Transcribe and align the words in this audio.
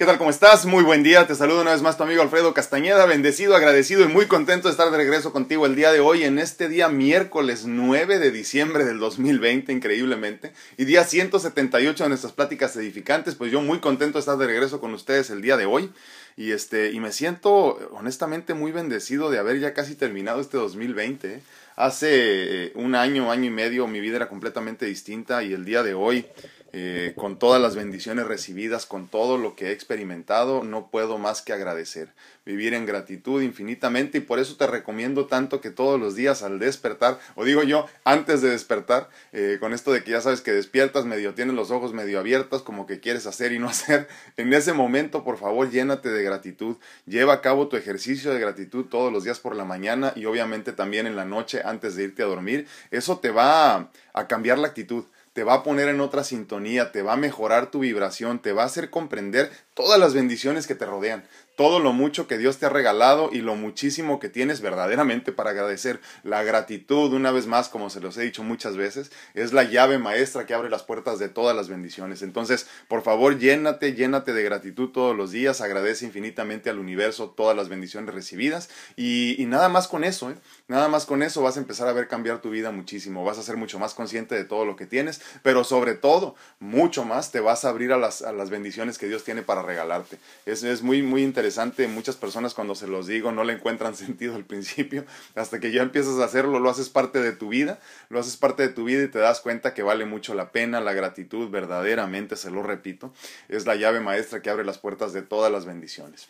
¿Qué 0.00 0.06
tal? 0.06 0.16
¿Cómo 0.16 0.30
estás? 0.30 0.64
Muy 0.64 0.82
buen 0.82 1.02
día. 1.02 1.26
Te 1.26 1.34
saludo 1.34 1.60
una 1.60 1.72
vez 1.72 1.82
más 1.82 1.98
tu 1.98 2.04
amigo 2.04 2.22
Alfredo 2.22 2.54
Castañeda. 2.54 3.04
Bendecido, 3.04 3.54
agradecido 3.54 4.02
y 4.02 4.08
muy 4.08 4.24
contento 4.24 4.68
de 4.68 4.72
estar 4.72 4.90
de 4.90 4.96
regreso 4.96 5.30
contigo 5.30 5.66
el 5.66 5.76
día 5.76 5.92
de 5.92 6.00
hoy, 6.00 6.24
en 6.24 6.38
este 6.38 6.70
día 6.70 6.88
miércoles 6.88 7.66
9 7.66 8.18
de 8.18 8.30
diciembre 8.30 8.86
del 8.86 8.98
2020, 8.98 9.70
increíblemente. 9.70 10.54
Y 10.78 10.86
día 10.86 11.04
178 11.04 12.04
de 12.04 12.08
nuestras 12.08 12.32
pláticas 12.32 12.74
edificantes. 12.76 13.34
Pues 13.34 13.52
yo 13.52 13.60
muy 13.60 13.80
contento 13.80 14.16
de 14.16 14.20
estar 14.20 14.38
de 14.38 14.46
regreso 14.46 14.80
con 14.80 14.94
ustedes 14.94 15.28
el 15.28 15.42
día 15.42 15.58
de 15.58 15.66
hoy. 15.66 15.90
Y, 16.34 16.52
este, 16.52 16.92
y 16.92 17.00
me 17.00 17.12
siento 17.12 17.78
honestamente 17.92 18.54
muy 18.54 18.72
bendecido 18.72 19.30
de 19.30 19.38
haber 19.38 19.60
ya 19.60 19.74
casi 19.74 19.96
terminado 19.96 20.40
este 20.40 20.56
2020. 20.56 21.34
¿eh? 21.34 21.40
Hace 21.76 22.72
un 22.74 22.94
año, 22.94 23.30
año 23.30 23.44
y 23.44 23.50
medio, 23.50 23.86
mi 23.86 24.00
vida 24.00 24.16
era 24.16 24.28
completamente 24.30 24.86
distinta 24.86 25.42
y 25.42 25.52
el 25.52 25.66
día 25.66 25.82
de 25.82 25.92
hoy 25.92 26.26
eh, 26.72 27.14
con 27.16 27.36
todas 27.36 27.60
las 27.60 27.74
bendiciones 27.74 28.26
recibidas, 28.26 28.86
con 28.86 29.08
todo 29.08 29.38
lo 29.38 29.56
que 29.56 29.68
he 29.68 29.72
experimentado, 29.72 30.62
no 30.62 30.88
puedo 30.88 31.18
más 31.18 31.42
que 31.42 31.52
agradecer, 31.52 32.10
vivir 32.46 32.74
en 32.74 32.86
gratitud 32.86 33.42
infinitamente 33.42 34.18
y 34.18 34.20
por 34.20 34.38
eso 34.38 34.56
te 34.56 34.68
recomiendo 34.68 35.26
tanto 35.26 35.60
que 35.60 35.70
todos 35.70 35.98
los 35.98 36.14
días 36.14 36.44
al 36.44 36.60
despertar, 36.60 37.18
o 37.34 37.44
digo 37.44 37.64
yo, 37.64 37.86
antes 38.04 38.40
de 38.40 38.50
despertar, 38.50 39.08
eh, 39.32 39.56
con 39.58 39.72
esto 39.72 39.90
de 39.90 40.04
que 40.04 40.12
ya 40.12 40.20
sabes 40.20 40.42
que 40.42 40.52
despiertas, 40.52 41.06
medio 41.06 41.34
tienes 41.34 41.56
los 41.56 41.72
ojos 41.72 41.92
medio 41.92 42.20
abiertos, 42.20 42.62
como 42.62 42.86
que 42.86 43.00
quieres 43.00 43.26
hacer 43.26 43.50
y 43.50 43.58
no 43.58 43.68
hacer, 43.70 44.06
en 44.36 44.52
ese 44.52 44.72
momento 44.72 45.24
por 45.24 45.38
favor 45.38 45.70
llénate 45.70 46.08
de 46.08 46.22
gratitud, 46.22 46.76
lleva 47.04 47.32
a 47.32 47.40
cabo 47.40 47.66
tu 47.66 47.76
ejercicio 47.76 48.32
de 48.32 48.38
gratitud 48.38 48.84
todos 48.84 49.12
los 49.12 49.24
días 49.24 49.40
por 49.40 49.56
la 49.56 49.64
mañana 49.64 50.12
y 50.14 50.26
obviamente 50.26 50.72
también 50.72 51.08
en 51.08 51.16
la 51.16 51.24
noche 51.24 51.62
antes 51.64 51.96
de 51.96 52.04
irte 52.04 52.22
a 52.22 52.26
dormir, 52.26 52.68
eso 52.92 53.18
te 53.18 53.30
va 53.30 53.90
a 54.12 54.28
cambiar 54.28 54.58
la 54.58 54.68
actitud 54.68 55.04
te 55.32 55.44
va 55.44 55.54
a 55.54 55.62
poner 55.62 55.88
en 55.88 56.00
otra 56.00 56.24
sintonía, 56.24 56.92
te 56.92 57.02
va 57.02 57.12
a 57.12 57.16
mejorar 57.16 57.70
tu 57.70 57.80
vibración, 57.80 58.40
te 58.40 58.52
va 58.52 58.62
a 58.62 58.66
hacer 58.66 58.90
comprender 58.90 59.50
todas 59.74 59.98
las 59.98 60.14
bendiciones 60.14 60.66
que 60.66 60.74
te 60.74 60.86
rodean 60.86 61.24
todo 61.56 61.78
lo 61.78 61.92
mucho 61.92 62.26
que 62.26 62.38
Dios 62.38 62.58
te 62.58 62.66
ha 62.66 62.70
regalado 62.70 63.30
y 63.32 63.40
lo 63.40 63.54
muchísimo 63.54 64.18
que 64.18 64.28
tienes 64.28 64.60
verdaderamente 64.60 65.32
para 65.32 65.50
agradecer. 65.50 66.00
La 66.22 66.42
gratitud, 66.42 67.12
una 67.12 67.32
vez 67.32 67.46
más, 67.46 67.68
como 67.68 67.90
se 67.90 68.00
los 68.00 68.16
he 68.16 68.22
dicho 68.22 68.42
muchas 68.42 68.76
veces, 68.76 69.10
es 69.34 69.52
la 69.52 69.64
llave 69.64 69.98
maestra 69.98 70.46
que 70.46 70.54
abre 70.54 70.70
las 70.70 70.84
puertas 70.84 71.18
de 71.18 71.28
todas 71.28 71.54
las 71.54 71.68
bendiciones. 71.68 72.22
Entonces, 72.22 72.66
por 72.88 73.02
favor, 73.02 73.38
llénate, 73.38 73.94
llénate 73.94 74.32
de 74.32 74.42
gratitud 74.42 74.90
todos 74.90 75.16
los 75.16 75.32
días, 75.32 75.60
agradece 75.60 76.06
infinitamente 76.06 76.70
al 76.70 76.78
universo 76.78 77.30
todas 77.30 77.56
las 77.56 77.68
bendiciones 77.68 78.14
recibidas 78.14 78.70
y, 78.96 79.44
nada 79.46 79.68
más 79.68 79.88
con 79.88 80.04
eso, 80.04 80.30
¿eh? 80.30 80.36
nada 80.68 80.88
más 80.88 81.04
con 81.04 81.22
eso 81.22 81.42
vas 81.42 81.56
a 81.56 81.60
empezar 81.60 81.88
a 81.88 81.92
ver 81.92 82.08
cambiar 82.08 82.40
tu 82.40 82.50
vida 82.50 82.70
muchísimo, 82.70 83.24
vas 83.24 83.38
a 83.38 83.42
ser 83.42 83.56
mucho 83.56 83.78
más 83.78 83.94
consciente 83.94 84.34
de 84.34 84.44
todo 84.44 84.64
lo 84.64 84.76
que 84.76 84.86
tienes, 84.86 85.20
pero 85.42 85.64
sobre 85.64 85.94
todo, 85.94 86.36
mucho 86.60 87.04
más 87.04 87.32
te 87.32 87.40
vas 87.40 87.64
a 87.64 87.70
abrir 87.70 87.92
a 87.92 87.98
las, 87.98 88.22
a 88.22 88.32
las 88.32 88.50
bendiciones 88.50 88.96
que 88.96 89.08
Dios 89.08 89.24
tiene 89.24 89.42
para 89.42 89.62
regalarte. 89.62 90.18
Es, 90.46 90.62
es 90.62 90.82
muy, 90.82 91.02
muy 91.02 91.22
interesante 91.22 91.39
muchas 91.88 92.16
personas 92.16 92.54
cuando 92.54 92.74
se 92.74 92.86
los 92.86 93.06
digo 93.06 93.32
no 93.32 93.44
le 93.44 93.54
encuentran 93.54 93.94
sentido 93.96 94.34
al 94.34 94.44
principio, 94.44 95.04
hasta 95.34 95.60
que 95.60 95.72
ya 95.72 95.82
empiezas 95.82 96.18
a 96.18 96.24
hacerlo, 96.24 96.58
lo 96.58 96.70
haces 96.70 96.88
parte 96.88 97.20
de 97.20 97.32
tu 97.32 97.48
vida, 97.48 97.78
lo 98.08 98.20
haces 98.20 98.36
parte 98.36 98.62
de 98.62 98.68
tu 98.68 98.84
vida 98.84 99.02
y 99.02 99.08
te 99.08 99.18
das 99.18 99.40
cuenta 99.40 99.74
que 99.74 99.82
vale 99.82 100.04
mucho 100.04 100.34
la 100.34 100.52
pena, 100.52 100.80
la 100.80 100.92
gratitud 100.92 101.50
verdaderamente, 101.50 102.36
se 102.36 102.50
lo 102.50 102.62
repito, 102.62 103.12
es 103.48 103.66
la 103.66 103.76
llave 103.76 104.00
maestra 104.00 104.42
que 104.42 104.50
abre 104.50 104.64
las 104.64 104.78
puertas 104.78 105.12
de 105.12 105.22
todas 105.22 105.50
las 105.50 105.64
bendiciones. 105.64 106.28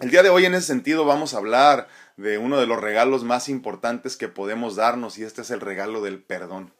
El 0.00 0.10
día 0.10 0.22
de 0.22 0.30
hoy 0.30 0.46
en 0.46 0.54
ese 0.54 0.66
sentido 0.66 1.04
vamos 1.04 1.34
a 1.34 1.36
hablar 1.36 1.86
de 2.16 2.38
uno 2.38 2.58
de 2.58 2.66
los 2.66 2.80
regalos 2.80 3.24
más 3.24 3.48
importantes 3.48 4.16
que 4.16 4.28
podemos 4.28 4.74
darnos 4.74 5.18
y 5.18 5.24
este 5.24 5.42
es 5.42 5.50
el 5.50 5.60
regalo 5.60 6.00
del 6.02 6.18
perdón. 6.18 6.72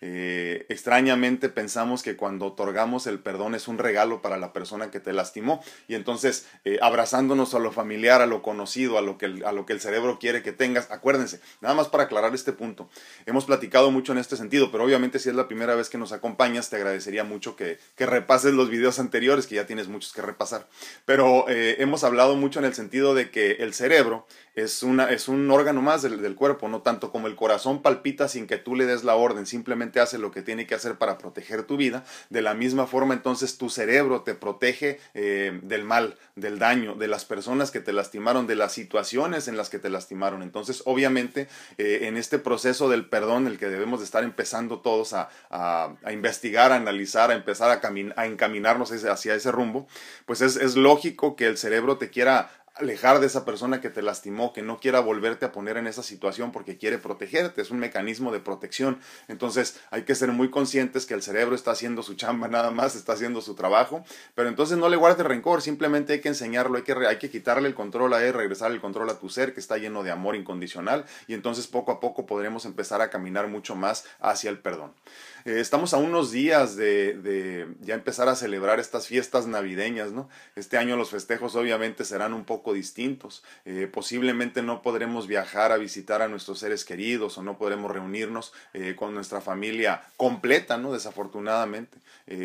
Eh, 0.00 0.66
extrañamente 0.68 1.48
pensamos 1.48 2.02
que 2.02 2.16
cuando 2.16 2.46
otorgamos 2.46 3.06
el 3.06 3.18
perdón 3.18 3.54
es 3.54 3.66
un 3.66 3.78
regalo 3.78 4.22
para 4.22 4.36
la 4.36 4.52
persona 4.52 4.90
que 4.90 5.00
te 5.00 5.12
lastimó. 5.12 5.62
Y 5.88 5.94
entonces 5.94 6.46
eh, 6.64 6.78
abrazándonos 6.82 7.54
a 7.54 7.58
lo 7.58 7.72
familiar, 7.72 8.22
a 8.22 8.26
lo 8.26 8.42
conocido, 8.42 8.98
a 8.98 9.02
lo, 9.02 9.18
que 9.18 9.26
el, 9.26 9.44
a 9.44 9.52
lo 9.52 9.66
que 9.66 9.72
el 9.72 9.80
cerebro 9.80 10.18
quiere 10.18 10.42
que 10.42 10.52
tengas, 10.52 10.90
acuérdense, 10.90 11.40
nada 11.60 11.74
más 11.74 11.88
para 11.88 12.04
aclarar 12.04 12.34
este 12.34 12.52
punto, 12.52 12.88
hemos 13.26 13.44
platicado 13.44 13.90
mucho 13.90 14.12
en 14.12 14.18
este 14.18 14.36
sentido, 14.36 14.70
pero 14.70 14.84
obviamente 14.84 15.18
si 15.18 15.28
es 15.28 15.34
la 15.34 15.48
primera 15.48 15.74
vez 15.74 15.88
que 15.88 15.98
nos 15.98 16.12
acompañas 16.12 16.70
te 16.70 16.76
agradecería 16.76 17.24
mucho 17.24 17.56
que, 17.56 17.78
que 17.96 18.06
repases 18.06 18.54
los 18.54 18.70
videos 18.70 18.98
anteriores, 18.98 19.46
que 19.46 19.56
ya 19.56 19.66
tienes 19.66 19.88
muchos 19.88 20.12
que 20.12 20.22
repasar, 20.22 20.68
pero 21.04 21.48
eh, 21.48 21.76
hemos 21.78 22.04
hablado 22.04 22.36
mucho 22.36 22.58
en 22.58 22.66
el 22.66 22.74
sentido 22.74 23.14
de 23.14 23.30
que 23.30 23.52
el 23.52 23.74
cerebro 23.74 24.26
es, 24.58 24.82
una, 24.82 25.10
es 25.10 25.28
un 25.28 25.50
órgano 25.50 25.82
más 25.82 26.02
del, 26.02 26.20
del 26.20 26.34
cuerpo, 26.34 26.68
no 26.68 26.82
tanto 26.82 27.10
como 27.10 27.26
el 27.26 27.36
corazón 27.36 27.82
palpita 27.82 28.28
sin 28.28 28.46
que 28.46 28.58
tú 28.58 28.74
le 28.74 28.86
des 28.86 29.04
la 29.04 29.14
orden, 29.14 29.46
simplemente 29.46 30.00
hace 30.00 30.18
lo 30.18 30.30
que 30.30 30.42
tiene 30.42 30.66
que 30.66 30.74
hacer 30.74 30.96
para 30.96 31.18
proteger 31.18 31.62
tu 31.62 31.76
vida. 31.76 32.04
De 32.30 32.42
la 32.42 32.54
misma 32.54 32.86
forma, 32.86 33.14
entonces 33.14 33.58
tu 33.58 33.70
cerebro 33.70 34.22
te 34.22 34.34
protege 34.34 35.00
eh, 35.14 35.58
del 35.62 35.84
mal, 35.84 36.16
del 36.36 36.58
daño, 36.58 36.94
de 36.94 37.08
las 37.08 37.24
personas 37.24 37.70
que 37.70 37.80
te 37.80 37.92
lastimaron, 37.92 38.46
de 38.46 38.56
las 38.56 38.72
situaciones 38.72 39.48
en 39.48 39.56
las 39.56 39.70
que 39.70 39.78
te 39.78 39.90
lastimaron. 39.90 40.42
Entonces, 40.42 40.82
obviamente, 40.84 41.48
eh, 41.78 42.00
en 42.02 42.16
este 42.16 42.38
proceso 42.38 42.88
del 42.88 43.06
perdón, 43.06 43.46
el 43.46 43.58
que 43.58 43.68
debemos 43.68 44.00
de 44.00 44.04
estar 44.04 44.24
empezando 44.24 44.80
todos 44.80 45.12
a, 45.12 45.28
investigar, 46.10 46.72
a 46.72 46.76
analizar, 46.76 47.30
a 47.30 47.34
empezar 47.34 47.70
a, 47.70 48.20
a 48.20 48.26
encaminarnos 48.26 48.92
hacia 48.92 49.34
ese 49.34 49.52
rumbo, 49.52 49.86
pues 50.26 50.40
es, 50.40 50.56
es 50.56 50.76
lógico 50.76 51.36
que 51.36 51.46
el 51.46 51.58
cerebro 51.58 51.98
te 51.98 52.10
quiera 52.10 52.50
alejar 52.78 53.20
de 53.20 53.26
esa 53.26 53.44
persona 53.44 53.80
que 53.80 53.90
te 53.90 54.02
lastimó, 54.02 54.52
que 54.52 54.62
no 54.62 54.78
quiera 54.78 55.00
volverte 55.00 55.46
a 55.46 55.52
poner 55.52 55.76
en 55.76 55.86
esa 55.86 56.02
situación 56.02 56.52
porque 56.52 56.78
quiere 56.78 56.98
protegerte, 56.98 57.60
es 57.62 57.70
un 57.70 57.78
mecanismo 57.78 58.32
de 58.32 58.40
protección. 58.40 58.98
Entonces 59.28 59.80
hay 59.90 60.02
que 60.02 60.14
ser 60.14 60.32
muy 60.32 60.50
conscientes 60.50 61.06
que 61.06 61.14
el 61.14 61.22
cerebro 61.22 61.54
está 61.54 61.72
haciendo 61.72 62.02
su 62.02 62.14
chamba 62.14 62.48
nada 62.48 62.70
más, 62.70 62.94
está 62.94 63.12
haciendo 63.12 63.40
su 63.40 63.54
trabajo, 63.54 64.04
pero 64.34 64.48
entonces 64.48 64.78
no 64.78 64.88
le 64.88 64.96
guardes 64.96 65.26
rencor, 65.26 65.62
simplemente 65.62 66.14
hay 66.14 66.20
que 66.20 66.28
enseñarlo, 66.28 66.76
hay 66.76 66.82
que, 66.82 66.92
hay 66.92 67.18
que 67.18 67.30
quitarle 67.30 67.68
el 67.68 67.74
control 67.74 68.14
a 68.14 68.24
él, 68.24 68.32
regresar 68.32 68.70
el 68.70 68.80
control 68.80 69.10
a 69.10 69.18
tu 69.18 69.28
ser 69.28 69.54
que 69.54 69.60
está 69.60 69.78
lleno 69.78 70.02
de 70.02 70.10
amor 70.10 70.36
incondicional 70.36 71.04
y 71.26 71.34
entonces 71.34 71.66
poco 71.66 71.92
a 71.92 72.00
poco 72.00 72.26
podremos 72.26 72.64
empezar 72.64 73.00
a 73.00 73.10
caminar 73.10 73.48
mucho 73.48 73.74
más 73.74 74.04
hacia 74.20 74.50
el 74.50 74.58
perdón. 74.58 74.92
Eh, 75.44 75.60
estamos 75.60 75.94
a 75.94 75.98
unos 75.98 76.32
días 76.32 76.76
de, 76.76 77.14
de, 77.14 77.68
ya 77.80 77.94
empezar 77.94 78.28
a 78.28 78.34
celebrar 78.34 78.80
estas 78.80 79.06
fiestas 79.06 79.46
navideñas, 79.46 80.12
¿no? 80.12 80.28
Este 80.56 80.78
año 80.78 80.96
los 80.96 81.10
festejos 81.10 81.54
obviamente 81.54 82.04
serán 82.04 82.34
un 82.34 82.44
poco 82.44 82.72
distintos. 82.72 83.44
Eh, 83.64 83.88
posiblemente 83.92 84.62
no 84.62 84.82
podremos 84.82 85.26
viajar 85.26 85.72
a 85.72 85.76
visitar 85.76 86.22
a 86.22 86.28
nuestros 86.28 86.58
seres 86.58 86.84
queridos 86.84 87.38
o 87.38 87.42
no 87.42 87.58
podremos 87.58 87.90
reunirnos 87.90 88.52
eh, 88.72 88.94
con 88.96 89.14
nuestra 89.14 89.40
familia 89.40 90.02
completa, 90.16 90.76
¿no? 90.76 90.92
Desafortunadamente, 90.92 91.98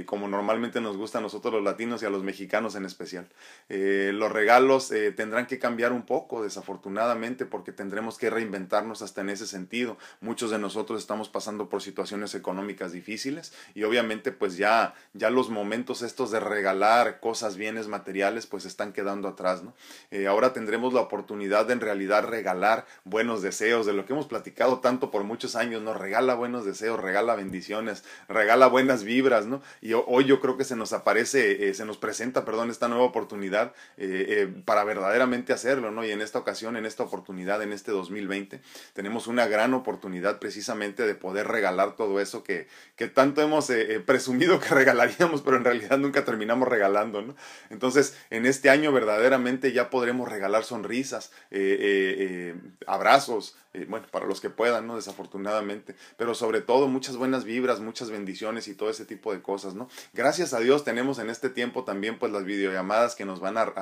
como 0.05 0.29
normalmente 0.29 0.79
nos 0.79 0.95
gusta 0.95 1.17
a 1.17 1.21
nosotros 1.21 1.53
los 1.53 1.63
latinos 1.63 2.01
y 2.01 2.05
a 2.05 2.09
los 2.09 2.23
mexicanos 2.23 2.75
en 2.75 2.85
especial. 2.85 3.27
los 3.67 4.31
regalos 4.31 4.89
tendrán 5.17 5.45
que 5.45 5.59
cambiar 5.59 5.91
un 5.91 6.03
poco, 6.03 6.41
desafortunadamente, 6.43 7.45
porque 7.45 7.73
tendremos 7.73 8.17
que 8.17 8.29
reinventarnos 8.29 9.01
hasta 9.01 9.21
en 9.21 9.29
ese 9.29 9.45
sentido. 9.45 9.97
Muchos 10.21 10.51
de 10.51 10.59
nosotros 10.59 11.01
estamos 11.01 11.27
pasando 11.27 11.67
por 11.67 11.81
situaciones 11.81 12.33
económicas 12.33 12.82
difíciles 12.91 13.53
y 13.73 13.83
obviamente 13.83 14.31
pues 14.31 14.57
ya, 14.57 14.93
ya 15.13 15.29
los 15.29 15.49
momentos 15.49 16.01
estos 16.01 16.31
de 16.31 16.39
regalar 16.39 17.19
cosas, 17.19 17.57
bienes 17.57 17.87
materiales 17.87 18.47
pues 18.47 18.65
están 18.65 18.93
quedando 18.93 19.27
atrás, 19.27 19.63
¿no? 19.63 19.73
Eh, 20.11 20.27
ahora 20.27 20.53
tendremos 20.53 20.93
la 20.93 21.01
oportunidad 21.01 21.65
de 21.65 21.73
en 21.73 21.81
realidad 21.81 22.25
regalar 22.25 22.85
buenos 23.03 23.41
deseos, 23.41 23.85
de 23.85 23.93
lo 23.93 24.05
que 24.05 24.13
hemos 24.13 24.27
platicado 24.27 24.79
tanto 24.79 25.11
por 25.11 25.23
muchos 25.23 25.55
años, 25.55 25.81
¿no? 25.81 25.93
Regala 25.93 26.35
buenos 26.35 26.65
deseos, 26.65 26.99
regala 26.99 27.35
bendiciones, 27.35 28.03
regala 28.27 28.67
buenas 28.67 29.03
vibras, 29.03 29.45
¿no? 29.45 29.61
Y 29.81 29.93
hoy 29.93 30.25
yo 30.25 30.39
creo 30.39 30.57
que 30.57 30.63
se 30.63 30.75
nos 30.75 30.93
aparece, 30.93 31.69
eh, 31.69 31.73
se 31.73 31.85
nos 31.85 31.97
presenta, 31.97 32.45
perdón, 32.45 32.69
esta 32.69 32.87
nueva 32.87 33.05
oportunidad 33.05 33.73
eh, 33.97 34.51
para 34.65 34.83
verdaderamente 34.83 35.53
hacerlo, 35.53 35.91
¿no? 35.91 36.03
Y 36.05 36.11
en 36.11 36.21
esta 36.21 36.39
ocasión, 36.39 36.77
en 36.77 36.85
esta 36.85 37.03
oportunidad, 37.03 37.61
en 37.61 37.73
este 37.73 37.91
2020, 37.91 38.61
tenemos 38.93 39.27
una 39.27 39.47
gran 39.47 39.73
oportunidad 39.73 40.39
precisamente 40.39 41.05
de 41.05 41.15
poder 41.15 41.47
regalar 41.47 41.95
todo 41.95 42.19
eso 42.19 42.43
que, 42.43 42.67
que 42.95 43.07
tanto 43.07 43.41
hemos 43.41 43.69
eh, 43.69 43.95
eh, 43.95 43.99
presumido 43.99 44.59
que 44.59 44.69
regalaríamos, 44.75 45.41
pero 45.41 45.57
en 45.57 45.63
realidad 45.63 45.97
nunca 45.97 46.25
terminamos 46.25 46.67
regalando, 46.67 47.21
¿no? 47.21 47.35
Entonces, 47.69 48.17
en 48.29 48.45
este 48.45 48.69
año 48.69 48.91
verdaderamente 48.91 49.71
ya 49.71 49.89
podremos 49.89 50.29
regalar 50.29 50.63
sonrisas, 50.63 51.31
eh, 51.51 52.55
abrazos, 52.85 53.57
eh, 53.73 53.85
bueno, 53.89 54.05
para 54.11 54.25
los 54.27 54.39
que 54.39 54.49
puedan, 54.49 54.85
¿no? 54.85 54.95
Desafortunadamente, 54.95 55.95
pero 56.15 56.35
sobre 56.35 56.61
todo 56.61 56.87
muchas 56.87 57.17
buenas 57.17 57.43
vibras, 57.43 57.79
muchas 57.79 58.11
bendiciones 58.11 58.67
y 58.67 58.75
todo 58.75 58.91
ese 58.91 59.03
tipo 59.05 59.33
de 59.33 59.41
cosas, 59.41 59.73
¿no? 59.73 59.89
Gracias 60.13 60.53
a 60.53 60.59
Dios 60.59 60.83
tenemos 60.83 61.17
en 61.17 61.29
este 61.31 61.49
tiempo 61.49 61.83
también 61.83 62.19
pues 62.19 62.31
las 62.31 62.45
videollamadas 62.45 63.15
que 63.15 63.25
nos 63.25 63.39
van 63.39 63.57
a, 63.57 63.73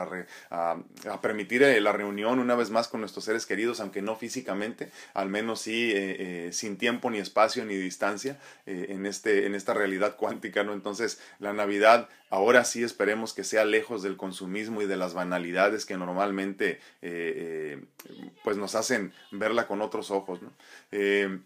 a, 0.50 1.22
permitir 1.22 1.64
eh, 1.64 1.82
la 1.82 1.92
reunión 1.92 2.40
una 2.40 2.56
vez 2.56 2.70
más 2.70 2.88
con 2.88 3.02
nuestros 3.02 3.26
seres 3.26 3.46
queridos, 3.46 3.82
aunque 3.82 4.02
no 4.02 4.16
físicamente, 4.16 4.92
al 5.14 5.30
menos 5.30 5.62
sí 5.62 5.92
eh, 5.94 6.50
sin 6.54 6.78
tiempo 6.78 7.10
ni 7.10 7.18
espacio 7.18 7.66
ni 7.66 7.76
distancia 7.76 8.40
en, 8.66 9.06
este, 9.06 9.46
en 9.46 9.56
esta 9.56 9.74
realidad 9.74 10.16
cuántica, 10.16 10.64
¿no? 10.64 10.74
Entonces 10.74 11.20
la 11.40 11.52
Navidad 11.52 12.08
ahora 12.32 12.66
sí 12.66 12.82
esperemos 12.82 13.34
que 13.34 13.44
sea 13.44 13.64
lejos 13.66 14.02
del 14.02 14.18
consumismo 14.18 14.82
y 14.82 14.88
de 14.88 14.98
las 14.98 15.14
banalidades 15.14 15.86
que 15.86 15.98
normalmente 15.98 16.80
pues 18.44 18.58
nos 18.58 18.74
hacen 18.74 19.14
verla 19.32 19.68
con 19.68 19.82
otros 19.82 20.10
ojos. 20.10 20.40
Eh, 20.92 21.40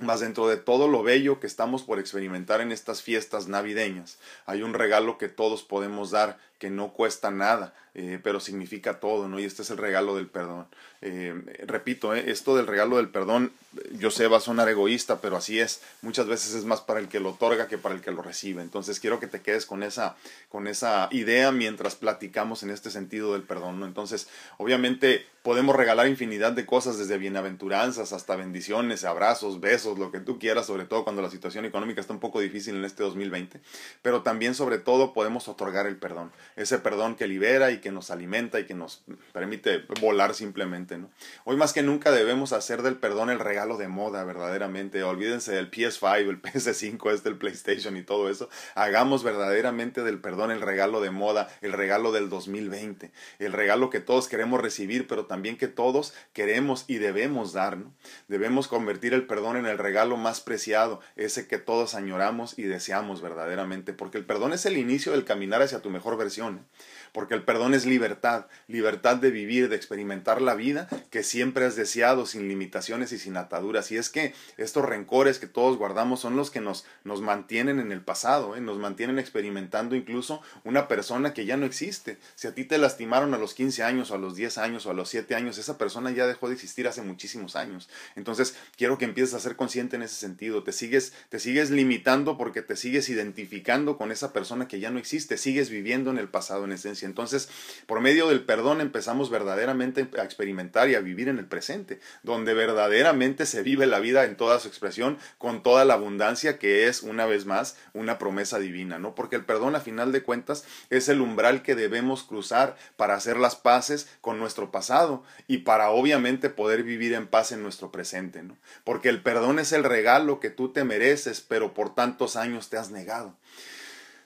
más 0.00 0.20
dentro 0.20 0.48
de 0.48 0.56
todo 0.56 0.88
lo 0.88 1.02
bello 1.02 1.40
que 1.40 1.46
estamos 1.46 1.82
por 1.82 1.98
experimentar 1.98 2.60
en 2.60 2.72
estas 2.72 3.02
fiestas 3.02 3.48
navideñas, 3.48 4.18
hay 4.46 4.62
un 4.62 4.74
regalo 4.74 5.18
que 5.18 5.28
todos 5.28 5.62
podemos 5.62 6.10
dar 6.10 6.38
que 6.60 6.70
no 6.70 6.92
cuesta 6.92 7.30
nada, 7.30 7.74
eh, 7.94 8.20
pero 8.22 8.38
significa 8.38 9.00
todo, 9.00 9.28
¿no? 9.28 9.40
Y 9.40 9.44
este 9.44 9.62
es 9.62 9.70
el 9.70 9.78
regalo 9.78 10.14
del 10.14 10.28
perdón. 10.28 10.66
Eh, 11.00 11.34
repito, 11.66 12.14
eh, 12.14 12.30
esto 12.30 12.54
del 12.54 12.66
regalo 12.66 12.98
del 12.98 13.08
perdón, 13.08 13.50
yo 13.92 14.10
sé, 14.10 14.26
va 14.28 14.36
a 14.36 14.40
sonar 14.40 14.68
egoísta, 14.68 15.20
pero 15.22 15.38
así 15.38 15.58
es. 15.58 15.80
Muchas 16.02 16.26
veces 16.26 16.54
es 16.54 16.66
más 16.66 16.82
para 16.82 17.00
el 17.00 17.08
que 17.08 17.18
lo 17.18 17.30
otorga 17.30 17.66
que 17.66 17.78
para 17.78 17.94
el 17.94 18.02
que 18.02 18.10
lo 18.10 18.20
recibe. 18.20 18.60
Entonces 18.60 19.00
quiero 19.00 19.20
que 19.20 19.26
te 19.26 19.40
quedes 19.40 19.64
con 19.64 19.82
esa, 19.82 20.16
con 20.50 20.66
esa 20.66 21.08
idea 21.12 21.50
mientras 21.50 21.96
platicamos 21.96 22.62
en 22.62 22.70
este 22.70 22.90
sentido 22.90 23.32
del 23.32 23.42
perdón, 23.42 23.80
¿no? 23.80 23.86
Entonces, 23.86 24.28
obviamente 24.58 25.24
podemos 25.42 25.74
regalar 25.74 26.06
infinidad 26.06 26.52
de 26.52 26.66
cosas, 26.66 26.98
desde 26.98 27.16
bienaventuranzas 27.16 28.12
hasta 28.12 28.36
bendiciones, 28.36 29.04
abrazos, 29.04 29.60
besos, 29.60 29.98
lo 29.98 30.12
que 30.12 30.20
tú 30.20 30.38
quieras, 30.38 30.66
sobre 30.66 30.84
todo 30.84 31.04
cuando 31.04 31.22
la 31.22 31.30
situación 31.30 31.64
económica 31.64 32.00
está 32.00 32.12
un 32.12 32.20
poco 32.20 32.40
difícil 32.40 32.76
en 32.76 32.84
este 32.84 33.02
2020. 33.02 33.60
Pero 34.02 34.22
también, 34.22 34.54
sobre 34.54 34.78
todo, 34.78 35.12
podemos 35.12 35.48
otorgar 35.48 35.86
el 35.86 35.96
perdón. 35.96 36.30
Ese 36.60 36.78
perdón 36.78 37.16
que 37.16 37.26
libera 37.26 37.70
y 37.70 37.78
que 37.78 37.90
nos 37.90 38.10
alimenta 38.10 38.60
y 38.60 38.66
que 38.66 38.74
nos 38.74 39.02
permite 39.32 39.78
volar 39.98 40.34
simplemente, 40.34 40.98
¿no? 40.98 41.08
Hoy 41.44 41.56
más 41.56 41.72
que 41.72 41.82
nunca 41.82 42.10
debemos 42.10 42.52
hacer 42.52 42.82
del 42.82 42.96
perdón 42.96 43.30
el 43.30 43.38
regalo 43.38 43.78
de 43.78 43.88
moda, 43.88 44.24
verdaderamente. 44.24 45.02
Olvídense 45.02 45.52
del 45.52 45.70
PS5, 45.70 46.28
el 46.28 46.42
PS5, 46.42 47.14
este, 47.14 47.30
el 47.30 47.38
PlayStation 47.38 47.96
y 47.96 48.02
todo 48.02 48.28
eso. 48.28 48.50
Hagamos 48.74 49.24
verdaderamente 49.24 50.02
del 50.02 50.18
perdón 50.18 50.50
el 50.50 50.60
regalo 50.60 51.00
de 51.00 51.10
moda, 51.10 51.48
el 51.62 51.72
regalo 51.72 52.12
del 52.12 52.28
2020, 52.28 53.10
el 53.38 53.52
regalo 53.54 53.88
que 53.88 54.00
todos 54.00 54.28
queremos 54.28 54.60
recibir, 54.60 55.06
pero 55.06 55.24
también 55.24 55.56
que 55.56 55.66
todos 55.66 56.12
queremos 56.34 56.84
y 56.88 56.98
debemos 56.98 57.54
dar, 57.54 57.78
¿no? 57.78 57.90
Debemos 58.28 58.68
convertir 58.68 59.14
el 59.14 59.26
perdón 59.26 59.56
en 59.56 59.64
el 59.64 59.78
regalo 59.78 60.18
más 60.18 60.42
preciado, 60.42 61.00
ese 61.16 61.48
que 61.48 61.56
todos 61.56 61.94
añoramos 61.94 62.58
y 62.58 62.64
deseamos 62.64 63.22
verdaderamente, 63.22 63.94
porque 63.94 64.18
el 64.18 64.26
perdón 64.26 64.52
es 64.52 64.66
el 64.66 64.76
inicio 64.76 65.12
del 65.12 65.24
caminar 65.24 65.62
hacia 65.62 65.80
tu 65.80 65.88
mejor 65.88 66.18
versión. 66.18 66.49
¿Eh? 66.56 66.64
Porque 67.12 67.34
el 67.34 67.42
perdón 67.42 67.74
es 67.74 67.86
libertad, 67.86 68.46
libertad 68.68 69.16
de 69.16 69.30
vivir, 69.30 69.68
de 69.68 69.76
experimentar 69.76 70.40
la 70.42 70.54
vida 70.54 70.88
que 71.10 71.22
siempre 71.22 71.64
has 71.64 71.76
deseado, 71.76 72.26
sin 72.26 72.48
limitaciones 72.48 73.12
y 73.12 73.18
sin 73.18 73.36
ataduras. 73.36 73.90
Y 73.92 73.96
es 73.96 74.10
que 74.10 74.34
estos 74.56 74.84
rencores 74.84 75.38
que 75.38 75.46
todos 75.46 75.76
guardamos 75.76 76.20
son 76.20 76.36
los 76.36 76.50
que 76.50 76.60
nos, 76.60 76.84
nos 77.04 77.20
mantienen 77.20 77.80
en 77.80 77.92
el 77.92 78.00
pasado, 78.00 78.56
¿eh? 78.56 78.60
nos 78.60 78.78
mantienen 78.78 79.18
experimentando 79.18 79.94
incluso 79.96 80.42
una 80.64 80.88
persona 80.88 81.34
que 81.34 81.46
ya 81.46 81.56
no 81.56 81.66
existe. 81.66 82.18
Si 82.34 82.46
a 82.46 82.54
ti 82.54 82.64
te 82.64 82.78
lastimaron 82.78 83.34
a 83.34 83.38
los 83.38 83.54
15 83.54 83.82
años 83.82 84.10
o 84.10 84.14
a 84.14 84.18
los 84.18 84.36
10 84.36 84.58
años 84.58 84.86
o 84.86 84.90
a 84.90 84.94
los 84.94 85.08
7 85.08 85.34
años, 85.34 85.58
esa 85.58 85.78
persona 85.78 86.10
ya 86.10 86.26
dejó 86.26 86.48
de 86.48 86.54
existir 86.54 86.86
hace 86.88 87.02
muchísimos 87.02 87.56
años. 87.56 87.88
Entonces, 88.16 88.54
quiero 88.76 88.98
que 88.98 89.04
empieces 89.04 89.34
a 89.34 89.40
ser 89.40 89.56
consciente 89.56 89.96
en 89.96 90.02
ese 90.02 90.16
sentido. 90.16 90.62
Te 90.62 90.72
sigues, 90.72 91.12
te 91.28 91.38
sigues 91.38 91.70
limitando 91.70 92.36
porque 92.36 92.62
te 92.62 92.76
sigues 92.76 93.08
identificando 93.08 93.96
con 93.96 94.12
esa 94.12 94.32
persona 94.32 94.68
que 94.68 94.80
ya 94.80 94.90
no 94.90 94.98
existe, 94.98 95.36
sigues 95.36 95.70
viviendo 95.70 96.10
en 96.10 96.18
el 96.18 96.28
pasado 96.28 96.64
en 96.64 96.72
esencia. 96.72 96.99
Entonces, 97.06 97.48
por 97.86 98.00
medio 98.00 98.28
del 98.28 98.44
perdón 98.44 98.80
empezamos 98.80 99.30
verdaderamente 99.30 100.08
a 100.18 100.24
experimentar 100.24 100.88
y 100.88 100.94
a 100.94 101.00
vivir 101.00 101.28
en 101.28 101.38
el 101.38 101.46
presente, 101.46 102.00
donde 102.22 102.54
verdaderamente 102.54 103.46
se 103.46 103.62
vive 103.62 103.86
la 103.86 104.00
vida 104.00 104.24
en 104.24 104.36
toda 104.36 104.60
su 104.60 104.68
expresión, 104.68 105.18
con 105.38 105.62
toda 105.62 105.84
la 105.84 105.94
abundancia 105.94 106.58
que 106.58 106.86
es, 106.86 107.02
una 107.02 107.26
vez 107.26 107.46
más, 107.46 107.76
una 107.92 108.18
promesa 108.18 108.58
divina, 108.58 108.98
¿no? 108.98 109.14
Porque 109.14 109.36
el 109.36 109.44
perdón, 109.44 109.76
a 109.76 109.80
final 109.80 110.12
de 110.12 110.22
cuentas, 110.22 110.64
es 110.90 111.08
el 111.08 111.20
umbral 111.20 111.62
que 111.62 111.74
debemos 111.74 112.22
cruzar 112.22 112.76
para 112.96 113.14
hacer 113.14 113.36
las 113.36 113.56
paces 113.56 114.08
con 114.20 114.38
nuestro 114.38 114.70
pasado 114.70 115.22
y 115.46 115.58
para 115.58 115.90
obviamente 115.90 116.50
poder 116.50 116.82
vivir 116.82 117.14
en 117.14 117.26
paz 117.26 117.52
en 117.52 117.62
nuestro 117.62 117.90
presente, 117.90 118.42
¿no? 118.42 118.56
Porque 118.84 119.08
el 119.08 119.22
perdón 119.22 119.58
es 119.58 119.72
el 119.72 119.84
regalo 119.84 120.40
que 120.40 120.50
tú 120.50 120.72
te 120.72 120.84
mereces, 120.84 121.40
pero 121.40 121.74
por 121.74 121.94
tantos 121.94 122.36
años 122.36 122.68
te 122.68 122.76
has 122.76 122.90
negado. 122.90 123.36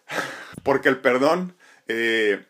Porque 0.62 0.88
el 0.88 1.00
perdón 1.00 1.56
eh, 1.88 2.44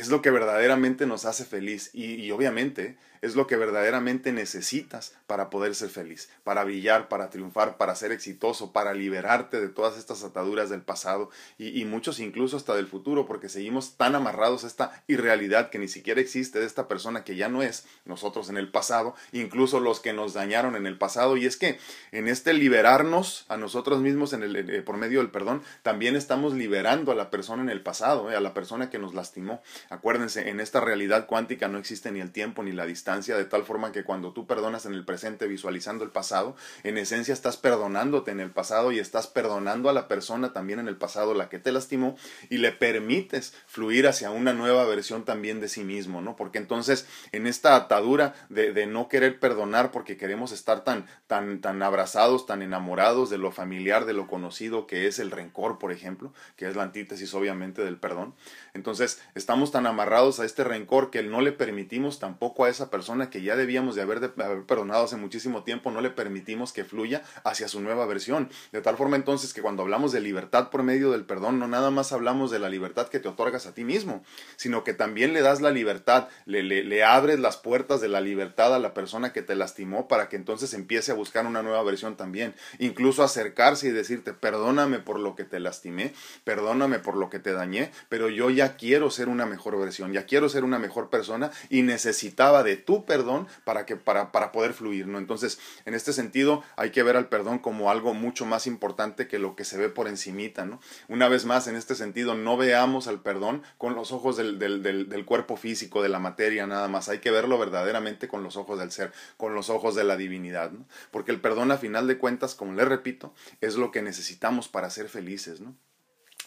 es 0.00 0.08
lo 0.08 0.22
que 0.22 0.30
verdaderamente 0.30 1.06
nos 1.06 1.24
hace 1.24 1.44
feliz. 1.44 1.90
Y, 1.92 2.14
y 2.14 2.30
obviamente 2.30 2.96
es 3.22 3.36
lo 3.36 3.46
que 3.46 3.56
verdaderamente 3.56 4.32
necesitas 4.32 5.14
para 5.26 5.50
poder 5.50 5.74
ser 5.74 5.90
feliz, 5.90 6.30
para 6.42 6.64
brillar, 6.64 7.08
para 7.08 7.30
triunfar, 7.30 7.76
para 7.76 7.94
ser 7.94 8.12
exitoso, 8.12 8.72
para 8.72 8.94
liberarte 8.94 9.60
de 9.60 9.68
todas 9.68 9.98
estas 9.98 10.24
ataduras 10.24 10.70
del 10.70 10.82
pasado 10.82 11.30
y, 11.58 11.84
muchos 11.84 12.20
incluso 12.20 12.56
hasta 12.56 12.74
del 12.74 12.86
futuro, 12.86 13.26
porque 13.26 13.48
seguimos 13.48 13.96
tan 13.96 14.14
amarrados 14.14 14.64
a 14.64 14.68
esta 14.68 15.02
irrealidad 15.06 15.70
que 15.70 15.78
ni 15.78 15.88
siquiera 15.88 16.20
existe 16.20 16.60
de 16.60 16.66
esta 16.66 16.88
persona 16.88 17.24
que 17.24 17.36
ya 17.36 17.48
no 17.48 17.62
es 17.62 17.86
nosotros 18.04 18.48
en 18.48 18.56
el 18.56 18.70
pasado, 18.70 19.14
incluso 19.32 19.80
los 19.80 20.00
que 20.00 20.12
nos 20.12 20.32
dañaron 20.32 20.76
en 20.76 20.86
el 20.86 20.96
pasado. 20.96 21.36
Y 21.36 21.46
es 21.46 21.56
que 21.56 21.78
en 22.12 22.28
este 22.28 22.52
liberarnos 22.54 23.44
a 23.48 23.56
nosotros 23.56 24.00
mismos 24.00 24.32
eh, 24.32 24.82
por 24.84 24.96
medio 24.96 25.18
del 25.18 25.30
perdón, 25.30 25.62
también 25.82 26.16
estamos 26.16 26.54
liberando 26.54 27.12
a 27.12 27.14
la 27.14 27.30
persona 27.30 27.62
en 27.62 27.70
el 27.70 27.82
pasado, 27.82 28.30
eh, 28.30 28.36
a 28.36 28.40
la 28.40 28.54
persona 28.54 28.88
que 28.88 28.98
nos 28.98 29.14
lastimó. 29.14 29.62
Acuérdense, 29.90 30.48
en 30.48 30.60
esta 30.60 30.80
realidad 30.80 31.26
cuántica 31.26 31.68
no 31.68 31.78
existe 31.78 32.10
ni 32.12 32.20
el 32.20 32.30
tiempo 32.30 32.62
ni 32.62 32.72
la 32.72 32.86
distancia 32.86 33.09
de 33.10 33.44
tal 33.44 33.64
forma 33.64 33.90
que 33.90 34.04
cuando 34.04 34.32
tú 34.32 34.46
perdonas 34.46 34.86
en 34.86 34.94
el 34.94 35.04
presente 35.04 35.48
visualizando 35.48 36.04
el 36.04 36.10
pasado, 36.10 36.54
en 36.84 36.96
esencia 36.96 37.34
estás 37.34 37.56
perdonándote 37.56 38.30
en 38.30 38.38
el 38.38 38.50
pasado 38.50 38.92
y 38.92 39.00
estás 39.00 39.26
perdonando 39.26 39.90
a 39.90 39.92
la 39.92 40.06
persona 40.06 40.52
también 40.52 40.78
en 40.78 40.86
el 40.86 40.96
pasado 40.96 41.34
la 41.34 41.48
que 41.48 41.58
te 41.58 41.72
lastimó 41.72 42.16
y 42.50 42.58
le 42.58 42.70
permites 42.70 43.52
fluir 43.66 44.06
hacia 44.06 44.30
una 44.30 44.52
nueva 44.52 44.84
versión 44.84 45.24
también 45.24 45.60
de 45.60 45.68
sí 45.68 45.82
mismo, 45.82 46.22
¿no? 46.22 46.36
Porque 46.36 46.58
entonces 46.58 47.06
en 47.32 47.48
esta 47.48 47.74
atadura 47.74 48.34
de, 48.48 48.72
de 48.72 48.86
no 48.86 49.08
querer 49.08 49.40
perdonar 49.40 49.90
porque 49.90 50.16
queremos 50.16 50.52
estar 50.52 50.84
tan, 50.84 51.06
tan, 51.26 51.60
tan 51.60 51.82
abrazados, 51.82 52.46
tan 52.46 52.62
enamorados 52.62 53.28
de 53.28 53.38
lo 53.38 53.50
familiar, 53.50 54.04
de 54.04 54.12
lo 54.12 54.28
conocido 54.28 54.86
que 54.86 55.08
es 55.08 55.18
el 55.18 55.32
rencor, 55.32 55.78
por 55.78 55.90
ejemplo, 55.90 56.32
que 56.56 56.68
es 56.68 56.76
la 56.76 56.84
antítesis 56.84 57.34
obviamente 57.34 57.82
del 57.82 57.96
perdón. 57.96 58.34
Entonces 58.72 59.20
estamos 59.34 59.72
tan 59.72 59.86
amarrados 59.86 60.38
a 60.38 60.44
este 60.44 60.62
rencor 60.62 61.10
que 61.10 61.24
no 61.24 61.40
le 61.40 61.50
permitimos 61.50 62.20
tampoco 62.20 62.64
a 62.64 62.68
esa 62.68 62.88
persona 62.88 62.99
persona 63.00 63.30
que 63.30 63.40
ya 63.40 63.56
debíamos 63.56 63.94
de 63.94 64.02
haber, 64.02 64.34
perdonado 64.66 65.04
hace 65.04 65.16
muchísimo 65.16 65.64
tiempo, 65.64 65.90
no 65.90 66.02
le 66.02 66.10
permitimos 66.10 66.74
que 66.74 66.84
fluya 66.84 67.22
hacia 67.44 67.66
su 67.66 67.80
nueva 67.80 68.04
versión. 68.04 68.50
De 68.72 68.82
tal 68.82 68.98
forma 68.98 69.16
entonces 69.16 69.54
que 69.54 69.62
cuando 69.62 69.82
hablamos 69.82 70.12
de 70.12 70.20
libertad 70.20 70.68
por 70.68 70.82
medio 70.82 71.10
del 71.10 71.24
perdón, 71.24 71.58
no 71.58 71.66
nada 71.66 71.90
más 71.90 72.12
hablamos 72.12 72.50
de 72.50 72.58
la 72.58 72.68
libertad 72.68 73.08
que 73.08 73.18
te 73.18 73.28
otorgas 73.28 73.64
a 73.64 73.72
ti 73.72 73.84
mismo, 73.84 74.22
sino 74.56 74.84
que 74.84 74.92
también 74.92 75.32
le 75.32 75.40
das 75.40 75.62
la 75.62 75.70
libertad, 75.70 76.28
le, 76.44 76.62
le, 76.62 77.02
abres 77.02 77.40
las 77.40 77.56
puertas 77.56 78.02
de 78.02 78.08
la 78.08 78.20
libertad 78.20 78.74
a 78.74 78.78
la 78.78 78.92
persona 78.92 79.32
que 79.32 79.40
te 79.40 79.56
lastimó 79.56 80.06
para 80.06 80.28
que 80.28 80.36
entonces 80.36 80.74
empiece 80.74 81.12
a 81.12 81.14
buscar 81.14 81.46
una 81.46 81.62
nueva 81.62 81.82
versión 81.82 82.18
también. 82.18 82.54
Incluso 82.78 83.22
acercarse 83.22 83.88
y 83.88 83.92
decirte, 83.92 84.34
perdóname 84.34 84.98
por 84.98 85.18
lo 85.18 85.36
que 85.36 85.44
te 85.44 85.58
lastimé, 85.58 86.12
perdóname 86.44 86.98
por 86.98 87.16
lo 87.16 87.30
que 87.30 87.38
te 87.38 87.54
dañé, 87.54 87.92
pero 88.10 88.28
yo 88.28 88.50
ya 88.50 88.76
quiero 88.76 89.08
ser 89.10 89.30
una 89.30 89.46
mejor 89.46 89.78
versión, 89.78 90.12
ya 90.12 90.26
quiero 90.26 90.50
ser 90.50 90.64
una 90.64 90.78
mejor 90.78 91.08
persona 91.08 91.50
y 91.70 91.80
necesitaba 91.80 92.62
de 92.62 92.76
perdón 93.06 93.48
para, 93.64 93.86
que, 93.86 93.96
para, 93.96 94.32
para 94.32 94.52
poder 94.52 94.72
fluir, 94.72 95.06
¿no? 95.06 95.18
Entonces, 95.18 95.58
en 95.84 95.94
este 95.94 96.12
sentido, 96.12 96.62
hay 96.76 96.90
que 96.90 97.02
ver 97.02 97.16
al 97.16 97.28
perdón 97.28 97.58
como 97.58 97.90
algo 97.90 98.14
mucho 98.14 98.46
más 98.46 98.66
importante 98.66 99.28
que 99.28 99.38
lo 99.38 99.56
que 99.56 99.64
se 99.64 99.78
ve 99.78 99.88
por 99.88 100.08
encimita, 100.08 100.64
¿no? 100.64 100.80
Una 101.08 101.28
vez 101.28 101.44
más, 101.44 101.66
en 101.66 101.76
este 101.76 101.94
sentido, 101.94 102.34
no 102.34 102.56
veamos 102.56 103.06
al 103.06 103.20
perdón 103.20 103.62
con 103.78 103.94
los 103.94 104.12
ojos 104.12 104.36
del, 104.36 104.58
del, 104.58 104.82
del, 104.82 105.24
cuerpo 105.24 105.56
físico, 105.56 106.02
de 106.02 106.08
la 106.08 106.18
materia, 106.18 106.66
nada 106.66 106.88
más. 106.88 107.08
Hay 107.08 107.18
que 107.18 107.30
verlo 107.30 107.58
verdaderamente 107.58 108.28
con 108.28 108.42
los 108.42 108.56
ojos 108.56 108.78
del 108.78 108.90
ser, 108.90 109.12
con 109.36 109.54
los 109.54 109.70
ojos 109.70 109.94
de 109.94 110.04
la 110.04 110.16
divinidad, 110.16 110.70
¿no? 110.70 110.86
Porque 111.10 111.32
el 111.32 111.40
perdón, 111.40 111.70
a 111.70 111.78
final 111.78 112.06
de 112.06 112.18
cuentas, 112.18 112.54
como 112.54 112.72
le 112.72 112.84
repito, 112.84 113.32
es 113.60 113.76
lo 113.76 113.90
que 113.90 114.02
necesitamos 114.02 114.68
para 114.68 114.90
ser 114.90 115.08
felices, 115.08 115.60
¿no? 115.60 115.74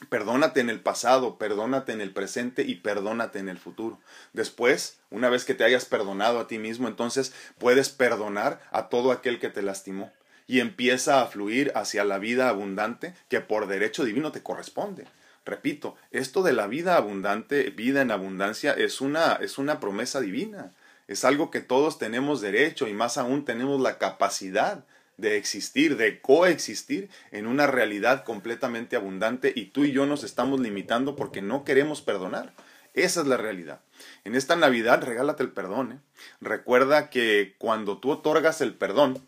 Perdónate 0.09 0.59
en 0.59 0.69
el 0.69 0.79
pasado, 0.79 1.37
perdónate 1.37 1.91
en 1.93 2.01
el 2.01 2.11
presente 2.11 2.63
y 2.63 2.75
perdónate 2.75 3.39
en 3.39 3.49
el 3.49 3.57
futuro. 3.57 3.99
Después, 4.33 4.99
una 5.09 5.29
vez 5.29 5.45
que 5.45 5.53
te 5.53 5.63
hayas 5.63 5.85
perdonado 5.85 6.39
a 6.39 6.47
ti 6.47 6.59
mismo, 6.59 6.87
entonces 6.87 7.33
puedes 7.57 7.89
perdonar 7.89 8.61
a 8.71 8.89
todo 8.89 9.11
aquel 9.11 9.39
que 9.39 9.49
te 9.49 9.61
lastimó 9.61 10.11
y 10.47 10.59
empieza 10.59 11.21
a 11.21 11.27
fluir 11.27 11.71
hacia 11.75 12.03
la 12.03 12.19
vida 12.19 12.49
abundante 12.49 13.13
que 13.29 13.41
por 13.41 13.67
derecho 13.67 14.03
divino 14.03 14.31
te 14.31 14.43
corresponde. 14.43 15.05
Repito, 15.45 15.95
esto 16.11 16.41
de 16.41 16.53
la 16.53 16.67
vida 16.67 16.95
abundante, 16.95 17.69
vida 17.69 18.01
en 18.01 18.11
abundancia, 18.11 18.73
es 18.73 19.01
una, 19.01 19.33
es 19.33 19.57
una 19.57 19.79
promesa 19.79 20.21
divina. 20.21 20.71
Es 21.07 21.25
algo 21.25 21.51
que 21.51 21.59
todos 21.59 21.99
tenemos 21.99 22.39
derecho 22.39 22.87
y 22.87 22.93
más 22.93 23.17
aún 23.17 23.43
tenemos 23.43 23.81
la 23.81 23.97
capacidad 23.97 24.85
de 25.17 25.37
existir, 25.37 25.97
de 25.97 26.21
coexistir 26.21 27.09
en 27.31 27.47
una 27.47 27.67
realidad 27.67 28.23
completamente 28.23 28.95
abundante 28.95 29.53
y 29.55 29.65
tú 29.65 29.85
y 29.85 29.91
yo 29.91 30.05
nos 30.05 30.23
estamos 30.23 30.59
limitando 30.59 31.15
porque 31.15 31.41
no 31.41 31.63
queremos 31.63 32.01
perdonar. 32.01 32.53
Esa 32.93 33.21
es 33.21 33.27
la 33.27 33.37
realidad. 33.37 33.81
En 34.23 34.35
esta 34.35 34.55
Navidad 34.55 35.01
regálate 35.01 35.43
el 35.43 35.51
perdón. 35.51 35.93
¿eh? 35.93 35.99
Recuerda 36.41 37.09
que 37.09 37.55
cuando 37.57 37.97
tú 37.97 38.11
otorgas 38.11 38.61
el 38.61 38.73
perdón, 38.73 39.19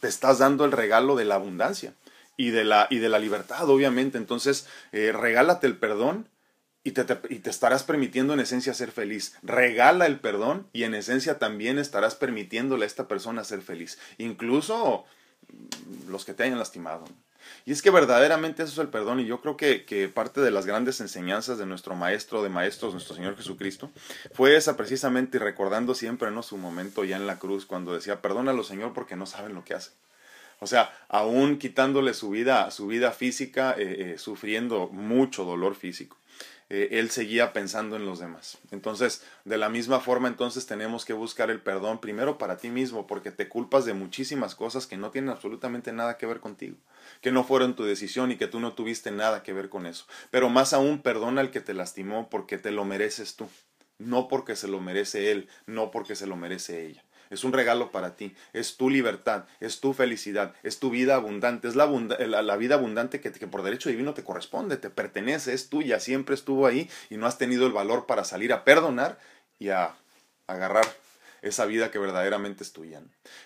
te 0.00 0.08
estás 0.08 0.38
dando 0.38 0.64
el 0.64 0.72
regalo 0.72 1.14
de 1.14 1.26
la 1.26 1.34
abundancia 1.34 1.94
y 2.36 2.50
de 2.50 2.64
la, 2.64 2.86
y 2.88 2.98
de 2.98 3.10
la 3.10 3.18
libertad, 3.18 3.68
obviamente. 3.68 4.16
Entonces, 4.16 4.66
eh, 4.92 5.12
regálate 5.12 5.66
el 5.66 5.76
perdón 5.76 6.26
y 6.82 6.92
te, 6.92 7.04
y 7.28 7.40
te, 7.40 7.50
estarás 7.50 7.82
permitiendo 7.84 8.34
en 8.34 8.40
esencia 8.40 8.74
ser 8.74 8.90
feliz. 8.90 9.34
Regala 9.42 10.06
el 10.06 10.20
perdón 10.20 10.66
y 10.72 10.84
en 10.84 10.94
esencia 10.94 11.38
también 11.38 11.78
estarás 11.78 12.14
permitiéndole 12.14 12.84
a 12.84 12.86
esta 12.86 13.08
persona 13.08 13.44
ser 13.44 13.62
feliz. 13.62 13.98
Incluso 14.18 15.04
los 16.08 16.24
que 16.24 16.34
te 16.34 16.44
hayan 16.44 16.58
lastimado. 16.58 17.04
Y 17.66 17.72
es 17.72 17.82
que 17.82 17.90
verdaderamente 17.90 18.62
eso 18.62 18.72
es 18.72 18.78
el 18.78 18.88
perdón 18.88 19.20
y 19.20 19.26
yo 19.26 19.40
creo 19.40 19.56
que, 19.56 19.84
que 19.84 20.08
parte 20.08 20.40
de 20.40 20.50
las 20.50 20.66
grandes 20.66 21.00
enseñanzas 21.00 21.58
de 21.58 21.66
nuestro 21.66 21.94
Maestro 21.94 22.42
de 22.42 22.48
Maestros, 22.48 22.92
nuestro 22.92 23.14
Señor 23.14 23.36
Jesucristo, 23.36 23.90
fue 24.32 24.56
esa 24.56 24.76
precisamente 24.76 25.36
y 25.36 25.40
recordando 25.40 25.94
siempre 25.94 26.30
¿no? 26.30 26.42
su 26.42 26.56
momento 26.56 27.04
ya 27.04 27.16
en 27.16 27.26
la 27.26 27.38
cruz 27.38 27.66
cuando 27.66 27.92
decía, 27.92 28.22
perdónalo 28.22 28.62
Señor 28.62 28.92
porque 28.92 29.16
no 29.16 29.26
saben 29.26 29.54
lo 29.54 29.64
que 29.64 29.74
hacen. 29.74 29.92
O 30.60 30.66
sea, 30.66 30.92
aún 31.08 31.58
quitándole 31.58 32.12
su 32.12 32.30
vida, 32.30 32.70
su 32.70 32.86
vida 32.86 33.12
física, 33.12 33.74
eh, 33.78 34.12
eh, 34.14 34.18
sufriendo 34.18 34.88
mucho 34.88 35.44
dolor 35.44 35.74
físico, 35.74 36.18
eh, 36.70 36.98
él 36.98 37.10
seguía 37.10 37.52
pensando 37.52 37.96
en 37.96 38.06
los 38.06 38.20
demás. 38.20 38.58
Entonces, 38.70 39.22
de 39.44 39.58
la 39.58 39.68
misma 39.68 40.00
forma, 40.00 40.28
entonces 40.28 40.66
tenemos 40.66 41.04
que 41.04 41.12
buscar 41.12 41.50
el 41.50 41.60
perdón 41.60 42.00
primero 42.00 42.38
para 42.38 42.56
ti 42.56 42.70
mismo, 42.70 43.06
porque 43.08 43.32
te 43.32 43.48
culpas 43.48 43.84
de 43.84 43.92
muchísimas 43.92 44.54
cosas 44.54 44.86
que 44.86 44.96
no 44.96 45.10
tienen 45.10 45.30
absolutamente 45.30 45.92
nada 45.92 46.16
que 46.16 46.26
ver 46.26 46.38
contigo, 46.38 46.76
que 47.20 47.32
no 47.32 47.44
fueron 47.44 47.74
tu 47.74 47.84
decisión 47.84 48.30
y 48.30 48.36
que 48.36 48.46
tú 48.46 48.60
no 48.60 48.72
tuviste 48.72 49.10
nada 49.10 49.42
que 49.42 49.52
ver 49.52 49.68
con 49.68 49.84
eso. 49.84 50.06
Pero 50.30 50.48
más 50.48 50.72
aún, 50.72 51.02
perdona 51.02 51.40
al 51.40 51.50
que 51.50 51.60
te 51.60 51.74
lastimó 51.74 52.30
porque 52.30 52.56
te 52.56 52.70
lo 52.70 52.84
mereces 52.84 53.34
tú, 53.34 53.48
no 53.98 54.28
porque 54.28 54.54
se 54.54 54.68
lo 54.68 54.80
merece 54.80 55.32
él, 55.32 55.48
no 55.66 55.90
porque 55.90 56.14
se 56.14 56.26
lo 56.28 56.36
merece 56.36 56.86
ella 56.86 57.04
es 57.30 57.44
un 57.44 57.52
regalo 57.52 57.90
para 57.90 58.16
ti, 58.16 58.34
es 58.52 58.76
tu 58.76 58.90
libertad, 58.90 59.44
es 59.60 59.80
tu 59.80 59.94
felicidad, 59.94 60.54
es 60.62 60.78
tu 60.78 60.90
vida 60.90 61.14
abundante, 61.14 61.68
es 61.68 61.76
la, 61.76 61.86
la, 61.86 62.56
vida 62.56 62.74
abundante 62.74 63.20
que, 63.20 63.32
que, 63.32 63.46
por 63.46 63.62
derecho 63.62 63.88
divino 63.88 64.14
te 64.14 64.24
corresponde, 64.24 64.76
te 64.76 64.90
pertenece, 64.90 65.54
es 65.54 65.68
tuya, 65.68 66.00
siempre 66.00 66.34
estuvo 66.34 66.66
ahí 66.66 66.90
y 67.08 67.16
no 67.16 67.26
has 67.26 67.38
tenido 67.38 67.66
el 67.66 67.72
valor 67.72 68.06
para 68.06 68.24
salir 68.24 68.52
a 68.52 68.64
perdonar 68.64 69.18
y 69.58 69.68
a 69.68 69.94
agarrar 70.46 70.86
esa 71.42 71.64
vida 71.66 71.90
que 71.90 71.98
verdaderamente 71.98 72.62
es 72.62 72.72
tuya. 72.72 73.00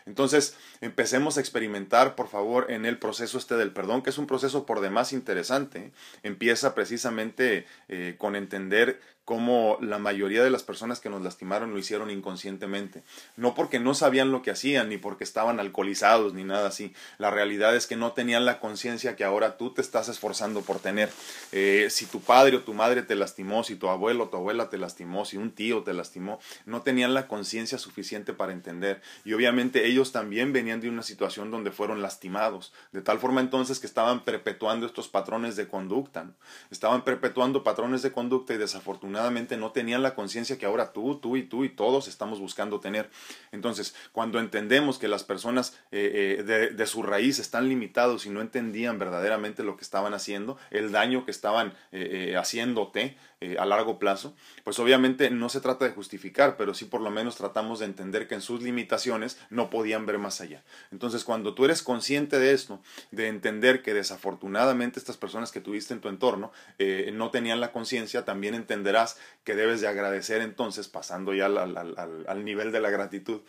Entonces, 0.06 0.56
empecemos 0.80 1.36
a 1.36 1.40
experimentar, 1.40 2.14
por 2.14 2.28
favor, 2.28 2.70
en 2.70 2.86
el 2.86 2.98
proceso 2.98 3.38
este 3.38 3.56
del 3.56 3.72
perdón, 3.72 4.02
que 4.02 4.10
es 4.10 4.18
un 4.18 4.26
proceso 4.26 4.66
por 4.66 4.80
demás 4.80 5.12
interesante. 5.12 5.92
Empieza 6.22 6.74
precisamente 6.74 7.66
eh, 7.88 8.16
con 8.18 8.36
entender 8.36 9.00
como 9.25 9.78
la 9.81 9.99
mayoría 9.99 10.45
de 10.45 10.50
las 10.50 10.62
personas 10.62 11.00
que 11.00 11.09
nos 11.09 11.23
lastimaron 11.23 11.71
lo 11.71 11.78
hicieron 11.78 12.11
inconscientemente. 12.11 13.02
No 13.37 13.54
porque 13.54 13.81
no 13.81 13.95
sabían 13.95 14.31
lo 14.31 14.43
que 14.43 14.50
hacían, 14.50 14.90
ni 14.90 14.99
porque 14.99 15.25
estaban 15.25 15.61
alcoholizados, 15.61 16.35
ni 16.35 16.45
nada 16.45 16.69
así. 16.69 16.93
La 17.16 17.31
realidad 17.31 17.75
es 17.75 17.87
que 17.87 17.97
no 17.97 18.12
tenían 18.12 18.45
la 18.45 18.61
conciencia 18.61 19.16
que 19.16 19.25
ahora 19.25 19.57
tú 19.57 19.73
te 19.73 19.81
estás 19.81 20.09
esforzando 20.09 20.61
por 20.61 20.78
tener. 20.78 21.11
Eh, 21.52 21.88
si 21.90 22.04
tu 22.04 22.21
padre 22.21 22.57
o 22.57 22.62
tu 22.62 22.75
madre 22.75 23.02
te 23.02 23.14
lastimó, 23.14 23.64
si 23.64 23.76
tu 23.76 23.88
abuelo 23.88 24.25
o 24.25 24.28
tu 24.28 24.37
abuela 24.37 24.69
te 24.69 24.76
lastimó, 24.76 25.25
si 25.25 25.38
un 25.38 25.52
tío 25.52 25.83
te 25.83 25.95
lastimó, 25.95 26.38
no 26.66 26.83
tenían 26.83 27.14
la 27.14 27.26
conciencia 27.26 27.78
suficiente 27.78 28.35
para 28.35 28.52
entender. 28.52 29.00
Y 29.25 29.33
obviamente 29.33 29.87
ellos 29.87 30.12
también 30.12 30.52
venían 30.52 30.83
de 30.83 30.90
una 30.90 31.02
situación 31.02 31.50
donde 31.50 31.71
fueron 31.71 32.02
lastimados. 32.02 32.75
De 32.93 33.00
tal 33.00 33.19
forma 33.19 33.40
entonces 33.40 33.81
que 33.81 33.87
estaban 33.87 34.23
perpetuando 34.23 34.85
estos 34.85 35.09
patrones 35.09 35.57
de 35.57 35.66
conducta. 35.66 36.31
Estaban 36.71 37.04
perpetuando 37.04 37.64
patrones 37.64 38.02
de 38.02 38.12
conducta 38.12 38.52
y 38.52 38.59
desafortunadamente 38.59 39.13
no 39.56 39.73
tenían 39.73 40.02
la 40.02 40.14
conciencia 40.14 40.59
que 40.59 40.66
ahora 40.66 40.92
tú, 40.92 41.16
tú 41.16 41.37
y 41.37 41.42
tú 41.42 41.64
y 41.64 41.68
todos 41.68 42.09
estamos 42.09 42.40
buscando 42.40 42.80
tener. 42.80 43.11
Entonces, 43.52 43.94
cuando 44.12 44.38
entendemos 44.38 44.99
que 44.99 45.09
las 45.09 45.25
personas 45.25 45.78
eh, 45.90 46.37
eh, 46.40 46.73
de, 46.75 46.87
su 46.87 47.02
raíz 47.02 47.38
están 47.38 47.68
limitados 47.68 48.26
y 48.26 48.30
no 48.30 48.40
entendían 48.40 48.99
verdaderamente 48.99 49.62
lo 49.62 49.76
que 49.76 49.83
estaban 49.83 50.14
haciendo, 50.14 50.59
el 50.71 50.92
daño 50.92 51.25
que 51.25 51.30
estaban 51.30 51.75
eh, 51.92 52.35
haciéndote 52.37 53.16
a 53.58 53.66
largo 53.66 53.98
plazo, 53.98 54.34
pues 54.64 54.78
obviamente 54.78 55.30
no 55.30 55.48
se 55.48 55.60
trata 55.60 55.84
de 55.84 55.90
justificar, 55.90 56.56
pero 56.56 56.72
sí 56.72 56.86
por 56.86 57.00
lo 57.00 57.10
menos 57.10 57.36
tratamos 57.36 57.78
de 57.78 57.86
entender 57.86 58.26
que 58.26 58.34
en 58.34 58.40
sus 58.40 58.62
limitaciones 58.62 59.38
no 59.50 59.68
podían 59.70 60.06
ver 60.06 60.18
más 60.18 60.40
allá. 60.40 60.62
Entonces, 60.92 61.24
cuando 61.24 61.54
tú 61.54 61.64
eres 61.64 61.82
consciente 61.82 62.38
de 62.38 62.52
esto, 62.52 62.80
de 63.10 63.28
entender 63.28 63.82
que 63.82 63.92
desafortunadamente 63.92 64.98
estas 64.98 65.16
personas 65.16 65.52
que 65.52 65.60
tuviste 65.60 65.92
en 65.92 66.00
tu 66.00 66.08
entorno 66.08 66.52
no 67.12 67.30
tenían 67.30 67.60
la 67.60 67.72
conciencia, 67.72 68.24
también 68.24 68.54
entenderás 68.54 69.18
que 69.44 69.54
debes 69.54 69.80
de 69.80 69.88
agradecer 69.88 70.40
entonces, 70.40 70.88
pasando 70.88 71.34
ya 71.34 71.46
al, 71.46 72.44
nivel 72.44 72.72
de 72.72 72.80
la 72.80 72.90
gratitud, 72.90 73.40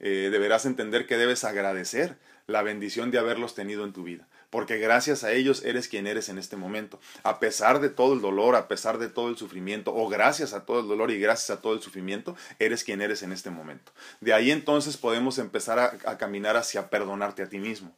eh, 0.00 0.28
deberás 0.30 0.66
entender 0.66 1.06
que 1.06 1.16
debes 1.16 1.44
agradecer 1.44 2.16
la 2.46 2.62
bendición 2.62 3.10
de 3.10 3.18
haberlos 3.18 3.54
tenido 3.54 3.84
en 3.84 3.92
tu 3.92 4.02
vida, 4.02 4.26
porque 4.54 4.78
gracias 4.78 5.24
a 5.24 5.32
ellos 5.32 5.64
eres 5.64 5.88
quien 5.88 6.06
eres 6.06 6.28
en 6.28 6.38
este 6.38 6.54
momento. 6.54 7.00
A 7.24 7.40
pesar 7.40 7.80
de 7.80 7.88
todo 7.88 8.14
el 8.14 8.20
dolor, 8.20 8.54
a 8.54 8.68
pesar 8.68 8.98
de 8.98 9.08
todo 9.08 9.28
el 9.28 9.36
sufrimiento, 9.36 9.92
o 9.92 10.08
gracias 10.08 10.52
a 10.52 10.64
todo 10.64 10.78
el 10.78 10.86
dolor 10.86 11.10
y 11.10 11.18
gracias 11.18 11.58
a 11.58 11.60
todo 11.60 11.72
el 11.72 11.80
sufrimiento, 11.80 12.36
eres 12.60 12.84
quien 12.84 13.02
eres 13.02 13.24
en 13.24 13.32
este 13.32 13.50
momento. 13.50 13.90
De 14.20 14.32
ahí 14.32 14.52
entonces 14.52 14.96
podemos 14.96 15.38
empezar 15.38 15.80
a 15.80 16.18
caminar 16.18 16.56
hacia 16.56 16.88
perdonarte 16.88 17.42
a 17.42 17.48
ti 17.48 17.58
mismo 17.58 17.92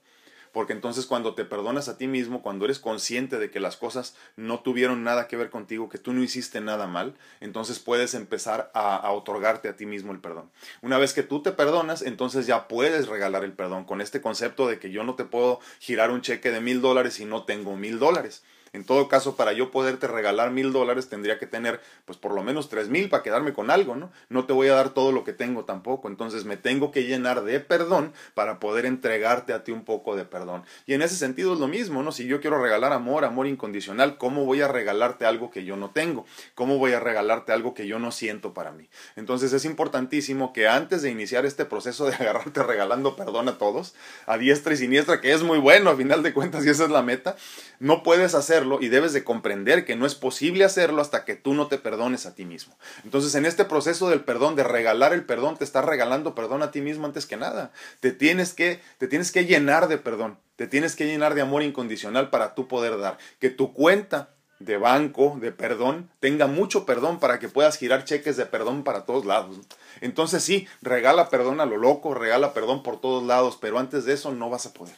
porque 0.57 0.73
entonces 0.73 1.05
cuando 1.05 1.35
te 1.35 1.45
perdonas 1.45 1.91
a 1.91 1.99
ti 1.99 2.07
mismo, 2.07 2.41
cuando 2.41 2.65
eres 2.65 2.79
consciente 2.79 3.39
de 3.39 3.51
que 3.51 3.61
las 3.61 3.77
cosas 3.77 4.17
no 4.37 4.61
tuvieron 4.61 5.05
nada 5.05 5.29
que 5.29 5.37
ver 5.37 5.51
contigo, 5.51 5.91
que 5.91 5.99
tú 5.99 6.15
no 6.15 6.23
hiciste 6.23 6.63
nada 6.63 6.87
mal, 6.87 7.13
entonces 7.41 7.79
puedes 7.79 8.15
empezar 8.15 8.71
a, 8.73 9.13
otorgarte 9.13 9.69
a 9.69 9.77
ti 9.77 9.85
mismo 9.85 10.13
el 10.13 10.19
perdón. 10.19 10.51
Una 10.81 10.97
vez 10.97 11.13
que 11.13 11.23
tú 11.23 11.43
te 11.43 11.53
perdonas, 11.53 12.01
entonces 12.01 12.47
ya 12.47 12.69
puedes 12.69 13.07
regalar 13.07 13.45
el 13.45 13.53
perdón 13.53 13.85
con 13.85 14.01
este 14.01 14.23
concepto 14.23 14.67
de 14.67 14.79
que 14.79 14.91
yo 14.91 15.05
no 15.05 15.15
te 15.15 15.27
puedo 15.27 15.61
girar 15.79 16.11
un 16.11 16.23
cheque 16.23 16.51
de 16.51 16.63
mil 16.63 16.81
dólares 16.81 17.13
si 17.13 17.27
no 17.27 17.45
tengo 17.45 17.77
mil 17.77 17.99
dólares. 17.99 18.43
En 18.77 18.85
todo 18.85 19.09
caso, 19.09 19.37
para 19.37 19.55
yo 19.55 19.71
poderte 19.71 20.07
regalar 20.07 20.51
mil 20.51 20.71
dólares, 20.71 21.09
tendría 21.09 21.39
que 21.39 21.47
tener, 21.47 21.81
pues 22.05 22.19
por 22.19 22.35
lo 22.35 22.43
menos 22.43 22.69
tres 22.69 22.91
mil 22.91 23.09
para 23.09 23.23
quedarme 23.23 23.55
con 23.55 23.71
algo, 23.71 23.97
¿no? 23.97 24.13
No 24.29 24.45
te 24.45 24.53
voy 24.53 24.69
a 24.69 24.75
dar 24.75 24.91
todo 24.91 25.13
lo 25.13 25.25
que 25.25 25.33
tengo 25.33 25.65
tampoco. 25.65 26.09
Entonces 26.09 26.45
me 26.45 26.59
tengo 26.59 26.91
que 26.91 27.05
llenar 27.05 27.43
de 27.43 27.59
perdón 27.61 28.13
para 28.35 28.61
poder 28.61 28.85
entregarte 28.85 29.55
a 29.55 29.65
ti 29.65 29.73
un 29.73 29.83
poco 29.85 30.15
de 30.15 30.27
perdón. 30.27 30.63
Y 30.85 30.93
en 30.93 31.01
ese 31.01 31.17
sentido 31.17 31.55
es 31.55 31.59
lo 31.59 31.69
mismo, 31.69 32.03
¿no? 32.03 32.13
Si 32.13 32.27
yo 32.27 32.43
quiero 32.43 32.63
regalar 32.63 32.93
amor, 32.93 33.25
amor 33.25 33.47
incondicional, 33.47 34.19
¿cómo 34.19 34.45
voy 34.45 34.61
a 34.61 34.69
regalarte 34.69 35.25
algo 35.25 35.51
que 35.51 35.65
yo 35.65 35.77
no 35.77 35.91
tengo? 35.91 36.27
¿Cómo 36.55 36.77
voy 36.77 36.93
a 36.93 37.01
regalarte 37.01 37.53
algo 37.53 37.73
que 37.73 37.87
yo 37.87 37.99
no 37.99 38.13
siento 38.13 38.53
para 38.53 38.73
mí? 38.73 38.91
Entonces 39.17 39.55
es 39.55 39.65
importantísimo 39.65 40.53
que 40.53 40.69
antes 40.69 41.01
de 41.01 41.11
iniciar 41.11 41.47
este 41.47 41.65
proceso 41.65 42.05
de 42.05 42.15
agarrarte 42.21 42.63
regalando 42.63 43.17
perdón 43.17 43.49
a 43.49 43.57
todos, 43.57 43.95
a 44.27 44.37
diestra 44.37 44.75
y 44.75 44.77
siniestra, 44.77 45.23
que 45.23 45.33
es 45.33 45.43
muy 45.43 45.59
bueno 45.59 45.89
a 45.89 45.97
final 45.97 46.23
de 46.23 46.35
cuentas 46.35 46.67
y 46.67 46.69
esa 46.69 46.85
es 46.85 46.91
la 46.91 47.01
meta, 47.01 47.37
no 47.81 48.03
puedes 48.03 48.35
y 48.81 48.89
debes 48.89 49.13
de 49.13 49.25
comprender 49.25 49.85
que 49.85 49.97
no 49.97 50.07
es 50.07 50.15
posible 50.15 50.65
hacerlo 50.65 51.01
hasta 51.03 51.25
que 51.25 51.37
tú 51.37 51.55
no 51.55 51.67
te 51.69 51.79
perdones 51.79 52.27
a 52.27 52.35
ti 52.35 52.45
mismo. 52.45 52.77
Entonces, 53.05 53.35
en 53.35 53.47
este 53.47 53.65
proceso 53.65 54.09
del 54.09 54.23
perdón, 54.23 54.57
de 54.57 54.65
regalar 54.65 55.13
el 55.13 55.25
perdón, 55.25 55.57
te 55.57 55.65
estás 55.65 55.85
regalando 55.85 56.35
perdón 56.35 56.63
a 56.63 56.71
ti 56.71 56.81
mismo 56.81 57.07
antes 57.07 57.27
que 57.27 57.37
nada. 57.37 57.73
Te 58.01 58.13
tienes 58.13 58.53
que, 58.53 58.81
te 58.99 59.09
tienes 59.09 59.33
que 59.33 59.45
llenar 59.45 59.89
de 59.89 59.99
perdón. 59.99 60.39
Te 60.57 60.67
tienes 60.67 60.97
que 60.97 61.07
llenar 61.07 61.35
de 61.35 61.43
amor 61.43 61.63
incondicional 61.63 62.31
para 62.31 62.55
tú 62.55 62.69
poder 62.69 62.99
dar. 62.99 63.19
Que 63.39 63.51
tu 63.51 63.73
cuenta 63.73 64.31
de 64.59 64.79
banco, 64.79 65.37
de 65.41 65.53
perdón, 65.53 66.09
tenga 66.21 66.47
mucho 66.47 66.87
perdón 66.87 67.19
para 67.21 67.39
que 67.39 67.49
puedas 67.49 67.77
girar 67.77 68.05
cheques 68.05 68.37
de 68.37 68.47
perdón 68.47 68.85
para 68.85 69.05
todos 69.05 69.27
lados. 69.27 69.57
Entonces 70.01 70.43
sí, 70.43 70.67
regala 70.83 71.29
perdón 71.29 71.61
a 71.61 71.67
lo 71.67 71.77
loco, 71.77 72.15
regala 72.15 72.55
perdón 72.55 72.83
por 72.83 73.01
todos 73.01 73.23
lados, 73.25 73.59
pero 73.61 73.79
antes 73.79 74.05
de 74.05 74.15
eso 74.15 74.33
no 74.33 74.49
vas 74.49 74.67
a 74.67 74.73
poder. 74.73 74.97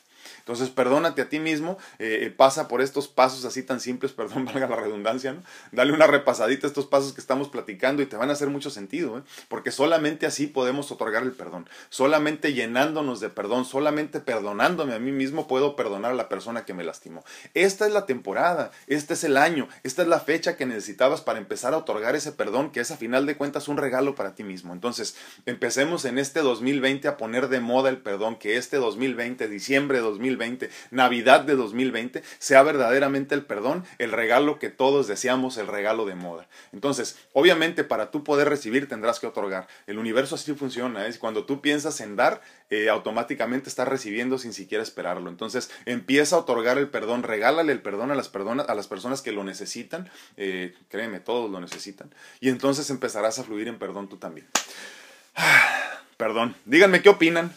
Entonces, 0.49 0.71
perdónate 0.71 1.21
a 1.21 1.29
ti 1.29 1.41
mismo, 1.41 1.77
eh, 1.99 2.21
eh, 2.23 2.31
pasa 2.31 2.69
por 2.69 2.81
estos 2.81 3.07
pasos 3.07 3.45
así 3.45 3.63
tan 3.63 3.81
simples, 3.81 4.13
perdón, 4.17 4.47
valga 4.47 4.67
la 4.67 4.77
redundancia, 4.77 5.35
¿no? 5.35 5.43
Dale 5.73 5.93
una 5.93 6.07
repasadita 6.07 6.67
a 6.67 6.69
estos 6.69 6.87
pasos 6.87 7.13
que 7.13 7.21
estamos 7.21 7.51
platicando 7.51 8.01
y 8.01 8.07
te 8.07 8.17
van 8.17 8.31
a 8.31 8.33
hacer 8.33 8.49
mucho 8.49 8.71
sentido, 8.71 9.19
¿eh? 9.19 9.23
Porque 9.49 9.71
solamente 9.71 10.25
así 10.25 10.47
podemos 10.47 10.91
otorgar 10.91 11.23
el 11.23 11.33
perdón. 11.33 11.69
Solamente 11.91 12.55
llenándonos 12.55 13.21
de 13.21 13.29
perdón, 13.29 13.67
solamente 13.67 14.21
perdonándome 14.21 14.95
a 14.95 14.99
mí 14.99 15.13
mismo 15.13 15.47
puedo 15.49 15.77
perdonar 15.77 16.13
a 16.13 16.15
la 16.15 16.31
persona 16.31 16.65
que 16.65 16.73
me 16.73 16.83
lastimó. 16.83 17.25
Esta 17.53 17.87
es 17.87 17.93
la 17.93 18.07
temporada, 18.07 18.71
este 18.87 19.13
es 19.13 19.25
el 19.25 19.37
año, 19.37 19.69
esta 19.83 20.01
es 20.01 20.09
la 20.09 20.21
fecha 20.21 20.57
que 20.57 20.65
necesitabas 20.65 21.21
para 21.21 21.41
empezar 21.41 21.75
a 21.75 21.77
otorgar 21.77 22.17
ese 22.17 22.33
perdón, 22.33 22.71
que 22.71 22.81
es 22.81 22.91
a 22.91 22.97
final 22.97 23.27
de 23.27 23.37
cuentas 23.37 23.69
un 23.69 23.77
regalo 23.77 24.15
para 24.15 24.35
ti 24.35 24.45
mismo. 24.45 24.73
Entonces, 24.73 25.15
empecemos 25.45 26.07
en 26.07 26.17
este 26.19 26.41
2020 26.41 27.07
a 27.07 27.19
poner 27.19 27.49
de 27.49 27.61
moda 27.61 27.91
el 27.91 27.99
perdón, 27.99 28.37
que 28.37 28.57
este 28.57 28.79
2020, 28.79 29.47
diciembre 29.49 29.99
de 29.99 30.05
2020, 30.39 30.71
Navidad 30.91 31.41
de 31.41 31.57
2020, 31.57 32.23
sea 32.39 32.63
verdaderamente 32.63 33.35
el 33.35 33.45
perdón, 33.45 33.85
el 33.99 34.13
regalo 34.13 34.59
que 34.59 34.71
todos 34.71 35.07
deseamos, 35.09 35.57
el 35.59 35.67
regalo 35.67 36.07
de 36.07 36.15
moda. 36.15 36.49
Entonces, 36.73 37.19
obviamente 37.33 37.85
para 37.85 38.11
tú 38.11 38.25
poder 38.25 38.49
recibir 38.49 38.89
tendrás 38.89 39.21
que 39.21 39.27
otorgar. 39.27 39.67
El 39.87 39.99
universo 39.99 40.37
así 40.37 40.55
funciona, 40.55 41.07
es 41.07 41.19
cuando 41.19 41.45
tú 41.45 41.61
piensas 41.61 42.01
en 42.01 42.17
dar, 42.17 42.41
eh, 42.71 42.89
automáticamente 42.89 43.69
estás 43.69 43.89
recibiendo 43.89 44.39
sin 44.39 44.53
siquiera 44.53 44.83
esperarlo. 44.83 45.29
Entonces, 45.29 45.71
empieza 45.85 46.37
a 46.37 46.41
otorgar 46.41 46.79
el 46.79 46.89
perdón, 46.89 47.23
regálale 47.23 47.73
el 47.73 47.81
perdón 47.81 48.11
a 48.11 48.15
las, 48.15 48.31
a 48.35 48.75
las 48.75 48.87
personas 48.87 49.23
que 49.23 49.33
lo 49.33 49.45
necesitan, 49.45 50.09
eh, 50.37 50.75
créeme, 50.89 51.21
todos 51.21 51.51
lo 51.51 51.61
necesitan, 51.61 52.15
y 52.41 52.49
entonces 52.49 52.91
empezarás 52.91 53.39
a 53.39 53.45
fluir 53.45 53.69
en 53.69 53.79
perdón 53.79 54.09
tú 54.09 54.17
también. 54.17 54.47
Perdón, 56.17 56.57
díganme 56.65 57.01
qué 57.01 57.09
opinan. 57.11 57.55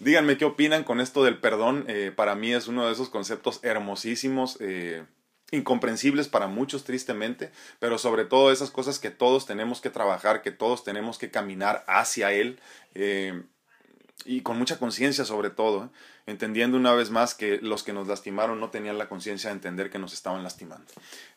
Díganme 0.00 0.38
qué 0.38 0.46
opinan 0.46 0.82
con 0.82 0.98
esto 0.98 1.22
del 1.24 1.38
perdón. 1.38 1.84
Eh, 1.86 2.10
para 2.14 2.34
mí 2.34 2.54
es 2.54 2.68
uno 2.68 2.86
de 2.86 2.92
esos 2.92 3.10
conceptos 3.10 3.60
hermosísimos, 3.62 4.56
eh, 4.58 5.04
incomprensibles 5.50 6.26
para 6.26 6.46
muchos 6.46 6.84
tristemente, 6.84 7.52
pero 7.80 7.98
sobre 7.98 8.24
todo 8.24 8.50
esas 8.50 8.70
cosas 8.70 8.98
que 8.98 9.10
todos 9.10 9.44
tenemos 9.44 9.82
que 9.82 9.90
trabajar, 9.90 10.40
que 10.40 10.52
todos 10.52 10.84
tenemos 10.84 11.18
que 11.18 11.30
caminar 11.30 11.84
hacia 11.86 12.32
Él 12.32 12.58
eh, 12.94 13.42
y 14.24 14.40
con 14.40 14.58
mucha 14.58 14.78
conciencia 14.78 15.26
sobre 15.26 15.50
todo. 15.50 15.92
Entendiendo 16.26 16.76
una 16.76 16.92
vez 16.92 17.10
más 17.10 17.34
que 17.34 17.58
los 17.62 17.82
que 17.82 17.92
nos 17.92 18.08
lastimaron 18.08 18.60
no 18.60 18.70
tenían 18.70 18.98
la 18.98 19.08
conciencia 19.08 19.50
de 19.50 19.54
entender 19.54 19.90
que 19.90 19.98
nos 19.98 20.12
estaban 20.12 20.42
lastimando. 20.42 20.86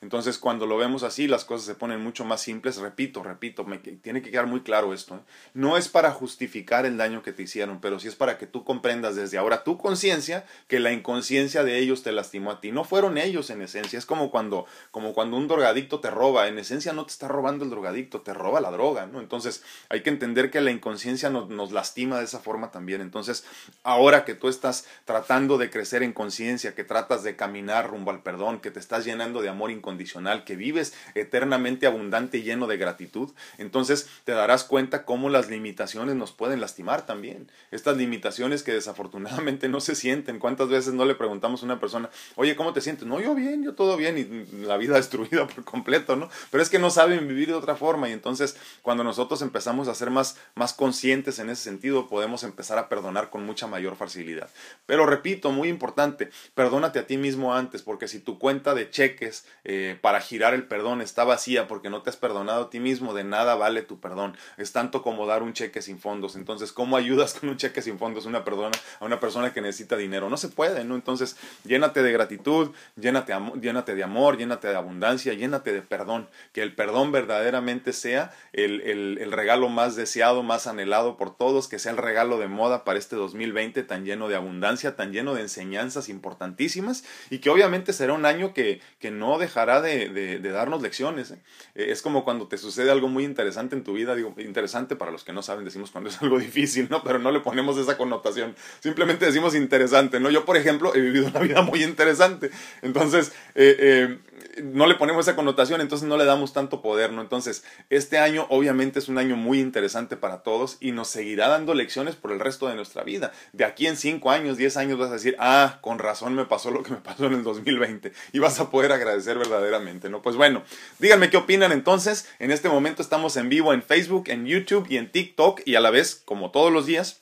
Entonces, 0.02 0.38
cuando 0.38 0.66
lo 0.66 0.78
vemos 0.78 1.04
así, 1.04 1.28
las 1.28 1.46
cosas 1.46 1.66
se 1.66 1.76
ponen 1.76 2.02
mucho 2.02 2.26
más 2.26 2.42
simples. 2.42 2.78
Repito, 2.78 3.24
repito, 3.24 3.64
me, 3.64 3.78
tiene 3.78 4.22
que 4.22 4.32
quedar 4.32 4.48
muy 4.48 4.62
claro 4.62 4.94
esto. 4.94 5.16
¿eh? 5.16 5.20
No 5.54 5.78
es 5.78 5.88
para 5.88 6.12
justificar 6.12 6.86
el 6.86 6.98
daño 6.98 7.24
que 7.24 7.34
te 7.34 7.44
hicieron, 7.44 7.80
pero 7.80 8.00
sí 8.00 8.08
es 8.08 8.16
para 8.16 8.38
que 8.38 8.48
tú 8.48 8.64
comprendas 8.64 9.16
desde 9.16 9.38
ahora 9.38 9.64
tu 9.64 9.78
conciencia 9.78 10.46
que 10.68 10.80
la 10.80 10.92
inconsciencia 10.92 11.64
de 11.64 11.80
ellos 11.80 12.04
te 12.04 12.12
lastimó 12.12 12.52
a 12.52 12.62
ti. 12.62 12.72
No 12.72 12.84
fueron 12.84 13.18
ellos 13.18 13.50
en 13.50 13.62
esencia. 13.62 13.98
Es 13.98 14.06
como 14.06 14.32
cuando, 14.32 14.66
como 14.92 15.14
cuando 15.14 15.38
un 15.38 15.48
drogadicto 15.48 16.00
te 16.00 16.10
roba. 16.12 16.48
En 16.48 16.60
esencia 16.60 16.94
no 16.94 17.06
te 17.06 17.12
está 17.12 17.28
robando 17.28 17.64
el 17.64 17.70
drogadicto, 17.70 18.22
te 18.22 18.34
roba 18.34 18.62
la 18.62 18.72
droga. 18.72 19.06
¿no? 19.06 19.20
Entonces, 19.20 19.64
hay 19.90 20.04
que 20.04 20.10
entender 20.10 20.52
que 20.52 20.62
la 20.62 20.72
inconsciencia 20.72 21.30
nos, 21.30 21.50
nos 21.50 21.72
lastima 21.72 22.20
de 22.20 22.26
esa 22.26 22.40
forma 22.40 22.72
también. 22.72 23.02
Entonces, 23.02 23.46
ahora 23.84 24.26
que 24.26 24.36
tú 24.36 24.50
estás 24.50 24.83
tratando 25.06 25.58
de 25.58 25.70
crecer 25.70 26.04
en 26.04 26.14
conciencia, 26.14 26.76
que 26.76 26.84
tratas 26.84 27.24
de 27.24 27.36
caminar 27.36 27.90
rumbo 27.90 28.12
al 28.12 28.24
perdón, 28.24 28.60
que 28.60 28.72
te 28.72 28.80
estás 28.80 29.06
llenando 29.06 29.42
de 29.42 29.50
amor 29.50 29.72
incondicional, 29.72 30.44
que 30.44 30.56
vives 30.56 30.94
eternamente 31.16 31.88
abundante 31.88 32.38
y 32.38 32.44
lleno 32.44 32.68
de 32.68 32.78
gratitud, 32.78 33.32
entonces 33.58 34.10
te 34.26 34.32
darás 34.32 34.64
cuenta 34.64 35.06
cómo 35.06 35.30
las 35.30 35.50
limitaciones 35.50 36.16
nos 36.16 36.32
pueden 36.32 36.62
lastimar 36.62 37.06
también. 37.06 37.50
Estas 37.72 37.98
limitaciones 37.98 38.64
que 38.64 38.74
desafortunadamente 38.74 39.70
no 39.70 39.80
se 39.80 39.96
sienten. 39.96 40.40
¿Cuántas 40.40 40.70
veces 40.70 40.94
no 40.94 41.06
le 41.06 41.16
preguntamos 41.16 41.62
a 41.62 41.66
una 41.66 41.80
persona, 41.80 42.10
oye, 42.36 42.56
¿cómo 42.56 42.74
te 42.74 42.82
sientes? 42.82 43.08
No, 43.08 43.20
yo 43.20 43.36
bien, 43.36 43.64
yo 43.64 43.74
todo 43.74 43.98
bien 43.98 44.18
y 44.18 44.66
la 44.66 44.78
vida 44.78 44.96
destruida 44.98 45.48
por 45.48 45.64
completo, 45.64 46.16
¿no? 46.16 46.30
Pero 46.52 46.62
es 46.62 46.70
que 46.70 46.80
no 46.80 46.90
saben 46.90 47.28
vivir 47.28 47.48
de 47.50 47.54
otra 47.56 47.76
forma 47.76 48.10
y 48.10 48.12
entonces 48.12 48.58
cuando 48.82 49.04
nosotros 49.04 49.42
empezamos 49.42 49.88
a 49.88 49.96
ser 49.96 50.10
más, 50.10 50.38
más 50.56 50.74
conscientes 50.74 51.40
en 51.40 51.50
ese 51.50 51.64
sentido, 51.64 52.08
podemos 52.08 52.44
empezar 52.44 52.78
a 52.78 52.90
perdonar 52.90 53.30
con 53.30 53.46
mucha 53.46 53.68
mayor 53.68 53.96
facilidad. 53.96 54.50
Pero 54.86 55.06
repito, 55.06 55.52
muy 55.52 55.70
importante, 55.70 56.30
perdónate 56.56 57.00
a 57.00 57.08
ti 57.08 57.18
mismo 57.18 57.56
antes, 57.56 57.82
porque 57.82 58.08
si 58.08 58.20
tu 58.20 58.38
cuenta 58.38 58.74
de 58.74 58.90
cheques 58.90 59.46
eh, 59.64 59.98
para 60.02 60.20
girar 60.20 60.54
el 60.54 60.68
perdón 60.68 61.02
está 61.02 61.24
vacía 61.24 61.68
porque 61.68 61.90
no 61.90 62.02
te 62.02 62.10
has 62.10 62.18
perdonado 62.18 62.64
a 62.64 62.70
ti 62.70 62.80
mismo, 62.80 63.14
de 63.14 63.24
nada 63.24 63.56
vale 63.56 63.82
tu 63.82 64.00
perdón. 64.00 64.36
Es 64.58 64.74
tanto 64.74 65.02
como 65.02 65.26
dar 65.26 65.42
un 65.42 65.54
cheque 65.54 65.82
sin 65.82 66.00
fondos. 66.00 66.36
Entonces, 66.36 66.72
¿cómo 66.74 66.98
ayudas 66.98 67.34
con 67.34 67.50
un 67.50 67.58
cheque 67.58 67.82
sin 67.82 67.98
fondos 67.98 68.26
una, 68.26 68.44
persona, 68.44 68.72
a 69.00 69.06
una 69.06 69.20
persona 69.20 69.54
que 69.54 69.62
necesita 69.62 69.96
dinero? 69.96 70.30
No 70.30 70.38
se 70.38 70.50
puede, 70.50 70.84
¿no? 70.84 70.96
Entonces, 70.96 71.38
llénate 71.64 72.04
de 72.04 72.12
gratitud, 72.12 72.72
llénate, 72.96 73.34
llénate 73.62 73.96
de 73.96 74.04
amor, 74.04 74.38
llénate 74.38 74.68
de 74.68 74.76
abundancia, 74.76 75.34
llénate 75.34 75.72
de 75.72 75.82
perdón. 75.82 76.28
Que 76.52 76.62
el 76.62 76.76
perdón 76.76 77.12
verdaderamente 77.12 77.94
sea 77.94 78.34
el, 78.52 78.82
el, 78.82 79.18
el 79.20 79.32
regalo 79.32 79.70
más 79.70 79.96
deseado, 79.96 80.44
más 80.44 80.68
anhelado 80.68 81.16
por 81.16 81.36
todos, 81.36 81.68
que 81.68 81.80
sea 81.80 81.92
el 81.94 81.98
regalo 81.98 82.38
de 82.38 82.48
moda 82.48 82.84
para 82.84 83.00
este 83.00 83.16
2020 83.16 83.84
tan 83.84 84.06
lleno 84.06 84.28
de 84.28 84.36
abundancia, 84.36 84.53
tan 84.62 85.12
lleno 85.12 85.34
de 85.34 85.42
enseñanzas 85.42 86.10
importantísimas 86.10 87.04
y 87.30 87.40
que 87.40 87.50
obviamente 87.50 87.94
será 87.94 88.14
un 88.14 88.26
año 88.26 88.54
que, 88.54 88.82
que 89.00 89.12
no 89.12 89.38
dejará 89.38 89.82
de, 89.82 90.10
de, 90.10 90.52
darnos 90.52 90.82
lecciones. 90.82 91.32
¿eh? 91.32 91.40
Eh, 91.76 91.88
es 91.90 92.02
como 92.02 92.24
cuando 92.24 92.48
te 92.48 92.58
sucede 92.58 92.92
algo 92.92 93.08
muy 93.08 93.24
interesante 93.24 93.76
en 93.76 93.84
tu 93.84 93.94
vida, 93.94 94.16
digo, 94.16 94.34
interesante 94.38 94.96
para 94.96 95.12
los 95.12 95.24
que 95.24 95.34
no 95.34 95.42
saben, 95.42 95.66
decimos 95.66 95.92
cuando 95.92 96.10
es 96.10 96.20
algo 96.22 96.40
difícil, 96.40 96.88
¿no? 96.90 97.04
Pero 97.04 97.20
no 97.20 97.32
le 97.32 97.40
ponemos 97.40 97.78
esa 97.78 97.98
connotación, 97.98 98.56
simplemente 98.80 99.26
decimos 99.26 99.56
interesante, 99.56 100.20
¿no? 100.20 100.30
Yo, 100.30 100.46
por 100.46 100.58
ejemplo, 100.58 100.94
he 100.96 101.02
vivido 101.02 101.28
una 101.28 101.40
vida 101.42 101.62
muy 101.62 101.84
interesante, 101.84 102.52
entonces, 102.82 103.34
eh, 103.56 104.18
no 104.62 104.86
le 104.88 104.96
ponemos 104.96 105.28
esa 105.28 105.36
connotación, 105.36 105.82
entonces 105.82 106.08
no 106.08 106.18
le 106.18 106.26
damos 106.26 106.54
tanto 106.54 106.82
poder, 106.82 107.12
¿no? 107.12 107.22
Entonces, 107.22 107.64
este 107.90 108.18
año 108.18 108.46
obviamente 108.50 109.00
es 109.00 109.08
un 109.08 109.18
año 109.18 109.36
muy 109.36 109.60
interesante 109.60 110.18
para 110.18 110.44
todos 110.44 110.78
y 110.80 110.92
nos 110.92 111.08
seguirá 111.08 111.48
dando 111.48 111.74
lecciones 111.74 112.16
por 112.16 112.32
el 112.32 112.40
resto 112.40 112.68
de 112.68 112.76
nuestra 112.76 113.04
vida. 113.04 113.32
De 113.52 113.66
aquí 113.66 113.88
en 113.88 113.98
5 113.98 114.32
años, 114.32 114.58
10 114.58 114.78
años 114.78 115.00
vas 115.00 115.10
a 115.10 115.14
decir, 115.14 115.36
ah, 115.40 115.80
con 115.82 116.00
razón 116.00 116.36
me 116.36 116.46
pasó 116.46 116.72
lo 116.72 116.84
que 116.84 116.92
me 116.92 116.98
pasó 116.98 117.26
en 117.26 117.34
el 117.34 117.44
2020 117.44 118.14
y 118.32 118.40
vas 118.40 118.60
a 118.60 118.70
poder 118.70 118.92
agradecer 118.92 119.38
verdaderamente, 119.38 120.10
¿no? 120.10 120.22
Pues 120.22 120.36
bueno, 120.36 120.64
díganme 121.00 121.30
qué 121.30 121.38
opinan 121.38 121.72
entonces. 121.72 122.28
En 122.40 122.52
este 122.52 122.70
momento 122.70 123.02
estamos 123.02 123.38
en 123.38 123.50
vivo 123.50 123.74
en 123.74 123.84
Facebook, 123.84 124.26
en 124.28 124.46
YouTube 124.46 124.88
y 124.90 124.98
en 124.98 125.12
TikTok 125.12 125.62
y 125.66 125.76
a 125.76 125.80
la 125.80 125.90
vez, 125.90 126.22
como 126.26 126.52
todos 126.52 126.72
los 126.72 126.86
días, 126.86 127.22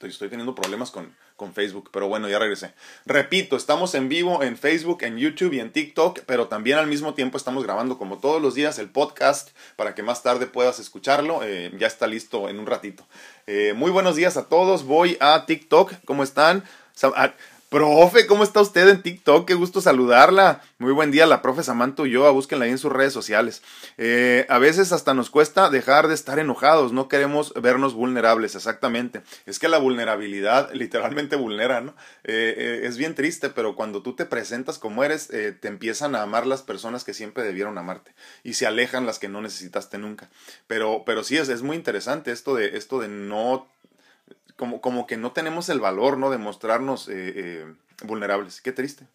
estoy 0.00 0.28
teniendo 0.28 0.54
problemas 0.54 0.90
con 0.90 1.14
con 1.38 1.54
Facebook, 1.54 1.88
pero 1.92 2.08
bueno, 2.08 2.28
ya 2.28 2.38
regresé. 2.38 2.74
Repito, 3.06 3.56
estamos 3.56 3.94
en 3.94 4.08
vivo 4.08 4.42
en 4.42 4.58
Facebook, 4.58 5.04
en 5.04 5.16
YouTube 5.16 5.54
y 5.54 5.60
en 5.60 5.72
TikTok, 5.72 6.20
pero 6.26 6.48
también 6.48 6.78
al 6.78 6.88
mismo 6.88 7.14
tiempo 7.14 7.38
estamos 7.38 7.62
grabando 7.62 7.96
como 7.96 8.18
todos 8.18 8.42
los 8.42 8.54
días 8.54 8.78
el 8.78 8.90
podcast 8.90 9.50
para 9.76 9.94
que 9.94 10.02
más 10.02 10.22
tarde 10.22 10.46
puedas 10.46 10.80
escucharlo. 10.80 11.40
Eh, 11.44 11.70
ya 11.78 11.86
está 11.86 12.08
listo 12.08 12.48
en 12.48 12.58
un 12.58 12.66
ratito. 12.66 13.06
Eh, 13.46 13.72
muy 13.74 13.92
buenos 13.92 14.16
días 14.16 14.36
a 14.36 14.48
todos. 14.48 14.84
Voy 14.84 15.16
a 15.20 15.46
TikTok. 15.46 15.92
¿Cómo 16.04 16.24
están? 16.24 16.64
Profe, 17.70 18.26
¿cómo 18.26 18.44
está 18.44 18.62
usted 18.62 18.88
en 18.88 19.02
TikTok? 19.02 19.46
Qué 19.46 19.52
gusto 19.52 19.82
saludarla. 19.82 20.62
Muy 20.78 20.92
buen 20.92 21.10
día, 21.10 21.26
la 21.26 21.42
profe 21.42 21.62
Samantha 21.62 22.02
Ulloa. 22.02 22.30
Búsquenla 22.30 22.64
ahí 22.64 22.70
en 22.70 22.78
sus 22.78 22.90
redes 22.90 23.12
sociales. 23.12 23.60
Eh, 23.98 24.46
a 24.48 24.58
veces 24.58 24.90
hasta 24.90 25.12
nos 25.12 25.28
cuesta 25.28 25.68
dejar 25.68 26.08
de 26.08 26.14
estar 26.14 26.38
enojados. 26.38 26.94
No 26.94 27.08
queremos 27.08 27.52
vernos 27.60 27.92
vulnerables, 27.92 28.54
exactamente. 28.54 29.20
Es 29.44 29.58
que 29.58 29.68
la 29.68 29.76
vulnerabilidad 29.76 30.70
literalmente 30.72 31.36
vulnera, 31.36 31.82
¿no? 31.82 31.94
Eh, 32.24 32.54
eh, 32.56 32.80
es 32.84 32.96
bien 32.96 33.14
triste, 33.14 33.50
pero 33.50 33.76
cuando 33.76 34.00
tú 34.00 34.14
te 34.16 34.24
presentas 34.24 34.78
como 34.78 35.04
eres, 35.04 35.28
te 35.28 35.68
empiezan 35.68 36.14
a 36.14 36.22
amar 36.22 36.46
las 36.46 36.62
personas 36.62 37.04
que 37.04 37.12
siempre 37.12 37.44
debieron 37.44 37.76
amarte 37.76 38.14
y 38.44 38.54
se 38.54 38.66
alejan 38.66 39.04
las 39.04 39.18
que 39.18 39.28
no 39.28 39.42
necesitaste 39.42 39.98
nunca. 39.98 40.30
Pero, 40.68 41.02
pero 41.04 41.22
sí, 41.22 41.36
es, 41.36 41.50
es 41.50 41.60
muy 41.60 41.76
interesante 41.76 42.32
esto 42.32 42.54
de, 42.54 42.78
esto 42.78 42.98
de 42.98 43.08
no 43.08 43.68
como, 44.58 44.80
como 44.80 45.06
que 45.06 45.16
no 45.16 45.30
tenemos 45.30 45.68
el 45.68 45.78
valor, 45.78 46.18
¿no? 46.18 46.30
De 46.30 46.36
mostrarnos 46.36 47.08
eh, 47.08 47.12
eh, 47.14 47.74
vulnerables. 48.02 48.60
Qué 48.60 48.72
triste. 48.72 49.06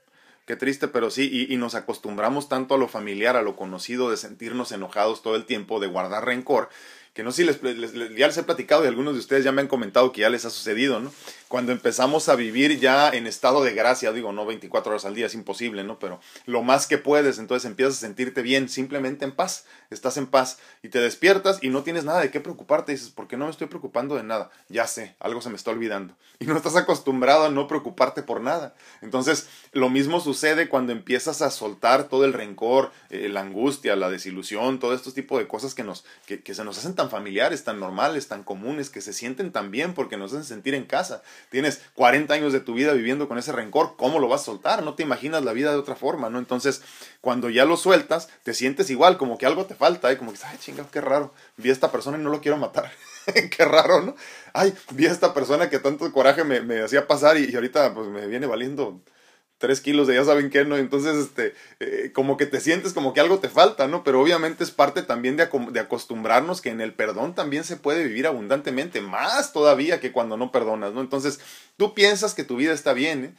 Qué 0.46 0.56
triste, 0.56 0.88
pero 0.88 1.10
sí, 1.10 1.48
y, 1.50 1.56
nos 1.56 1.74
acostumbramos 1.76 2.50
tanto 2.50 2.76
a 2.76 2.78
lo 2.78 2.90
familiar, 2.90 3.38
a 3.38 3.42
lo 3.42 3.56
conocido, 3.56 4.10
de 4.10 4.18
sentirnos 4.18 4.74
enojados 4.74 5.22
todo 5.22 5.38
el 5.38 5.46
tiempo, 5.46 5.80
de 5.80 5.88
guardar 5.88 6.26
rencor, 6.26 6.68
que 7.14 7.24
no 7.24 7.32
sé 7.32 7.46
si 7.46 7.60
les, 7.64 7.94
ya 7.94 8.28
les 8.28 8.38
he 8.38 8.44
platicado 8.44 8.84
y 8.84 8.88
algunos 8.88 9.14
de 9.14 9.20
ustedes 9.20 9.46
ya 9.46 9.54
me 9.54 9.62
han 9.62 9.70
comentado 9.70 10.12
que 10.12 10.20
ya 10.22 10.30
les 10.30 10.44
ha 10.44 10.50
sucedido, 10.50 11.00
¿no? 11.00 11.14
Cuando 11.54 11.72
empezamos 11.72 12.30
a 12.30 12.36
vivir 12.36 12.80
ya 12.80 13.10
en 13.10 13.28
estado 13.28 13.64
de 13.64 13.76
gracia, 13.76 14.12
digo, 14.12 14.32
no 14.32 14.44
24 14.44 14.92
horas 14.92 15.06
al 15.06 15.14
día, 15.14 15.28
es 15.28 15.36
imposible, 15.36 15.84
¿no? 15.84 16.00
Pero 16.00 16.20
lo 16.48 16.64
más 16.64 16.88
que 16.88 16.98
puedes, 16.98 17.38
entonces 17.38 17.70
empiezas 17.70 17.98
a 17.98 18.00
sentirte 18.00 18.42
bien, 18.42 18.68
simplemente 18.68 19.24
en 19.24 19.34
paz, 19.34 19.66
estás 19.92 20.18
en 20.18 20.26
paz 20.26 20.58
y 20.82 20.90
te 20.90 20.98
despiertas 20.98 21.60
y 21.62 21.70
no 21.70 21.84
tienes 21.84 22.06
nada 22.06 22.22
de 22.22 22.32
qué 22.32 22.40
preocuparte, 22.40 22.94
dices, 22.94 23.12
¿por 23.12 23.28
qué 23.28 23.38
no 23.38 23.46
me 23.46 23.52
estoy 23.52 23.68
preocupando 23.68 24.16
de 24.16 24.24
nada? 24.24 24.50
Ya 24.68 24.88
sé, 24.88 25.16
algo 25.20 25.42
se 25.42 25.52
me 25.52 25.56
está 25.56 25.70
olvidando 25.70 26.16
y 26.40 26.46
no 26.46 26.58
estás 26.58 26.76
acostumbrado 26.76 27.46
a 27.46 27.50
no 27.52 27.68
preocuparte 27.68 28.24
por 28.24 28.42
nada. 28.42 28.74
Entonces, 29.02 29.48
lo 29.74 29.92
mismo 29.92 30.22
sucede 30.22 30.70
cuando 30.70 30.92
empiezas 30.92 31.44
a 31.44 31.52
soltar 31.52 32.06
todo 32.10 32.26
el 32.26 32.34
rencor, 32.34 32.92
eh, 33.12 33.30
la 33.30 33.42
angustia, 33.42 33.96
la 33.96 34.10
desilusión, 34.10 34.80
todo 34.80 34.96
este 34.96 35.12
tipo 35.12 35.38
de 35.38 35.48
cosas 35.48 35.76
que, 35.76 35.84
nos, 35.84 36.04
que 36.26 36.56
se 36.56 36.64
nos 36.64 36.80
hacen 36.80 36.96
tan 36.96 37.12
familiares, 37.12 37.64
tan 37.64 37.80
normales, 37.80 38.28
tan 38.28 38.44
comunes, 38.44 38.90
que 38.90 39.02
se 39.02 39.14
sienten 39.14 39.52
tan 39.52 39.70
bien 39.70 39.94
porque 39.94 40.18
nos 40.18 40.34
hacen 40.34 40.46
sentir 40.46 40.74
en 40.74 40.86
casa. 40.86 41.22
Tienes 41.50 41.82
40 41.96 42.34
años 42.34 42.54
de 42.54 42.60
tu 42.60 42.74
vida 42.74 42.94
viviendo 42.94 43.28
con 43.28 43.38
ese 43.38 43.52
rencor, 43.52 43.96
¿cómo 43.98 44.20
lo 44.20 44.28
vas 44.28 44.42
a 44.42 44.46
soltar? 44.46 44.84
No 44.84 44.96
te 44.96 45.04
imaginas 45.04 45.44
la 45.44 45.54
vida 45.54 45.72
de 45.72 45.78
otra 45.78 45.96
forma, 45.96 46.30
¿no? 46.30 46.40
Entonces, 46.40 46.82
cuando 47.22 47.50
ya 47.50 47.66
lo 47.66 47.78
sueltas, 47.78 48.30
te 48.44 48.54
sientes 48.54 48.90
igual, 48.90 49.18
como 49.18 49.38
que 49.38 49.46
algo 49.46 49.66
te 49.66 49.76
falta, 49.76 50.12
¿eh? 50.12 50.18
como 50.18 50.34
que, 50.34 50.40
ay, 50.46 50.58
chingado, 50.60 50.90
qué 50.92 51.02
raro, 51.02 51.34
vi 51.58 51.70
a 51.70 51.74
esta 51.74 51.92
persona 51.92 52.18
y 52.18 52.22
no 52.22 52.30
lo 52.30 52.42
quiero 52.42 52.58
matar. 52.58 52.92
qué 53.58 53.66
raro, 53.66 54.02
¿no? 54.02 54.16
Ay, 54.54 54.74
vi 54.92 55.08
a 55.08 55.12
esta 55.12 55.34
persona 55.34 55.70
que 55.70 55.80
tanto 55.80 56.12
coraje 56.12 56.44
me, 56.44 56.62
me 56.62 56.82
hacía 56.82 57.08
pasar 57.08 57.38
y, 57.38 57.50
y 57.52 57.56
ahorita 57.56 57.94
pues 57.94 58.08
me 58.08 58.28
viene 58.28 58.48
valiendo 58.48 59.02
tres 59.64 59.80
kilos 59.80 60.08
de 60.08 60.16
ya 60.16 60.26
saben 60.26 60.50
qué, 60.50 60.66
¿no? 60.66 60.76
Entonces, 60.76 61.16
este, 61.16 61.54
eh, 61.80 62.12
como 62.14 62.36
que 62.36 62.46
te 62.46 62.60
sientes 62.60 62.92
como 62.92 63.14
que 63.14 63.22
algo 63.22 63.40
te 63.40 63.48
falta, 63.48 63.88
¿no? 63.88 64.04
Pero 64.04 64.20
obviamente 64.20 64.62
es 64.62 64.72
parte 64.72 65.04
también 65.04 65.38
de, 65.38 65.44
acostumbrarnos 65.80 66.60
que 66.60 66.68
en 66.68 66.82
el 66.82 66.94
perdón 66.94 67.34
también 67.34 67.64
se 67.64 67.78
puede 67.78 68.04
vivir 68.04 68.28
abundantemente, 68.28 69.00
más 69.00 69.54
todavía 69.54 70.02
que 70.02 70.12
cuando 70.12 70.36
no 70.36 70.52
perdonas, 70.52 70.92
¿no? 70.92 71.00
Entonces, 71.00 71.40
tú 71.78 71.94
piensas 71.94 72.34
que 72.34 72.44
tu 72.44 72.58
vida 72.58 72.74
está 72.74 72.92
bien, 72.92 73.24
¿eh? 73.24 73.34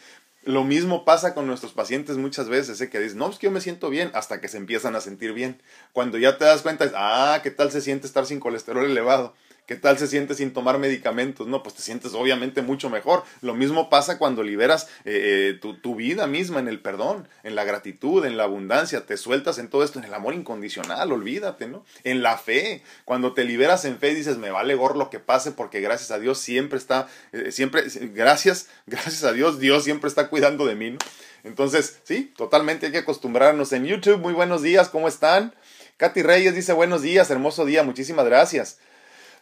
Lo 0.45 0.65
mismo 0.65 1.05
pasa 1.05 1.35
con 1.35 1.47
nuestros 1.47 1.75
pacientes 1.75 2.17
muchas 2.17 2.49
veces, 2.49 2.81
¿eh? 2.81 2.89
que 2.89 3.01
dicen, 3.01 3.19
no, 3.19 3.29
es 3.29 3.37
que 3.37 3.49
yo 3.49 3.51
me 3.51 3.61
siento 3.61 3.91
bien, 3.91 4.11
hasta 4.15 4.41
que 4.41 4.49
se 4.49 4.57
empiezan 4.57 4.97
a 4.97 5.03
sentir 5.03 5.35
bien. 5.35 5.61
Cuando 5.93 6.17
ya 6.17 6.39
te 6.39 6.47
das 6.47 6.63
cuenta, 6.63 6.87
es, 6.87 6.93
ah, 6.97 7.41
¿qué 7.43 7.51
tal 7.51 7.71
se 7.71 7.83
siente 7.83 8.07
estar 8.07 8.25
sin 8.25 8.41
colesterol 8.41 8.85
elevado? 8.87 9.35
¿Qué 9.67 9.77
tal 9.77 9.97
se 9.97 10.09
siente 10.09 10.35
sin 10.35 10.53
tomar 10.53 10.79
medicamentos? 10.79 11.47
No, 11.47 11.63
pues 11.63 11.75
te 11.77 11.83
sientes 11.83 12.13
obviamente 12.13 12.61
mucho 12.61 12.91
mejor. 12.91 13.23
Lo 13.41 13.55
mismo 13.55 13.89
pasa 13.89 14.19
cuando 14.19 14.43
liberas 14.43 14.89
eh, 15.07 15.59
eh, 15.63 15.73
tu, 15.81 15.95
vida 15.95 16.27
misma 16.27 16.61
en 16.61 16.69
el 16.69 16.81
perdón, 16.81 17.27
en 17.45 17.55
la 17.55 17.65
gratitud, 17.65 18.27
en 18.27 18.37
la 18.37 18.45
abundancia. 18.45 19.07
Te 19.07 19.17
sueltas 19.17 19.57
en 19.57 19.69
todo 19.69 19.83
esto, 19.83 19.99
en 19.99 20.05
el 20.05 20.13
amor 20.13 20.35
incondicional, 20.35 21.11
olvídate, 21.13 21.67
¿no? 21.67 21.87
En 22.03 22.23
la 22.23 22.37
fe. 22.37 22.83
Cuando 23.07 23.33
te 23.33 23.45
liberas 23.45 23.87
en 23.87 23.99
fe 23.99 24.15
dices, 24.15 24.37
me 24.37 24.51
vale 24.51 24.75
gorro 24.75 24.97
lo 24.97 25.09
que 25.09 25.19
pase 25.19 25.53
porque 25.53 25.81
gracias 25.81 26.11
a 26.11 26.19
Dios 26.19 26.39
siempre 26.39 26.77
está, 26.77 27.09
eh, 27.33 27.51
siempre, 27.51 27.85
gracias, 28.13 28.69
gracias 28.87 29.25
a 29.25 29.33
Dios, 29.33 29.59
Dios 29.59 29.85
siempre 29.85 30.09
está 30.09 30.29
cuidando 30.29 30.67
de 30.67 30.75
mí, 30.75 30.91
¿no? 30.91 30.99
Entonces, 31.43 32.01
sí, 32.05 32.33
totalmente 32.37 32.87
hay 32.87 32.93
que 32.93 32.99
acostumbrarnos. 32.99 33.73
En 33.73 33.87
YouTube, 33.87 34.19
muy 34.19 34.35
buenos 34.35 34.61
días, 34.61 34.91
¿cómo 34.91 35.09
están? 35.09 35.55
Katy 35.97 36.23
Reyes 36.23 36.55
dice 36.55 36.75
buenos 36.75 37.01
días, 37.01 37.31
hermoso 37.31 37.65
día, 37.65 37.83
muchísimas 37.83 38.27
gracias. 38.27 38.79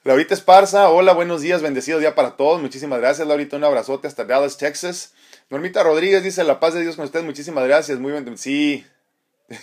Laurita 0.04 0.34
Esparza, 0.34 0.88
hola, 0.88 1.12
buenos 1.12 1.42
días, 1.42 1.62
bendecido 1.62 2.00
día 2.00 2.16
para 2.16 2.36
todos. 2.36 2.60
Muchísimas 2.60 2.98
gracias, 2.98 3.28
Laurita. 3.28 3.56
Un 3.56 3.62
abrazote 3.62 4.08
hasta 4.08 4.24
Dallas, 4.24 4.58
Texas. 4.58 5.12
Normita 5.48 5.84
Rodríguez 5.84 6.24
dice, 6.24 6.42
la 6.42 6.58
paz 6.58 6.74
de 6.74 6.80
Dios 6.80 6.96
con 6.96 7.04
usted. 7.04 7.22
Muchísimas 7.22 7.64
gracias. 7.68 8.00
Muy 8.00 8.10
bien. 8.10 8.36
Sí. 8.36 8.84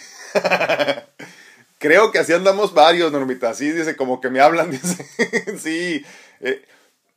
Creo 1.77 2.13
que 2.13 2.19
así 2.19 2.31
andamos 2.31 2.73
varios, 2.73 3.11
Normita. 3.11 3.53
Sí, 3.53 3.69
dice, 3.71 3.97
como 3.97 4.21
que 4.21 4.29
me 4.29 4.39
hablan. 4.39 4.71
Dice, 4.71 5.05
sí. 5.57 6.05
Eh, 6.39 6.65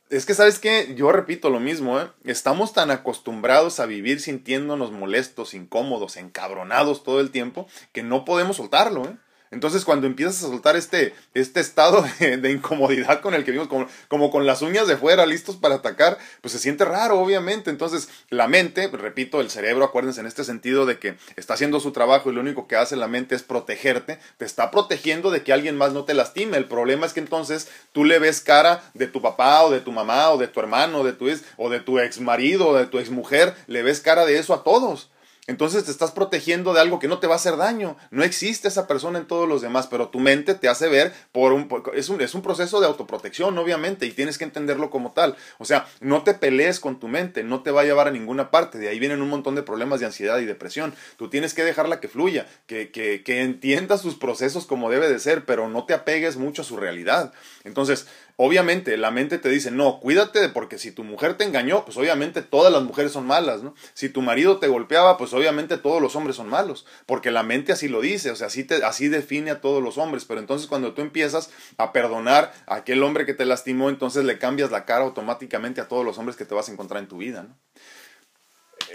es 0.09 0.25
que, 0.25 0.33
¿sabes 0.33 0.59
qué? 0.59 0.93
Yo 0.93 1.13
repito 1.13 1.49
lo 1.49 1.61
mismo, 1.61 2.01
¿eh? 2.01 2.09
Estamos 2.25 2.73
tan 2.73 2.91
acostumbrados 2.91 3.79
a 3.79 3.85
vivir 3.85 4.19
sintiéndonos 4.19 4.91
molestos, 4.91 5.53
incómodos, 5.53 6.17
encabronados 6.17 7.03
todo 7.05 7.21
el 7.21 7.31
tiempo, 7.31 7.67
que 7.93 8.03
no 8.03 8.25
podemos 8.25 8.57
soltarlo, 8.57 9.05
¿eh? 9.05 9.15
Entonces, 9.53 9.85
cuando 9.85 10.07
empiezas 10.07 10.43
a 10.43 10.47
soltar 10.47 10.75
este, 10.75 11.13
este 11.33 11.59
estado 11.59 12.03
de, 12.19 12.51
incomodidad 12.51 13.21
con 13.21 13.33
el 13.33 13.43
que 13.43 13.51
vivimos, 13.51 13.69
como, 13.69 13.87
como, 14.07 14.31
con 14.31 14.45
las 14.45 14.61
uñas 14.61 14.87
de 14.87 14.97
fuera, 14.97 15.25
listos 15.25 15.55
para 15.55 15.75
atacar, 15.75 16.17
pues 16.41 16.51
se 16.51 16.59
siente 16.59 16.85
raro, 16.85 17.19
obviamente. 17.19 17.69
Entonces, 17.69 18.09
la 18.29 18.47
mente, 18.47 18.87
repito, 18.87 19.41
el 19.41 19.49
cerebro, 19.49 19.85
acuérdense 19.85 20.21
en 20.21 20.27
este 20.27 20.43
sentido 20.43 20.85
de 20.85 20.97
que 20.97 21.15
está 21.35 21.53
haciendo 21.53 21.79
su 21.79 21.91
trabajo 21.91 22.29
y 22.29 22.33
lo 22.33 22.41
único 22.41 22.67
que 22.67 22.75
hace 22.75 22.95
la 22.95 23.07
mente 23.07 23.35
es 23.35 23.43
protegerte, 23.43 24.19
te 24.37 24.45
está 24.45 24.71
protegiendo 24.71 25.31
de 25.31 25.43
que 25.43 25.53
alguien 25.53 25.77
más 25.77 25.93
no 25.93 26.03
te 26.03 26.13
lastime. 26.13 26.57
El 26.57 26.65
problema 26.65 27.05
es 27.05 27.13
que 27.13 27.19
entonces 27.19 27.67
tú 27.91 28.05
le 28.05 28.19
ves 28.19 28.41
cara 28.41 28.83
de 28.93 29.07
tu 29.07 29.21
papá 29.21 29.63
o 29.63 29.71
de 29.71 29.79
tu 29.79 29.91
mamá 29.91 30.31
o 30.31 30.37
de 30.37 30.47
tu 30.47 30.59
hermano 30.59 30.99
o 30.99 31.03
de 31.03 31.13
tu, 31.13 31.29
o 31.57 31.69
de 31.69 31.79
tu 31.79 31.99
ex 31.99 32.19
marido 32.19 32.69
o 32.69 32.75
de 32.75 32.87
tu 32.87 32.99
ex 32.99 33.09
mujer, 33.09 33.55
le 33.67 33.83
ves 33.83 34.01
cara 34.01 34.25
de 34.25 34.37
eso 34.37 34.53
a 34.53 34.63
todos. 34.63 35.09
Entonces 35.45 35.83
te 35.83 35.91
estás 35.91 36.11
protegiendo 36.11 36.73
de 36.73 36.79
algo 36.79 36.99
que 36.99 37.09
no 37.09 37.19
te 37.19 37.27
va 37.27 37.33
a 37.33 37.35
hacer 37.35 37.57
daño. 37.57 37.97
No 38.11 38.23
existe 38.23 38.69
esa 38.69 38.87
persona 38.87 39.19
en 39.19 39.27
todos 39.27 39.47
los 39.47 39.61
demás, 39.61 39.87
pero 39.87 40.07
tu 40.07 40.19
mente 40.19 40.55
te 40.55 40.69
hace 40.69 40.87
ver 40.87 41.13
por 41.33 41.51
un... 41.51 41.67
Es 41.93 42.07
un, 42.07 42.21
es 42.21 42.33
un 42.33 42.41
proceso 42.41 42.79
de 42.79 42.87
autoprotección, 42.87 43.57
obviamente, 43.57 44.05
y 44.05 44.11
tienes 44.11 44.37
que 44.37 44.45
entenderlo 44.45 44.89
como 44.89 45.11
tal. 45.11 45.35
O 45.57 45.65
sea, 45.65 45.85
no 45.99 46.23
te 46.23 46.33
pelees 46.33 46.79
con 46.79 46.97
tu 46.97 47.09
mente, 47.09 47.43
no 47.43 47.61
te 47.61 47.71
va 47.71 47.81
a 47.81 47.83
llevar 47.83 48.07
a 48.07 48.11
ninguna 48.11 48.51
parte. 48.51 48.77
De 48.77 48.87
ahí 48.87 48.99
vienen 48.99 49.21
un 49.21 49.29
montón 49.29 49.55
de 49.55 49.63
problemas 49.63 49.99
de 49.99 50.05
ansiedad 50.05 50.39
y 50.39 50.45
depresión. 50.45 50.95
Tú 51.17 51.29
tienes 51.29 51.53
que 51.53 51.65
dejarla 51.65 51.99
que 51.99 52.07
fluya, 52.07 52.47
que, 52.65 52.91
que, 52.91 53.21
que 53.23 53.41
entienda 53.41 53.97
sus 53.97 54.15
procesos 54.15 54.65
como 54.65 54.89
debe 54.89 55.09
de 55.09 55.19
ser, 55.19 55.43
pero 55.43 55.67
no 55.67 55.85
te 55.85 55.93
apegues 55.93 56.37
mucho 56.37 56.61
a 56.61 56.65
su 56.65 56.77
realidad. 56.77 57.33
Entonces, 57.65 58.07
Obviamente 58.35 58.97
la 58.97 59.11
mente 59.11 59.37
te 59.37 59.49
dice, 59.49 59.69
no, 59.69 59.99
cuídate 59.99 60.49
porque 60.49 60.79
si 60.79 60.91
tu 60.91 61.03
mujer 61.03 61.37
te 61.37 61.43
engañó, 61.43 61.85
pues 61.85 61.97
obviamente 61.97 62.41
todas 62.41 62.73
las 62.73 62.81
mujeres 62.81 63.11
son 63.11 63.27
malas, 63.27 63.61
¿no? 63.61 63.75
Si 63.93 64.09
tu 64.09 64.21
marido 64.21 64.57
te 64.57 64.67
golpeaba, 64.67 65.17
pues 65.17 65.33
obviamente 65.33 65.77
todos 65.77 66.01
los 66.01 66.15
hombres 66.15 66.35
son 66.35 66.49
malos, 66.49 66.87
porque 67.05 67.29
la 67.29 67.43
mente 67.43 67.71
así 67.71 67.87
lo 67.87 68.01
dice, 68.01 68.31
o 68.31 68.35
sea, 68.35 68.47
así, 68.47 68.63
te, 68.63 68.83
así 68.83 69.07
define 69.07 69.51
a 69.51 69.61
todos 69.61 69.83
los 69.83 69.99
hombres, 69.99 70.25
pero 70.25 70.39
entonces 70.39 70.67
cuando 70.67 70.93
tú 70.93 71.01
empiezas 71.03 71.51
a 71.77 71.93
perdonar 71.93 72.53
a 72.65 72.75
aquel 72.75 73.03
hombre 73.03 73.27
que 73.27 73.35
te 73.35 73.45
lastimó, 73.45 73.89
entonces 73.89 74.25
le 74.25 74.39
cambias 74.39 74.71
la 74.71 74.85
cara 74.85 75.03
automáticamente 75.03 75.79
a 75.79 75.87
todos 75.87 76.03
los 76.03 76.17
hombres 76.17 76.35
que 76.35 76.45
te 76.45 76.55
vas 76.55 76.69
a 76.69 76.71
encontrar 76.71 77.03
en 77.03 77.09
tu 77.09 77.17
vida, 77.17 77.43
¿no? 77.43 77.55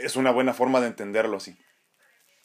Es 0.03 0.16
una 0.16 0.33
buena 0.33 0.53
forma 0.53 0.81
de 0.81 0.88
entenderlo 0.88 1.37
así. 1.37 1.57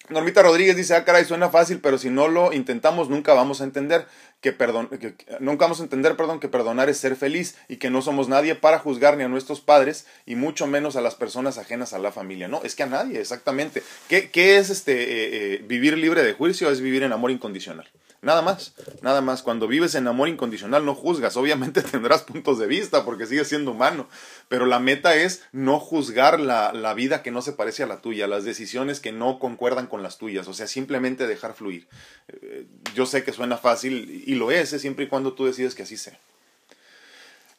Normita 0.10 0.42
Rodríguez 0.42 0.76
dice, 0.76 0.96
ah, 0.96 1.06
caray, 1.06 1.24
suena 1.24 1.50
fácil, 1.50 1.80
pero 1.80 1.98
si 1.98 2.10
no 2.10 2.28
lo 2.28 2.52
intentamos 2.52 3.10
nunca 3.10 3.34
vamos 3.34 3.62
a 3.62 3.64
entender 3.64 4.06
que, 4.42 4.52
perdón, 4.52 4.90
que, 4.90 5.16
nunca 5.40 5.64
vamos 5.64 5.80
a 5.80 5.84
entender, 5.84 6.18
perdón, 6.18 6.42
que 6.42 6.50
perdonar 6.50 6.90
es 6.90 6.98
ser 6.98 7.16
feliz 7.16 7.56
y 7.70 7.78
que 7.78 7.90
no 7.90 8.02
somos 8.02 8.28
nadie 8.28 8.56
para 8.56 8.80
juzgar 8.80 9.16
ni 9.16 9.24
a 9.24 9.30
nuestros 9.30 9.62
padres 9.62 10.06
y 10.26 10.36
mucho 10.36 10.68
menos 10.68 10.98
a 10.98 11.02
las 11.02 11.16
personas 11.16 11.58
ajenas 11.58 11.94
a 11.94 12.00
la 12.00 12.12
familia. 12.12 12.50
No, 12.50 12.62
es 12.64 12.76
que 12.76 12.84
a 12.84 12.88
nadie, 12.88 13.22
exactamente. 13.22 13.82
¿Qué, 14.10 14.30
qué 14.30 14.58
es 14.58 14.70
este 14.70 14.94
eh, 14.94 15.54
eh, 15.54 15.64
vivir 15.66 15.98
libre 15.98 16.24
de 16.24 16.34
juicio? 16.34 16.70
Es 16.70 16.82
vivir 16.82 17.04
en 17.04 17.14
amor 17.14 17.32
incondicional. 17.32 17.90
Nada 18.24 18.42
más, 18.42 18.74
nada 19.02 19.20
más. 19.20 19.44
Cuando 19.44 19.68
vives 19.68 19.96
en 19.96 20.08
amor 20.08 20.30
incondicional 20.30 20.86
no 20.86 20.96
juzgas. 20.96 21.36
Obviamente 21.36 21.82
tendrás 21.92 22.24
puntos 22.24 22.58
de 22.58 22.68
vista 22.68 23.04
porque 23.04 23.26
sigues 23.26 23.50
siendo 23.50 23.72
humano, 23.72 24.08
pero 24.48 24.66
la 24.66 24.80
meta 24.80 25.14
es 25.16 25.44
no 25.52 25.78
juzgar 25.78 26.40
la, 26.40 26.72
la, 26.72 26.94
vida 26.94 27.22
que 27.22 27.32
no 27.32 27.42
se 27.42 27.52
parece 27.52 27.84
a 27.84 27.88
la 27.88 28.02
tuya, 28.02 28.28
las 28.28 28.46
decisiones 28.46 29.02
que 29.02 29.12
no 29.12 29.40
concuerdan 29.40 29.88
con 29.88 30.04
las 30.04 30.18
tuyas. 30.18 30.48
O 30.48 30.54
sea, 30.54 30.68
simplemente 30.68 31.28
dejar 31.28 31.54
fluir. 31.54 31.90
Eh, 32.30 32.66
yo 32.96 33.06
sé 33.06 33.26
que 33.26 33.34
suena 33.34 33.58
fácil 33.58 34.24
y 34.26 34.36
lo 34.36 34.52
es, 34.52 34.72
¿eh? 34.72 34.80
siempre 34.80 35.04
y 35.04 35.10
cuando 35.10 35.34
tú 35.34 35.46
decides 35.46 35.76
que 35.76 35.84
así 35.84 35.98
sea. 35.98 36.18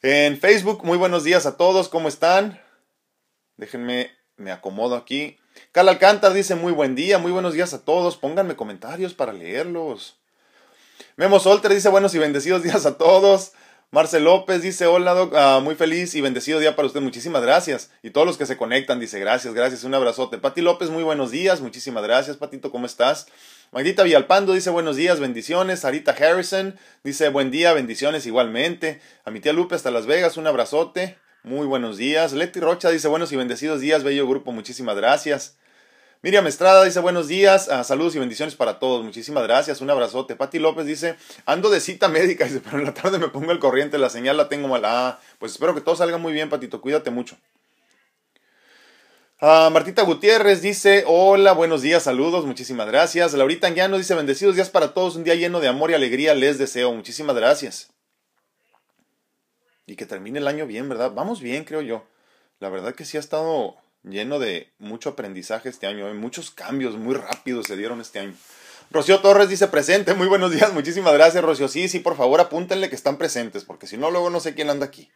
En 0.01 0.39
Facebook, 0.39 0.83
muy 0.83 0.97
buenos 0.97 1.23
días 1.23 1.45
a 1.45 1.57
todos, 1.57 1.89
¿cómo 1.89 2.07
están? 2.07 2.59
Déjenme, 3.57 4.11
me 4.35 4.51
acomodo 4.51 4.95
aquí. 4.95 5.37
Cal 5.71 5.89
Alcántara 5.89 6.33
dice 6.33 6.55
muy 6.55 6.73
buen 6.73 6.95
día, 6.95 7.19
muy 7.19 7.31
buenos 7.31 7.53
días 7.53 7.75
a 7.75 7.85
todos. 7.85 8.17
Pónganme 8.17 8.55
comentarios 8.55 9.13
para 9.13 9.31
leerlos. 9.31 10.17
Memo 11.15 11.39
Solter 11.39 11.73
dice 11.73 11.89
buenos 11.89 12.13
y 12.15 12.19
bendecidos 12.19 12.63
días 12.63 12.85
a 12.85 12.97
todos. 12.97 13.53
Marcel 13.91 14.25
López 14.25 14.61
dice, 14.61 14.87
hola, 14.87 15.13
doc, 15.13 15.33
ah, 15.35 15.61
muy 15.63 15.75
feliz 15.75 16.15
y 16.15 16.21
bendecido 16.21 16.59
día 16.59 16.75
para 16.75 16.87
usted, 16.87 16.99
muchísimas 16.99 17.41
gracias. 17.41 17.91
Y 18.03 18.09
todos 18.09 18.27
los 18.27 18.37
que 18.37 18.45
se 18.45 18.57
conectan, 18.57 18.99
dice, 18.99 19.19
gracias, 19.19 19.53
gracias, 19.53 19.85
un 19.85 19.93
abrazote. 19.93 20.37
Pati 20.37 20.61
López, 20.61 20.89
muy 20.89 21.03
buenos 21.03 21.31
días, 21.31 21.61
muchísimas 21.61 22.03
gracias, 22.03 22.35
Patito, 22.35 22.71
¿cómo 22.71 22.87
estás? 22.87 23.27
Magdita 23.71 24.03
Villalpando 24.03 24.53
dice, 24.53 24.69
buenos 24.69 24.97
días, 24.97 25.19
bendiciones. 25.19 25.81
Sarita 25.81 26.11
Harrison 26.11 26.75
dice, 27.03 27.29
buen 27.29 27.51
día, 27.51 27.71
bendiciones 27.73 28.25
igualmente. 28.25 28.99
A 29.23 29.31
mi 29.31 29.39
tía 29.39 29.53
Lupe 29.53 29.75
hasta 29.75 29.91
Las 29.91 30.07
Vegas, 30.07 30.35
un 30.35 30.47
abrazote, 30.47 31.17
muy 31.43 31.65
buenos 31.65 31.95
días. 31.95 32.33
Leti 32.33 32.59
Rocha 32.59 32.89
dice, 32.89 33.07
buenos 33.07 33.31
y 33.31 33.37
bendecidos 33.37 33.79
días, 33.79 34.03
bello 34.03 34.27
grupo, 34.27 34.51
muchísimas 34.51 34.97
gracias. 34.97 35.57
Miriam 36.21 36.47
Estrada 36.47 36.83
dice 36.83 36.99
buenos 36.99 37.27
días, 37.27 37.69
ah, 37.69 37.83
saludos 37.83 38.15
y 38.15 38.19
bendiciones 38.19 38.55
para 38.55 38.79
todos. 38.79 39.03
Muchísimas 39.03 39.43
gracias, 39.43 39.81
un 39.81 39.89
abrazote. 39.89 40.35
Pati 40.35 40.57
López 40.59 40.85
dice, 40.85 41.17
ando 41.45 41.69
de 41.69 41.79
cita 41.79 42.07
médica, 42.07 42.45
dice, 42.45 42.61
pero 42.63 42.79
en 42.79 42.85
la 42.85 42.93
tarde 42.93 43.19
me 43.19 43.27
pongo 43.27 43.51
el 43.51 43.59
corriente, 43.59 43.97
la 43.97 44.09
señal 44.09 44.37
la 44.37 44.49
tengo 44.49 44.67
mala. 44.67 45.07
Ah, 45.07 45.19
pues 45.37 45.51
espero 45.51 45.75
que 45.75 45.81
todo 45.81 45.95
salga 45.95 46.17
muy 46.17 46.33
bien, 46.33 46.49
Patito, 46.49 46.81
cuídate 46.81 47.11
mucho. 47.11 47.37
Ah, 49.39 49.69
Martita 49.71 50.01
Gutiérrez 50.01 50.61
dice, 50.61 51.03
hola, 51.05 51.51
buenos 51.51 51.81
días, 51.81 52.03
saludos, 52.03 52.45
muchísimas 52.45 52.87
gracias. 52.87 53.33
Laurita 53.33 53.67
Anguiano 53.67 53.97
dice, 53.97 54.15
bendecidos 54.15 54.55
días 54.55 54.69
para 54.69 54.93
todos, 54.93 55.15
un 55.17 55.23
día 55.23 55.35
lleno 55.35 55.59
de 55.59 55.67
amor 55.67 55.91
y 55.91 55.93
alegría 55.93 56.33
les 56.33 56.57
deseo. 56.57 56.91
Muchísimas 56.93 57.35
gracias. 57.35 57.91
Y 59.85 59.95
que 59.95 60.05
termine 60.05 60.39
el 60.39 60.47
año 60.47 60.65
bien, 60.65 60.89
¿verdad? 60.89 61.11
Vamos 61.13 61.41
bien, 61.41 61.65
creo 61.65 61.81
yo. 61.81 62.07
La 62.59 62.69
verdad 62.69 62.95
que 62.95 63.05
sí 63.05 63.17
ha 63.17 63.19
estado 63.19 63.75
lleno 64.05 64.39
de 64.39 64.71
mucho 64.77 65.09
aprendizaje 65.09 65.69
este 65.69 65.87
año, 65.87 66.07
¿eh? 66.07 66.13
muchos 66.13 66.51
cambios 66.51 66.95
muy 66.95 67.15
rápidos 67.15 67.67
se 67.67 67.75
dieron 67.75 68.01
este 68.01 68.19
año. 68.19 68.33
Rocío 68.91 69.19
Torres 69.19 69.49
dice 69.49 69.67
presente, 69.67 70.13
muy 70.13 70.27
buenos 70.27 70.51
días, 70.51 70.71
muchísimas 70.73 71.13
gracias 71.13 71.43
Rocío. 71.43 71.67
Sí, 71.67 71.87
sí, 71.89 71.99
por 71.99 72.15
favor 72.15 72.39
apúntenle 72.39 72.89
que 72.89 72.95
están 72.95 73.17
presentes, 73.17 73.65
porque 73.65 73.87
si 73.87 73.97
no, 73.97 74.11
luego 74.11 74.29
no 74.29 74.39
sé 74.39 74.53
quién 74.53 74.69
anda 74.69 74.85
aquí. 74.85 75.09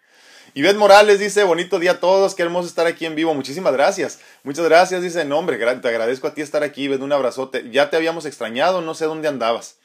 Ivette 0.55 0.77
Morales 0.77 1.19
dice, 1.19 1.43
bonito 1.43 1.77
día 1.77 1.91
a 1.91 1.99
todos, 1.99 2.33
qué 2.33 2.41
hermoso 2.41 2.67
estar 2.67 2.87
aquí 2.87 3.05
en 3.05 3.15
vivo, 3.15 3.35
muchísimas 3.35 3.73
gracias. 3.73 4.19
Muchas 4.43 4.65
gracias, 4.65 5.03
dice, 5.03 5.23
no 5.23 5.37
hombre, 5.37 5.57
te 5.57 5.87
agradezco 5.87 6.27
a 6.27 6.33
ti 6.33 6.41
estar 6.41 6.63
aquí, 6.63 6.83
Ivette, 6.83 7.03
un 7.03 7.13
abrazote. 7.13 7.69
Ya 7.69 7.91
te 7.91 7.97
habíamos 7.97 8.25
extrañado, 8.25 8.81
no 8.81 8.95
sé 8.95 9.05
dónde 9.05 9.27
andabas. 9.27 9.77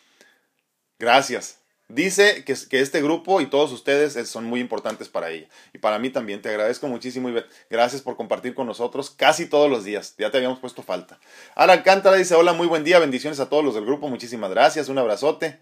Gracias. 0.98 1.58
Dice 1.88 2.44
que, 2.44 2.54
que, 2.70 2.80
este 2.80 3.02
grupo 3.02 3.42
y 3.42 3.46
todos 3.46 3.70
ustedes 3.70 4.14
son 4.28 4.44
muy 4.44 4.60
importantes 4.60 5.08
para 5.08 5.30
ella. 5.30 5.48
Y 5.74 5.78
para 5.78 5.98
mí 5.98 6.08
también. 6.08 6.40
Te 6.40 6.48
agradezco 6.48 6.88
muchísimo, 6.88 7.28
y 7.28 7.44
Gracias 7.68 8.00
por 8.00 8.16
compartir 8.16 8.54
con 8.54 8.66
nosotros 8.66 9.10
casi 9.10 9.46
todos 9.46 9.70
los 9.70 9.84
días. 9.84 10.14
Ya 10.16 10.30
te 10.30 10.38
habíamos 10.38 10.60
puesto 10.60 10.82
falta. 10.82 11.18
Ara 11.54 11.74
Alcántara 11.74 12.16
dice, 12.16 12.34
hola, 12.34 12.54
muy 12.54 12.66
buen 12.66 12.84
día. 12.84 12.98
Bendiciones 12.98 13.38
a 13.38 13.50
todos 13.50 13.64
los 13.64 13.74
del 13.74 13.84
grupo. 13.84 14.08
Muchísimas 14.08 14.50
gracias. 14.50 14.88
Un 14.88 14.98
abrazote. 14.98 15.60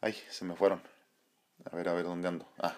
Ay, 0.00 0.16
se 0.30 0.44
me 0.44 0.56
fueron. 0.56 0.82
A 1.70 1.76
ver, 1.76 1.88
a 1.88 1.92
ver, 1.92 2.04
¿dónde 2.04 2.28
ando? 2.28 2.48
Ah. 2.58 2.76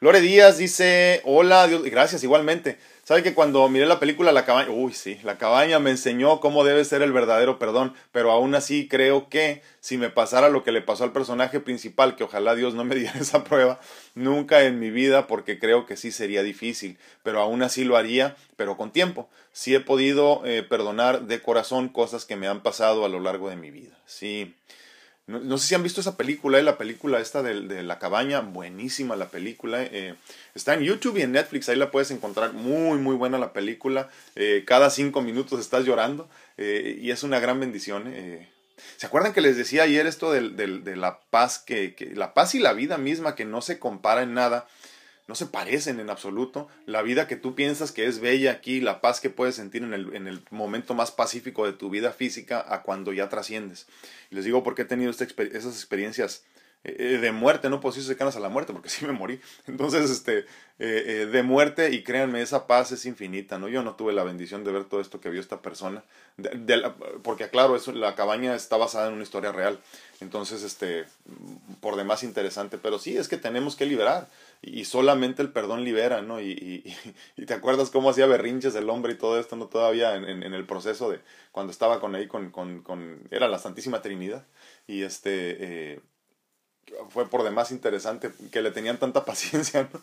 Lore 0.00 0.20
Díaz 0.20 0.56
dice, 0.56 1.20
hola, 1.24 1.66
Dios, 1.66 1.82
gracias 1.82 2.24
igualmente. 2.24 2.78
¿Sabe 3.10 3.24
que 3.24 3.34
cuando 3.34 3.68
miré 3.68 3.86
la 3.86 3.98
película 3.98 4.30
La 4.30 4.44
cabaña, 4.44 4.70
uy, 4.70 4.92
sí, 4.92 5.18
La 5.24 5.36
cabaña 5.36 5.80
me 5.80 5.90
enseñó 5.90 6.38
cómo 6.38 6.62
debe 6.62 6.84
ser 6.84 7.02
el 7.02 7.10
verdadero 7.10 7.58
perdón, 7.58 7.92
pero 8.12 8.30
aún 8.30 8.54
así 8.54 8.86
creo 8.86 9.28
que 9.28 9.62
si 9.80 9.98
me 9.98 10.10
pasara 10.10 10.48
lo 10.48 10.62
que 10.62 10.70
le 10.70 10.80
pasó 10.80 11.02
al 11.02 11.10
personaje 11.10 11.58
principal, 11.58 12.14
que 12.14 12.22
ojalá 12.22 12.54
Dios 12.54 12.74
no 12.74 12.84
me 12.84 12.94
diera 12.94 13.18
esa 13.18 13.42
prueba, 13.42 13.80
nunca 14.14 14.62
en 14.62 14.78
mi 14.78 14.90
vida, 14.90 15.26
porque 15.26 15.58
creo 15.58 15.86
que 15.86 15.96
sí 15.96 16.12
sería 16.12 16.44
difícil, 16.44 16.98
pero 17.24 17.40
aún 17.40 17.64
así 17.64 17.82
lo 17.82 17.96
haría, 17.96 18.36
pero 18.54 18.76
con 18.76 18.92
tiempo. 18.92 19.28
Sí 19.52 19.74
he 19.74 19.80
podido 19.80 20.42
eh, 20.44 20.62
perdonar 20.62 21.22
de 21.22 21.42
corazón 21.42 21.88
cosas 21.88 22.24
que 22.24 22.36
me 22.36 22.46
han 22.46 22.62
pasado 22.62 23.04
a 23.04 23.08
lo 23.08 23.18
largo 23.18 23.50
de 23.50 23.56
mi 23.56 23.72
vida. 23.72 23.98
Sí. 24.06 24.54
No, 25.30 25.58
sé 25.58 25.68
si 25.68 25.74
han 25.76 25.82
visto 25.84 26.00
esa 26.00 26.16
película, 26.16 26.58
eh, 26.58 26.62
la 26.62 26.76
película 26.76 27.20
esta 27.20 27.42
de, 27.42 27.82
la 27.82 27.98
cabaña, 28.00 28.40
buenísima 28.40 29.14
la 29.14 29.28
película. 29.28 29.82
Eh, 29.82 30.16
está 30.54 30.74
en 30.74 30.80
YouTube 30.80 31.18
y 31.18 31.22
en 31.22 31.32
Netflix, 31.32 31.68
ahí 31.68 31.76
la 31.76 31.92
puedes 31.92 32.10
encontrar. 32.10 32.52
Muy, 32.52 32.98
muy 32.98 33.14
buena 33.14 33.38
la 33.38 33.52
película. 33.52 34.10
Eh, 34.34 34.64
cada 34.66 34.90
cinco 34.90 35.22
minutos 35.22 35.60
estás 35.60 35.84
llorando 35.84 36.28
y 36.58 37.10
es 37.10 37.22
una 37.22 37.40
gran 37.40 37.58
bendición. 37.58 38.12
¿Se 38.98 39.06
acuerdan 39.06 39.32
que 39.32 39.40
les 39.40 39.56
decía 39.56 39.84
ayer 39.84 40.06
esto 40.06 40.30
de, 40.30 40.50
de 40.50 40.96
la 40.96 41.20
paz, 41.30 41.58
que, 41.58 41.94
que, 41.94 42.14
la 42.14 42.34
paz 42.34 42.54
y 42.54 42.58
la 42.58 42.74
vida 42.74 42.98
misma 42.98 43.34
que 43.34 43.46
no 43.46 43.62
se 43.62 43.78
compara 43.78 44.22
en 44.22 44.34
nada? 44.34 44.66
No 45.30 45.36
se 45.36 45.46
parecen 45.46 46.00
en 46.00 46.10
absoluto. 46.10 46.66
La 46.86 47.02
vida 47.02 47.28
que 47.28 47.36
tú 47.36 47.54
piensas 47.54 47.92
que 47.92 48.06
es 48.06 48.18
bella 48.18 48.50
aquí, 48.50 48.80
la 48.80 49.00
paz 49.00 49.20
que 49.20 49.30
puedes 49.30 49.54
sentir 49.54 49.84
en 49.84 49.94
el, 49.94 50.12
en 50.12 50.26
el 50.26 50.42
momento 50.50 50.92
más 50.92 51.12
pacífico 51.12 51.66
de 51.66 51.72
tu 51.72 51.88
vida 51.88 52.10
física 52.10 52.64
a 52.68 52.82
cuando 52.82 53.12
ya 53.12 53.28
trasciendes. 53.28 53.86
Y 54.32 54.34
les 54.34 54.44
digo 54.44 54.64
porque 54.64 54.82
he 54.82 54.86
tenido 54.86 55.08
esas 55.12 55.28
experiencias 55.76 56.42
eh, 56.82 57.18
de 57.20 57.30
muerte, 57.30 57.70
no 57.70 57.80
pues 57.80 57.94
sí 57.94 58.02
cercanas 58.02 58.34
a 58.34 58.40
la 58.40 58.48
muerte, 58.48 58.72
porque 58.72 58.88
sí 58.90 59.06
me 59.06 59.12
morí. 59.12 59.40
Entonces, 59.68 60.10
este, 60.10 60.46
de 60.78 61.42
muerte, 61.44 61.92
y 61.92 62.02
créanme, 62.02 62.42
esa 62.42 62.66
paz 62.66 62.90
es 62.90 63.06
infinita, 63.06 63.56
¿no? 63.60 63.68
Yo 63.68 63.84
no 63.84 63.94
tuve 63.94 64.12
la 64.12 64.24
bendición 64.24 64.64
de 64.64 64.72
ver 64.72 64.84
todo 64.86 65.00
esto 65.00 65.20
que 65.20 65.30
vio 65.30 65.40
esta 65.40 65.62
persona, 65.62 66.02
porque 67.22 67.44
aclaro, 67.44 67.76
eso, 67.76 67.92
la 67.92 68.16
cabaña 68.16 68.56
está 68.56 68.76
basada 68.76 69.06
en 69.06 69.14
una 69.14 69.22
historia 69.22 69.52
real. 69.52 69.78
Entonces, 70.20 70.64
este, 70.64 71.04
por 71.80 71.94
demás 71.94 72.24
interesante, 72.24 72.78
pero 72.78 72.98
sí, 72.98 73.16
es 73.16 73.28
que 73.28 73.36
tenemos 73.36 73.76
que 73.76 73.86
liberar 73.86 74.28
y 74.62 74.84
solamente 74.84 75.42
el 75.42 75.52
perdón 75.52 75.84
libera, 75.84 76.22
¿no? 76.22 76.40
Y, 76.40 76.94
y, 77.36 77.46
te 77.46 77.54
acuerdas 77.54 77.90
cómo 77.90 78.10
hacía 78.10 78.26
berrinches 78.26 78.74
el 78.74 78.90
hombre 78.90 79.14
y 79.14 79.18
todo 79.18 79.38
esto, 79.38 79.56
¿no? 79.56 79.66
Todavía 79.66 80.14
en, 80.16 80.24
en, 80.24 80.54
el 80.54 80.66
proceso 80.66 81.10
de 81.10 81.20
cuando 81.52 81.72
estaba 81.72 82.00
con 82.00 82.14
ahí, 82.14 82.26
con, 82.26 82.50
con, 82.50 82.82
con, 82.82 83.26
era 83.30 83.48
la 83.48 83.58
Santísima 83.58 84.02
Trinidad. 84.02 84.46
Y 84.86 85.02
este, 85.02 85.56
eh, 85.94 86.00
fue 87.08 87.28
por 87.28 87.42
demás 87.42 87.70
interesante 87.70 88.30
que 88.52 88.62
le 88.62 88.70
tenían 88.70 88.98
tanta 88.98 89.24
paciencia, 89.26 89.88
¿no? 89.92 90.00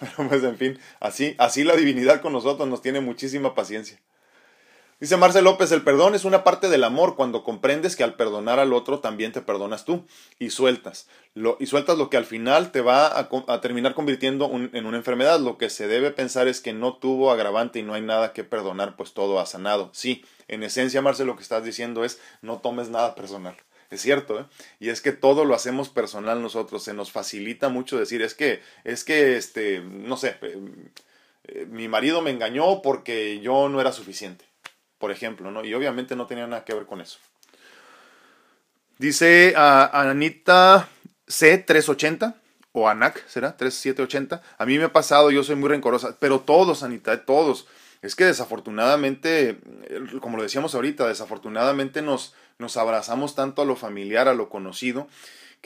Pero 0.00 0.28
pues, 0.28 0.42
en 0.42 0.56
fin, 0.56 0.78
así, 1.00 1.34
así 1.38 1.62
la 1.62 1.76
divinidad 1.76 2.22
con 2.22 2.32
nosotros 2.32 2.66
nos 2.68 2.82
tiene 2.82 3.00
muchísima 3.00 3.54
paciencia. 3.54 4.00
Dice 4.98 5.18
Marcel 5.18 5.44
López, 5.44 5.72
el 5.72 5.82
perdón 5.82 6.14
es 6.14 6.24
una 6.24 6.42
parte 6.42 6.70
del 6.70 6.82
amor 6.82 7.16
cuando 7.16 7.44
comprendes 7.44 7.96
que 7.96 8.02
al 8.02 8.14
perdonar 8.14 8.58
al 8.58 8.72
otro 8.72 9.00
también 9.00 9.30
te 9.30 9.42
perdonas 9.42 9.84
tú 9.84 10.06
y 10.38 10.48
sueltas. 10.48 11.06
Lo, 11.34 11.58
y 11.60 11.66
sueltas 11.66 11.98
lo 11.98 12.08
que 12.08 12.16
al 12.16 12.24
final 12.24 12.72
te 12.72 12.80
va 12.80 13.18
a, 13.18 13.60
terminar 13.60 13.92
convirtiendo 13.92 14.50
en 14.50 14.86
una 14.86 14.96
enfermedad. 14.96 15.38
Lo 15.38 15.58
que 15.58 15.68
se 15.68 15.86
debe 15.86 16.12
pensar 16.12 16.48
es 16.48 16.62
que 16.62 16.72
no 16.72 16.94
tuvo 16.96 17.30
agravante 17.30 17.78
y 17.78 17.82
no 17.82 17.92
hay 17.92 18.00
nada 18.00 18.32
que 18.32 18.42
perdonar, 18.42 18.96
pues 18.96 19.12
todo 19.12 19.38
ha 19.38 19.44
sanado. 19.44 19.90
Sí, 19.92 20.24
en 20.48 20.62
esencia, 20.62 21.02
Marcel, 21.02 21.26
lo 21.26 21.36
que 21.36 21.42
estás 21.42 21.62
diciendo 21.62 22.02
es 22.02 22.18
no 22.40 22.60
tomes 22.60 22.88
nada 22.88 23.14
personal. 23.14 23.54
Es 23.90 24.00
cierto, 24.00 24.40
¿eh? 24.40 24.44
Y 24.80 24.88
es 24.88 25.02
que 25.02 25.12
todo 25.12 25.44
lo 25.44 25.54
hacemos 25.54 25.90
personal 25.90 26.40
nosotros. 26.40 26.82
Se 26.82 26.94
nos 26.94 27.12
facilita 27.12 27.68
mucho 27.68 27.98
decir, 27.98 28.22
es 28.22 28.32
que, 28.32 28.62
es 28.82 29.04
que, 29.04 29.36
este, 29.36 29.80
no 29.80 30.16
sé, 30.16 30.38
eh, 30.40 30.58
eh, 31.48 31.66
mi 31.68 31.86
marido 31.86 32.22
me 32.22 32.30
engañó 32.30 32.80
porque 32.80 33.40
yo 33.40 33.68
no 33.68 33.78
era 33.78 33.92
suficiente 33.92 34.45
por 34.98 35.10
ejemplo, 35.10 35.50
¿no? 35.50 35.64
Y 35.64 35.74
obviamente 35.74 36.16
no 36.16 36.26
tenía 36.26 36.46
nada 36.46 36.64
que 36.64 36.74
ver 36.74 36.86
con 36.86 37.00
eso. 37.00 37.18
Dice 38.98 39.54
Anita 39.56 40.88
C380 41.26 42.34
o 42.72 42.88
ANAC, 42.88 43.26
¿será? 43.26 43.56
3780. 43.56 44.42
A 44.58 44.66
mí 44.66 44.78
me 44.78 44.84
ha 44.84 44.92
pasado, 44.92 45.30
yo 45.30 45.42
soy 45.42 45.56
muy 45.56 45.68
rencorosa, 45.68 46.16
pero 46.18 46.40
todos, 46.40 46.82
Anita, 46.82 47.24
todos. 47.24 47.66
Es 48.02 48.14
que 48.14 48.24
desafortunadamente, 48.24 49.58
como 50.20 50.36
lo 50.36 50.42
decíamos 50.42 50.74
ahorita, 50.74 51.08
desafortunadamente 51.08 52.02
nos, 52.02 52.34
nos 52.58 52.76
abrazamos 52.76 53.34
tanto 53.34 53.62
a 53.62 53.64
lo 53.64 53.76
familiar, 53.76 54.28
a 54.28 54.34
lo 54.34 54.48
conocido, 54.48 55.08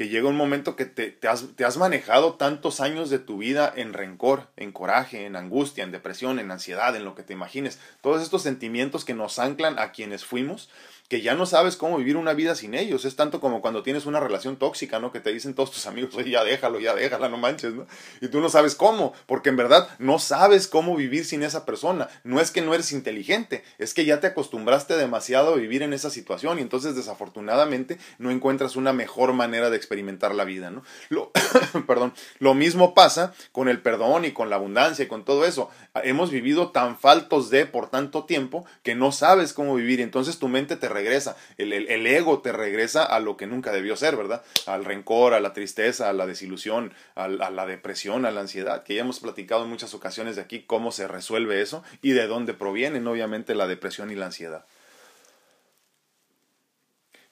que 0.00 0.08
llega 0.08 0.30
un 0.30 0.36
momento 0.36 0.76
que 0.76 0.86
te, 0.86 1.28
has, 1.28 1.48
te, 1.56 1.66
has, 1.66 1.76
manejado 1.76 2.36
tantos 2.36 2.80
años 2.80 3.10
de 3.10 3.18
tu 3.18 3.36
vida 3.36 3.70
en 3.76 3.92
rencor, 3.92 4.48
en 4.56 4.72
coraje, 4.72 5.26
en 5.26 5.36
angustia, 5.36 5.84
en 5.84 5.92
depresión, 5.92 6.38
en 6.38 6.50
ansiedad, 6.50 6.96
en 6.96 7.04
lo 7.04 7.14
que 7.14 7.22
te 7.22 7.34
imagines. 7.34 7.78
Todos 8.00 8.22
estos 8.22 8.40
sentimientos 8.40 9.04
que 9.04 9.12
nos 9.12 9.38
anclan 9.38 9.78
a 9.78 9.92
quienes 9.92 10.24
fuimos, 10.24 10.70
que 11.10 11.22
ya 11.22 11.34
no 11.34 11.44
sabes 11.44 11.76
cómo 11.76 11.98
vivir 11.98 12.16
una 12.16 12.34
vida 12.34 12.54
sin 12.54 12.72
ellos. 12.72 13.04
Es 13.04 13.16
tanto 13.16 13.40
como 13.40 13.60
cuando 13.60 13.82
tienes 13.82 14.06
una 14.06 14.20
relación 14.20 14.56
tóxica, 14.56 15.00
¿no? 15.00 15.10
Que 15.10 15.18
te 15.18 15.32
dicen 15.32 15.54
todos 15.54 15.72
tus 15.72 15.86
amigos, 15.88 16.14
oye, 16.14 16.30
ya 16.30 16.44
déjalo, 16.44 16.78
ya 16.78 16.94
déjala, 16.94 17.28
no 17.28 17.36
manches, 17.36 17.74
¿no? 17.74 17.88
Y 18.20 18.28
tú 18.28 18.40
no 18.40 18.48
sabes 18.48 18.76
cómo, 18.76 19.12
porque 19.26 19.48
en 19.48 19.56
verdad 19.56 19.88
no 19.98 20.20
sabes 20.20 20.68
cómo 20.68 20.94
vivir 20.94 21.24
sin 21.24 21.42
esa 21.42 21.66
persona. 21.66 22.08
No 22.22 22.40
es 22.40 22.52
que 22.52 22.62
no 22.62 22.74
eres 22.74 22.92
inteligente, 22.92 23.64
es 23.78 23.92
que 23.92 24.04
ya 24.04 24.20
te 24.20 24.28
acostumbraste 24.28 24.96
demasiado 24.96 25.52
a 25.52 25.56
vivir 25.56 25.82
en 25.82 25.94
esa 25.94 26.10
situación 26.10 26.60
y 26.60 26.62
entonces 26.62 26.94
desafortunadamente 26.94 27.98
no 28.18 28.30
encuentras 28.30 28.76
una 28.76 28.92
mejor 28.92 29.32
manera 29.32 29.68
de 29.68 29.76
experimentar 29.76 30.32
la 30.32 30.44
vida, 30.44 30.70
¿no? 30.70 30.84
Lo, 31.08 31.32
perdón, 31.88 32.14
lo 32.38 32.54
mismo 32.54 32.94
pasa 32.94 33.34
con 33.50 33.68
el 33.68 33.82
perdón 33.82 34.26
y 34.26 34.30
con 34.30 34.48
la 34.48 34.54
abundancia 34.54 35.06
y 35.06 35.08
con 35.08 35.24
todo 35.24 35.44
eso. 35.44 35.70
Hemos 36.04 36.30
vivido 36.30 36.70
tan 36.70 36.96
faltos 36.96 37.50
de 37.50 37.66
por 37.66 37.90
tanto 37.90 38.26
tiempo 38.26 38.64
que 38.84 38.94
no 38.94 39.10
sabes 39.10 39.52
cómo 39.52 39.74
vivir 39.74 39.98
y 39.98 40.04
entonces 40.04 40.38
tu 40.38 40.46
mente 40.46 40.76
te 40.76 40.88
regresa, 41.00 41.36
el, 41.58 41.72
el, 41.72 42.06
ego 42.06 42.40
te 42.40 42.52
regresa 42.52 43.04
a 43.04 43.20
lo 43.20 43.36
que 43.36 43.46
nunca 43.46 43.72
debió 43.72 43.96
ser, 43.96 44.16
¿verdad? 44.16 44.42
Al 44.66 44.84
rencor, 44.84 45.34
a 45.34 45.40
la 45.40 45.52
tristeza, 45.52 46.08
a 46.08 46.12
la 46.12 46.26
desilusión, 46.26 46.92
a, 47.14 47.28
la 47.28 47.66
depresión, 47.66 48.26
a 48.26 48.30
la 48.30 48.42
ansiedad, 48.42 48.82
que 48.82 48.94
ya 48.94 49.00
hemos 49.00 49.20
platicado 49.20 49.64
en 49.64 49.70
muchas 49.70 49.94
ocasiones 49.94 50.36
de 50.36 50.42
aquí 50.42 50.62
cómo 50.62 50.92
se 50.92 51.08
resuelve 51.08 51.62
eso 51.62 51.82
y 52.02 52.12
de 52.12 52.26
dónde 52.26 52.54
provienen 52.54 53.06
obviamente 53.06 53.54
la 53.54 53.66
depresión 53.66 54.10
y 54.10 54.14
la 54.14 54.26
ansiedad. 54.26 54.66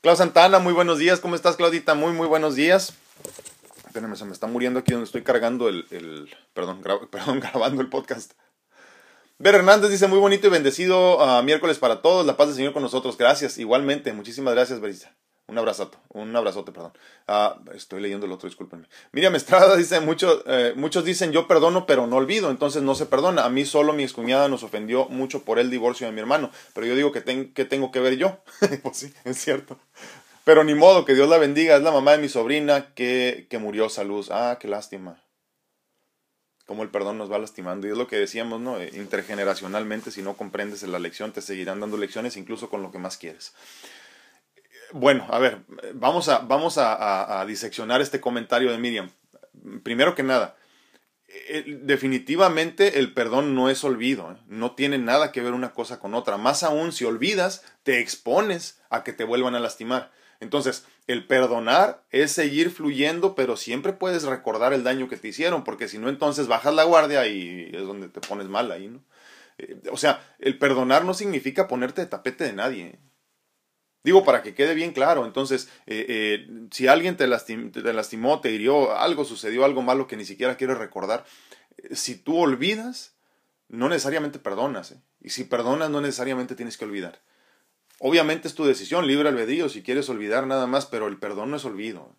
Clau 0.00 0.16
Santana, 0.16 0.58
muy 0.58 0.72
buenos 0.72 0.98
días. 0.98 1.20
¿Cómo 1.20 1.34
estás, 1.34 1.56
Claudita? 1.56 1.94
Muy, 1.94 2.12
muy 2.12 2.26
buenos 2.26 2.54
días. 2.54 2.94
Espérenme, 3.86 4.16
se 4.16 4.24
me 4.24 4.32
está 4.32 4.46
muriendo 4.46 4.80
aquí 4.80 4.92
donde 4.92 5.06
estoy 5.06 5.22
cargando 5.22 5.68
el, 5.68 5.86
el 5.90 6.34
perdón, 6.54 6.82
perdón, 7.10 7.40
grabando 7.40 7.82
el 7.82 7.88
podcast. 7.88 8.32
Ver 9.40 9.54
Hernández 9.54 9.90
dice 9.90 10.08
muy 10.08 10.18
bonito 10.18 10.48
y 10.48 10.50
bendecido 10.50 11.18
uh, 11.18 11.44
miércoles 11.44 11.78
para 11.78 12.02
todos. 12.02 12.26
La 12.26 12.36
paz 12.36 12.48
del 12.48 12.56
Señor 12.56 12.72
con 12.72 12.82
nosotros. 12.82 13.16
Gracias. 13.16 13.58
Igualmente. 13.58 14.12
Muchísimas 14.12 14.52
gracias, 14.52 14.80
Berisa. 14.80 15.14
Un 15.46 15.56
abrazote, 15.56 15.96
un 16.08 16.34
abrazote, 16.36 16.72
perdón. 16.72 16.92
Uh, 17.26 17.70
estoy 17.70 18.02
leyendo 18.02 18.26
el 18.26 18.32
otro, 18.32 18.48
discúlpenme. 18.48 18.86
Miriam 19.12 19.34
Estrada 19.36 19.76
dice, 19.78 20.00
mucho, 20.00 20.42
eh, 20.46 20.74
muchos 20.76 21.04
dicen 21.04 21.32
yo 21.32 21.48
perdono 21.48 21.86
pero 21.86 22.06
no 22.06 22.16
olvido, 22.16 22.50
entonces 22.50 22.82
no 22.82 22.94
se 22.94 23.06
perdona. 23.06 23.44
A 23.44 23.48
mí 23.48 23.64
solo 23.64 23.94
mi 23.94 24.02
excuñada 24.02 24.48
nos 24.48 24.62
ofendió 24.62 25.06
mucho 25.06 25.44
por 25.44 25.58
el 25.58 25.70
divorcio 25.70 26.06
de 26.06 26.12
mi 26.12 26.20
hermano, 26.20 26.50
pero 26.74 26.86
yo 26.86 26.94
digo 26.96 27.12
que, 27.12 27.52
que 27.54 27.64
tengo 27.64 27.92
que 27.92 28.00
ver 28.00 28.16
yo. 28.16 28.38
pues 28.82 28.96
sí, 28.98 29.14
es 29.24 29.38
cierto. 29.38 29.78
Pero 30.44 30.64
ni 30.64 30.74
modo, 30.74 31.06
que 31.06 31.14
Dios 31.14 31.28
la 31.28 31.38
bendiga. 31.38 31.76
Es 31.76 31.82
la 31.82 31.92
mamá 31.92 32.12
de 32.12 32.18
mi 32.18 32.28
sobrina 32.28 32.92
que, 32.94 33.46
que 33.48 33.58
murió. 33.58 33.88
Salud. 33.88 34.26
Ah, 34.30 34.58
qué 34.60 34.68
lástima 34.68 35.22
cómo 36.68 36.82
el 36.82 36.90
perdón 36.90 37.16
nos 37.16 37.32
va 37.32 37.38
lastimando. 37.38 37.88
Y 37.88 37.90
es 37.90 37.96
lo 37.96 38.06
que 38.06 38.16
decíamos, 38.16 38.60
¿no? 38.60 38.78
Eh, 38.78 38.90
intergeneracionalmente, 38.92 40.10
si 40.10 40.20
no 40.20 40.36
comprendes 40.36 40.82
la 40.82 40.98
lección, 40.98 41.32
te 41.32 41.40
seguirán 41.40 41.80
dando 41.80 41.96
lecciones 41.96 42.36
incluso 42.36 42.68
con 42.68 42.82
lo 42.82 42.92
que 42.92 42.98
más 42.98 43.16
quieres. 43.16 43.54
Bueno, 44.92 45.26
a 45.30 45.38
ver, 45.38 45.62
vamos 45.94 46.28
a, 46.28 46.40
vamos 46.40 46.76
a, 46.76 47.42
diseccionar 47.46 48.02
este 48.02 48.20
comentario 48.20 48.70
de 48.70 48.76
Miriam. 48.76 49.10
Primero 49.82 50.14
que 50.14 50.22
nada, 50.22 50.56
eh, 51.26 51.64
definitivamente 51.82 52.98
el 52.98 53.14
perdón 53.14 53.54
no 53.54 53.70
es 53.70 53.82
olvido, 53.82 54.32
¿eh? 54.32 54.36
no 54.46 54.72
tiene 54.72 54.98
nada 54.98 55.32
que 55.32 55.40
ver 55.40 55.54
una 55.54 55.72
cosa 55.72 55.98
con 55.98 56.14
otra. 56.14 56.36
Más 56.36 56.62
aún, 56.62 56.92
si 56.92 57.06
olvidas, 57.06 57.64
te 57.82 58.00
expones 58.00 58.78
a 58.90 59.04
que 59.04 59.14
te 59.14 59.24
vuelvan 59.24 59.54
a 59.54 59.60
lastimar. 59.60 60.12
Entonces, 60.40 60.86
el 61.06 61.26
perdonar 61.26 62.04
es 62.10 62.32
seguir 62.32 62.70
fluyendo, 62.70 63.34
pero 63.34 63.56
siempre 63.56 63.92
puedes 63.92 64.22
recordar 64.22 64.72
el 64.72 64.84
daño 64.84 65.08
que 65.08 65.16
te 65.16 65.28
hicieron, 65.28 65.64
porque 65.64 65.88
si 65.88 65.98
no, 65.98 66.08
entonces 66.08 66.46
bajas 66.46 66.74
la 66.74 66.84
guardia 66.84 67.26
y 67.26 67.70
es 67.72 67.82
donde 67.82 68.08
te 68.08 68.20
pones 68.20 68.46
mal 68.48 68.70
ahí, 68.70 68.88
¿no? 68.88 69.02
Eh, 69.58 69.80
o 69.90 69.96
sea, 69.96 70.22
el 70.38 70.58
perdonar 70.58 71.04
no 71.04 71.14
significa 71.14 71.66
ponerte 71.66 72.02
de 72.02 72.06
tapete 72.06 72.44
de 72.44 72.52
nadie. 72.52 72.86
¿eh? 72.86 72.98
Digo, 74.04 74.24
para 74.24 74.42
que 74.42 74.54
quede 74.54 74.74
bien 74.74 74.92
claro, 74.92 75.26
entonces, 75.26 75.68
eh, 75.86 76.46
si 76.70 76.86
alguien 76.86 77.16
te, 77.16 77.26
te 77.26 77.92
lastimó, 77.92 78.40
te 78.40 78.52
hirió, 78.52 78.96
algo 78.96 79.24
sucedió, 79.24 79.64
algo 79.64 79.82
malo 79.82 80.06
que 80.06 80.16
ni 80.16 80.24
siquiera 80.24 80.56
quieres 80.56 80.78
recordar, 80.78 81.24
si 81.92 82.16
tú 82.16 82.38
olvidas, 82.38 83.16
no 83.68 83.88
necesariamente 83.88 84.38
perdonas. 84.38 84.94
Y 85.20 85.30
si 85.30 85.44
perdonas, 85.44 85.90
no 85.90 86.00
necesariamente 86.00 86.54
tienes 86.54 86.76
que 86.76 86.84
olvidar. 86.84 87.20
Obviamente 88.00 88.46
es 88.46 88.54
tu 88.54 88.64
decisión, 88.64 89.06
libre 89.06 89.28
albedrío, 89.28 89.68
si 89.68 89.82
quieres 89.82 90.08
olvidar 90.08 90.46
nada 90.46 90.66
más, 90.66 90.86
pero 90.86 91.08
el 91.08 91.18
perdón 91.18 91.50
no 91.50 91.56
es 91.56 91.64
olvido. 91.64 92.14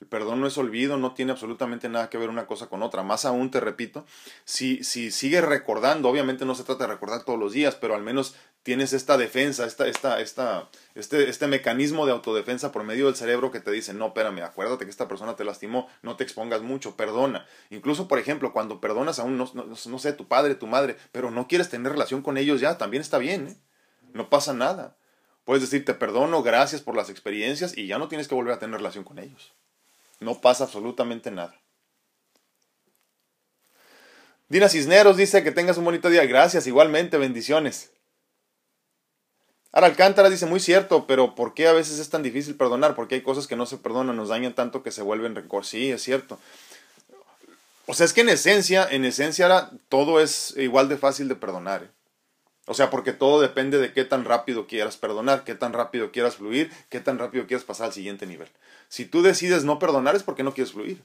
El 0.00 0.08
perdón 0.08 0.40
no 0.40 0.46
es 0.46 0.58
olvido, 0.58 0.98
no 0.98 1.14
tiene 1.14 1.32
absolutamente 1.32 1.88
nada 1.88 2.10
que 2.10 2.18
ver 2.18 2.28
una 2.28 2.46
cosa 2.46 2.66
con 2.66 2.82
otra. 2.82 3.02
Más 3.02 3.24
aún, 3.24 3.50
te 3.50 3.60
repito, 3.60 4.04
si, 4.44 4.84
si 4.84 5.10
sigues 5.10 5.42
recordando, 5.42 6.08
obviamente 6.08 6.44
no 6.44 6.54
se 6.54 6.64
trata 6.64 6.86
de 6.86 6.92
recordar 6.92 7.24
todos 7.24 7.38
los 7.38 7.52
días, 7.52 7.76
pero 7.76 7.94
al 7.94 8.02
menos 8.02 8.34
tienes 8.62 8.92
esta 8.92 9.16
defensa, 9.16 9.64
esta, 9.64 9.86
esta, 9.86 10.20
esta, 10.20 10.68
este, 10.96 11.30
este 11.30 11.46
mecanismo 11.46 12.04
de 12.04 12.12
autodefensa 12.12 12.72
por 12.72 12.82
medio 12.82 13.06
del 13.06 13.14
cerebro 13.14 13.52
que 13.52 13.60
te 13.60 13.70
dice, 13.70 13.94
no, 13.94 14.08
espérame, 14.08 14.42
acuérdate 14.42 14.84
que 14.84 14.90
esta 14.90 15.08
persona 15.08 15.36
te 15.36 15.44
lastimó, 15.44 15.88
no 16.02 16.16
te 16.16 16.24
expongas 16.24 16.62
mucho, 16.62 16.96
perdona. 16.96 17.46
Incluso, 17.70 18.08
por 18.08 18.18
ejemplo, 18.18 18.52
cuando 18.52 18.80
perdonas 18.80 19.18
a 19.18 19.22
un, 19.22 19.38
no, 19.38 19.50
no 19.54 19.98
sé, 19.98 20.12
tu 20.12 20.26
padre, 20.26 20.56
tu 20.56 20.66
madre, 20.66 20.96
pero 21.12 21.30
no 21.30 21.46
quieres 21.46 21.70
tener 21.70 21.92
relación 21.92 22.22
con 22.22 22.36
ellos 22.36 22.60
ya, 22.60 22.76
también 22.76 23.00
está 23.00 23.18
bien, 23.18 23.48
¿eh? 23.48 23.56
No 24.16 24.28
pasa 24.28 24.52
nada. 24.52 24.96
Puedes 25.44 25.62
decir, 25.62 25.84
te 25.84 25.94
perdono, 25.94 26.42
gracias 26.42 26.82
por 26.82 26.96
las 26.96 27.08
experiencias 27.08 27.76
y 27.76 27.86
ya 27.86 27.98
no 27.98 28.08
tienes 28.08 28.26
que 28.26 28.34
volver 28.34 28.54
a 28.54 28.58
tener 28.58 28.78
relación 28.78 29.04
con 29.04 29.18
ellos. 29.18 29.52
No 30.18 30.40
pasa 30.40 30.64
absolutamente 30.64 31.30
nada. 31.30 31.54
Dina 34.48 34.68
Cisneros 34.68 35.16
dice 35.16 35.42
que 35.42 35.52
tengas 35.52 35.76
un 35.76 35.84
bonito 35.84 36.08
día. 36.08 36.24
Gracias, 36.26 36.66
igualmente, 36.66 37.18
bendiciones. 37.18 37.90
Ara 39.72 39.88
Alcántara 39.88 40.30
dice, 40.30 40.46
muy 40.46 40.60
cierto, 40.60 41.06
pero 41.06 41.34
¿por 41.34 41.52
qué 41.52 41.68
a 41.68 41.72
veces 41.72 41.98
es 41.98 42.08
tan 42.08 42.22
difícil 42.22 42.56
perdonar? 42.56 42.94
Porque 42.94 43.16
hay 43.16 43.20
cosas 43.20 43.46
que 43.46 43.56
no 43.56 43.66
se 43.66 43.76
perdonan, 43.76 44.16
nos 44.16 44.30
dañan 44.30 44.54
tanto 44.54 44.82
que 44.82 44.90
se 44.90 45.02
vuelven 45.02 45.34
rencor. 45.34 45.66
Sí, 45.66 45.90
es 45.90 46.02
cierto. 46.02 46.38
O 47.86 47.94
sea, 47.94 48.06
es 48.06 48.12
que 48.12 48.22
en 48.22 48.30
esencia, 48.30 48.86
en 48.90 49.04
esencia 49.04 49.70
todo 49.88 50.20
es 50.20 50.56
igual 50.56 50.88
de 50.88 50.96
fácil 50.96 51.28
de 51.28 51.36
perdonar. 51.36 51.82
¿eh? 51.82 51.90
O 52.66 52.74
sea, 52.74 52.90
porque 52.90 53.12
todo 53.12 53.40
depende 53.40 53.78
de 53.78 53.92
qué 53.92 54.04
tan 54.04 54.24
rápido 54.24 54.66
quieras 54.66 54.96
perdonar, 54.96 55.44
qué 55.44 55.54
tan 55.54 55.72
rápido 55.72 56.10
quieras 56.10 56.36
fluir, 56.36 56.70
qué 56.88 57.00
tan 57.00 57.18
rápido 57.18 57.46
quieras 57.46 57.64
pasar 57.64 57.86
al 57.86 57.92
siguiente 57.92 58.26
nivel. 58.26 58.48
Si 58.88 59.04
tú 59.04 59.22
decides 59.22 59.64
no 59.64 59.78
perdonar 59.78 60.16
es 60.16 60.24
porque 60.24 60.42
no 60.42 60.52
quieres 60.52 60.72
fluir. 60.72 61.02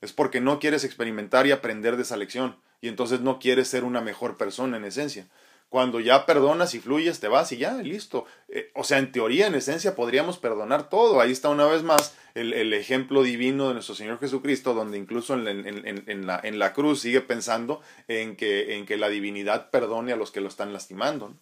Es 0.00 0.12
porque 0.12 0.40
no 0.40 0.58
quieres 0.58 0.84
experimentar 0.84 1.46
y 1.46 1.52
aprender 1.52 1.96
de 1.96 2.02
esa 2.02 2.16
lección. 2.16 2.56
Y 2.80 2.88
entonces 2.88 3.20
no 3.20 3.38
quieres 3.38 3.68
ser 3.68 3.84
una 3.84 4.00
mejor 4.00 4.36
persona 4.36 4.76
en 4.76 4.84
esencia. 4.84 5.26
Cuando 5.72 6.00
ya 6.00 6.26
perdonas 6.26 6.74
y 6.74 6.80
fluyes, 6.80 7.18
te 7.18 7.28
vas 7.28 7.50
y 7.50 7.56
ya, 7.56 7.72
listo. 7.72 8.26
Eh, 8.50 8.70
o 8.74 8.84
sea, 8.84 8.98
en 8.98 9.10
teoría, 9.10 9.46
en 9.46 9.54
esencia, 9.54 9.94
podríamos 9.94 10.36
perdonar 10.36 10.90
todo. 10.90 11.18
Ahí 11.18 11.32
está 11.32 11.48
una 11.48 11.64
vez 11.64 11.82
más 11.82 12.14
el, 12.34 12.74
ejemplo 12.74 13.22
divino 13.22 13.68
de 13.68 13.72
nuestro 13.72 13.94
Señor 13.94 14.20
Jesucristo, 14.20 14.74
donde 14.74 14.98
incluso 14.98 15.32
en, 15.32 16.26
la, 16.26 16.38
en, 16.42 16.58
la, 16.58 16.72
cruz 16.74 17.00
sigue 17.00 17.22
pensando 17.22 17.80
en 18.06 18.36
que, 18.36 18.76
en 18.76 18.84
que 18.84 18.98
la 18.98 19.08
divinidad 19.08 19.70
perdone 19.70 20.12
a 20.12 20.16
los 20.16 20.30
que 20.30 20.42
lo 20.42 20.48
están 20.48 20.74
lastimando. 20.74 21.32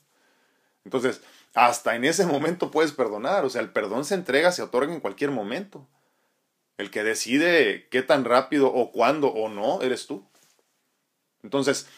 Entonces, 0.84 1.22
hasta 1.54 1.96
en 1.96 2.04
ese 2.04 2.24
momento 2.24 2.70
puedes 2.70 2.92
perdonar. 2.92 3.44
O 3.44 3.50
sea, 3.50 3.62
el 3.62 3.70
perdón 3.70 4.04
se 4.04 4.14
entrega, 4.14 4.52
se 4.52 4.62
otorga 4.62 4.94
en 4.94 5.00
cualquier 5.00 5.32
momento. 5.32 5.88
El 6.78 6.92
que 6.92 7.02
decide 7.02 7.88
qué 7.90 8.02
tan 8.02 8.24
rápido 8.24 8.72
o 8.72 8.92
cuándo 8.92 9.26
o 9.26 9.48
no 9.48 9.82
eres 9.82 10.06
tú. 10.06 10.24
Entonces, 11.42 11.88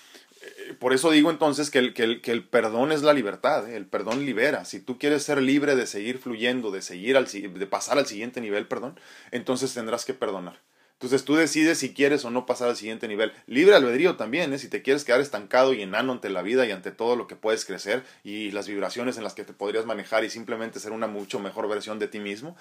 por 0.78 0.92
eso 0.92 1.11
digo 1.11 1.31
entonces 1.31 1.70
que 1.70 1.78
el, 1.78 1.94
que 1.94 2.02
el, 2.05 2.20
que 2.20 2.33
el 2.33 2.44
perdón 2.44 2.92
es 2.92 3.02
la 3.02 3.12
libertad, 3.12 3.68
¿eh? 3.68 3.76
el 3.76 3.87
perdón 3.87 4.24
libera. 4.26 4.64
Si 4.64 4.81
tú 4.81 4.98
quieres 4.98 5.22
ser 5.22 5.40
libre 5.40 5.76
de 5.76 5.87
seguir 5.87 6.18
fluyendo, 6.18 6.70
de, 6.70 6.83
seguir 6.83 7.16
al, 7.16 7.26
de 7.26 7.66
pasar 7.66 7.98
al 7.98 8.07
siguiente 8.07 8.40
nivel, 8.40 8.66
perdón, 8.66 8.98
entonces 9.31 9.72
tendrás 9.74 10.05
que 10.05 10.14
perdonar. 10.14 10.61
Entonces 10.94 11.24
tú 11.24 11.35
decides 11.35 11.78
si 11.78 11.94
quieres 11.94 12.24
o 12.24 12.31
no 12.31 12.46
pasar 12.46 12.68
al 12.68 12.76
siguiente 12.76 13.09
nivel. 13.09 13.33
Libre 13.46 13.74
albedrío 13.74 14.16
también, 14.16 14.52
¿eh? 14.52 14.59
si 14.59 14.68
te 14.68 14.83
quieres 14.83 15.05
quedar 15.05 15.20
estancado 15.20 15.74
y 15.74 15.83
enano 15.83 16.12
ante 16.12 16.31
la 16.31 16.42
vida 16.42 16.64
y 16.66 16.70
ante 16.70 16.92
todo 16.92 17.16
lo 17.16 17.26
que 17.26 17.35
puedes 17.35 17.64
crecer 17.64 18.05
y 18.22 18.52
las 18.52 18.68
vibraciones 18.68 19.16
en 19.16 19.24
las 19.24 19.35
que 19.35 19.44
te 19.44 19.52
podrías 19.52 19.85
manejar 19.85 20.24
y 20.24 20.31
simplemente 20.31 20.78
ser 20.78 20.92
una 20.92 21.09
mucho 21.09 21.40
mejor 21.40 21.68
versión 21.68 21.98
de 21.98 22.09
ti 22.09 22.20
mismo, 22.20 22.57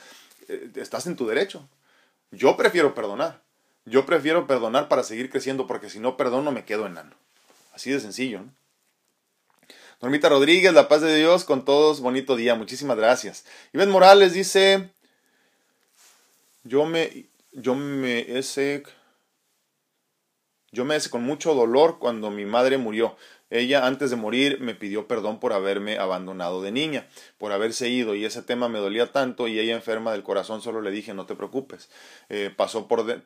eh, 0.48 0.70
estás 0.76 1.06
en 1.08 1.16
tu 1.16 1.28
derecho. 1.28 1.68
Yo 2.32 2.58
prefiero 2.58 2.96
perdonar. 2.96 3.42
Yo 3.86 4.06
prefiero 4.06 4.48
perdonar 4.48 4.88
para 4.88 5.04
seguir 5.04 5.30
creciendo 5.30 5.68
porque 5.68 5.90
si 5.90 6.00
no 6.00 6.18
perdono 6.18 6.52
me 6.52 6.66
quedo 6.66 6.88
enano. 6.88 7.16
Así 7.72 7.92
de 7.92 8.00
sencillo. 8.00 8.42
¿no? 8.42 8.54
Normita 10.02 10.30
Rodríguez, 10.30 10.74
la 10.74 10.88
paz 10.88 11.02
de 11.02 11.16
Dios 11.16 11.44
con 11.46 11.64
todos, 11.64 12.02
bonito 12.02 12.36
día, 12.36 12.56
muchísimas 12.56 12.98
gracias. 12.98 13.46
Iván 13.72 13.92
Morales 13.92 14.34
dice, 14.34 14.90
yo 16.64 16.86
me, 16.86 17.28
yo 17.52 17.76
me 17.76 18.38
ese, 18.40 18.82
yo 20.72 20.86
me 20.86 20.96
ese 20.96 21.12
con 21.12 21.22
mucho 21.22 21.54
dolor 21.54 22.00
cuando 22.00 22.32
mi 22.32 22.46
madre 22.46 22.80
murió. 22.80 23.16
Ella 23.52 23.86
antes 23.86 24.10
de 24.10 24.16
morir 24.16 24.60
me 24.60 24.74
pidió 24.74 25.08
perdón 25.08 25.40
por 25.40 25.54
haberme 25.54 25.98
abandonado 26.00 26.64
de 26.64 26.72
niña, 26.72 27.08
por 27.38 27.52
haberse 27.52 27.90
ido 27.90 28.16
y 28.16 28.26
ese 28.26 28.42
tema 28.42 28.70
me 28.70 28.80
dolía 28.80 29.12
tanto 29.12 29.48
y 29.48 29.60
ella 29.60 29.76
enferma 29.76 30.14
del 30.14 30.24
corazón 30.24 30.62
solo 30.62 30.82
le 30.82 30.90
dije 30.90 31.14
no 31.14 31.28
te 31.28 31.36
preocupes. 31.36 31.90
Eh, 32.30 32.52
pasó 32.56 32.88
por, 32.88 33.06
de, 33.06 33.22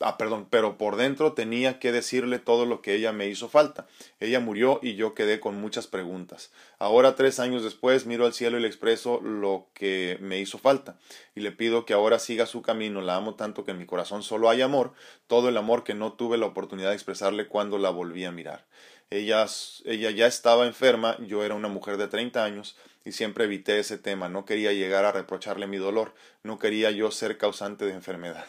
Ah, 0.00 0.16
perdón, 0.16 0.46
pero 0.48 0.78
por 0.78 0.94
dentro 0.94 1.32
tenía 1.32 1.80
que 1.80 1.90
decirle 1.90 2.38
todo 2.38 2.66
lo 2.66 2.82
que 2.82 2.94
ella 2.94 3.10
me 3.10 3.26
hizo 3.26 3.48
falta. 3.48 3.88
Ella 4.20 4.38
murió 4.38 4.78
y 4.80 4.94
yo 4.94 5.12
quedé 5.12 5.40
con 5.40 5.60
muchas 5.60 5.88
preguntas. 5.88 6.52
Ahora, 6.78 7.16
tres 7.16 7.40
años 7.40 7.64
después, 7.64 8.06
miro 8.06 8.24
al 8.24 8.32
cielo 8.32 8.58
y 8.58 8.60
le 8.60 8.68
expreso 8.68 9.20
lo 9.20 9.66
que 9.74 10.16
me 10.20 10.38
hizo 10.38 10.58
falta. 10.58 10.96
Y 11.34 11.40
le 11.40 11.50
pido 11.50 11.84
que 11.84 11.94
ahora 11.94 12.20
siga 12.20 12.46
su 12.46 12.62
camino. 12.62 13.00
La 13.00 13.16
amo 13.16 13.34
tanto 13.34 13.64
que 13.64 13.72
en 13.72 13.78
mi 13.78 13.86
corazón 13.86 14.22
solo 14.22 14.48
hay 14.48 14.62
amor, 14.62 14.92
todo 15.26 15.48
el 15.48 15.56
amor 15.56 15.82
que 15.82 15.94
no 15.94 16.12
tuve 16.12 16.38
la 16.38 16.46
oportunidad 16.46 16.90
de 16.90 16.94
expresarle 16.94 17.48
cuando 17.48 17.76
la 17.76 17.90
volví 17.90 18.24
a 18.24 18.30
mirar. 18.30 18.66
Ella, 19.10 19.46
ella 19.84 20.10
ya 20.12 20.28
estaba 20.28 20.66
enferma, 20.66 21.16
yo 21.26 21.42
era 21.42 21.56
una 21.56 21.68
mujer 21.68 21.96
de 21.96 22.06
treinta 22.06 22.44
años 22.44 22.76
y 23.04 23.12
siempre 23.12 23.44
evité 23.44 23.80
ese 23.80 23.98
tema. 23.98 24.28
No 24.28 24.44
quería 24.44 24.72
llegar 24.72 25.04
a 25.04 25.12
reprocharle 25.12 25.66
mi 25.66 25.78
dolor, 25.78 26.14
no 26.44 26.60
quería 26.60 26.92
yo 26.92 27.10
ser 27.10 27.36
causante 27.36 27.84
de 27.84 27.94
enfermedad. 27.94 28.46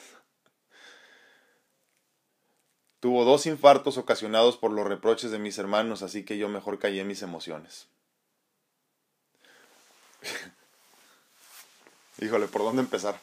Tuvo 2.99 3.23
dos 3.23 3.45
infartos 3.45 3.97
ocasionados 3.97 4.57
por 4.57 4.71
los 4.71 4.85
reproches 4.85 5.31
de 5.31 5.39
mis 5.39 5.57
hermanos, 5.57 6.01
así 6.01 6.23
que 6.23 6.38
yo 6.38 6.49
mejor 6.49 6.79
callé 6.79 7.05
mis 7.05 7.21
emociones. 7.21 7.88
Híjole, 12.21 12.47
¿por 12.47 12.63
dónde 12.63 12.81
empezar? 12.81 13.19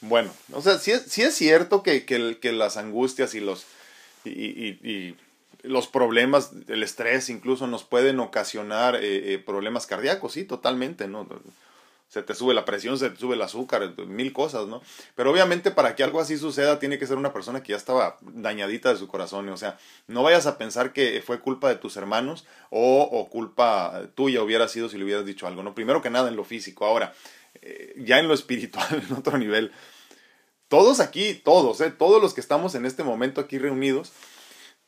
Bueno, 0.00 0.32
o 0.52 0.62
sea, 0.62 0.78
sí, 0.78 0.92
es 0.92 1.34
cierto 1.34 1.82
que, 1.82 2.06
que, 2.06 2.52
las 2.52 2.76
angustias 2.76 3.34
y 3.34 3.40
los, 3.40 3.66
y, 4.24 4.32
y, 4.32 5.16
los 5.62 5.88
problemas, 5.88 6.52
el 6.68 6.82
estrés 6.82 7.28
incluso 7.28 7.66
nos 7.66 7.84
pueden 7.84 8.18
ocasionar 8.20 8.96
eh, 8.96 9.34
eh, 9.34 9.38
problemas 9.38 9.86
cardíacos, 9.86 10.32
sí, 10.32 10.44
totalmente, 10.44 11.06
¿no? 11.06 11.28
Se 12.10 12.22
te 12.22 12.34
sube 12.34 12.54
la 12.54 12.64
presión, 12.64 12.98
se 12.98 13.08
te 13.08 13.16
sube 13.16 13.36
el 13.36 13.42
azúcar, 13.42 13.94
mil 14.08 14.32
cosas, 14.32 14.66
¿no? 14.66 14.82
Pero 15.14 15.30
obviamente 15.30 15.70
para 15.70 15.94
que 15.94 16.02
algo 16.02 16.20
así 16.20 16.36
suceda 16.36 16.80
tiene 16.80 16.98
que 16.98 17.06
ser 17.06 17.16
una 17.16 17.32
persona 17.32 17.62
que 17.62 17.70
ya 17.70 17.76
estaba 17.76 18.18
dañadita 18.20 18.92
de 18.92 18.98
su 18.98 19.06
corazón, 19.06 19.48
o 19.48 19.56
sea, 19.56 19.78
no 20.08 20.24
vayas 20.24 20.46
a 20.46 20.58
pensar 20.58 20.92
que 20.92 21.22
fue 21.24 21.38
culpa 21.38 21.68
de 21.68 21.76
tus 21.76 21.96
hermanos 21.96 22.46
o, 22.68 23.02
o 23.02 23.30
culpa 23.30 24.08
tuya 24.16 24.42
hubiera 24.42 24.66
sido 24.66 24.88
si 24.88 24.98
le 24.98 25.04
hubieras 25.04 25.24
dicho 25.24 25.46
algo, 25.46 25.62
¿no? 25.62 25.72
Primero 25.72 26.02
que 26.02 26.10
nada 26.10 26.28
en 26.28 26.34
lo 26.34 26.42
físico, 26.42 26.84
ahora, 26.84 27.14
eh, 27.62 27.94
ya 27.98 28.18
en 28.18 28.26
lo 28.26 28.34
espiritual, 28.34 29.04
en 29.08 29.16
otro 29.16 29.38
nivel, 29.38 29.70
todos 30.66 30.98
aquí, 30.98 31.34
todos, 31.34 31.80
¿eh? 31.80 31.92
todos 31.92 32.20
los 32.20 32.34
que 32.34 32.40
estamos 32.40 32.74
en 32.74 32.86
este 32.86 33.04
momento 33.04 33.40
aquí 33.40 33.56
reunidos, 33.56 34.12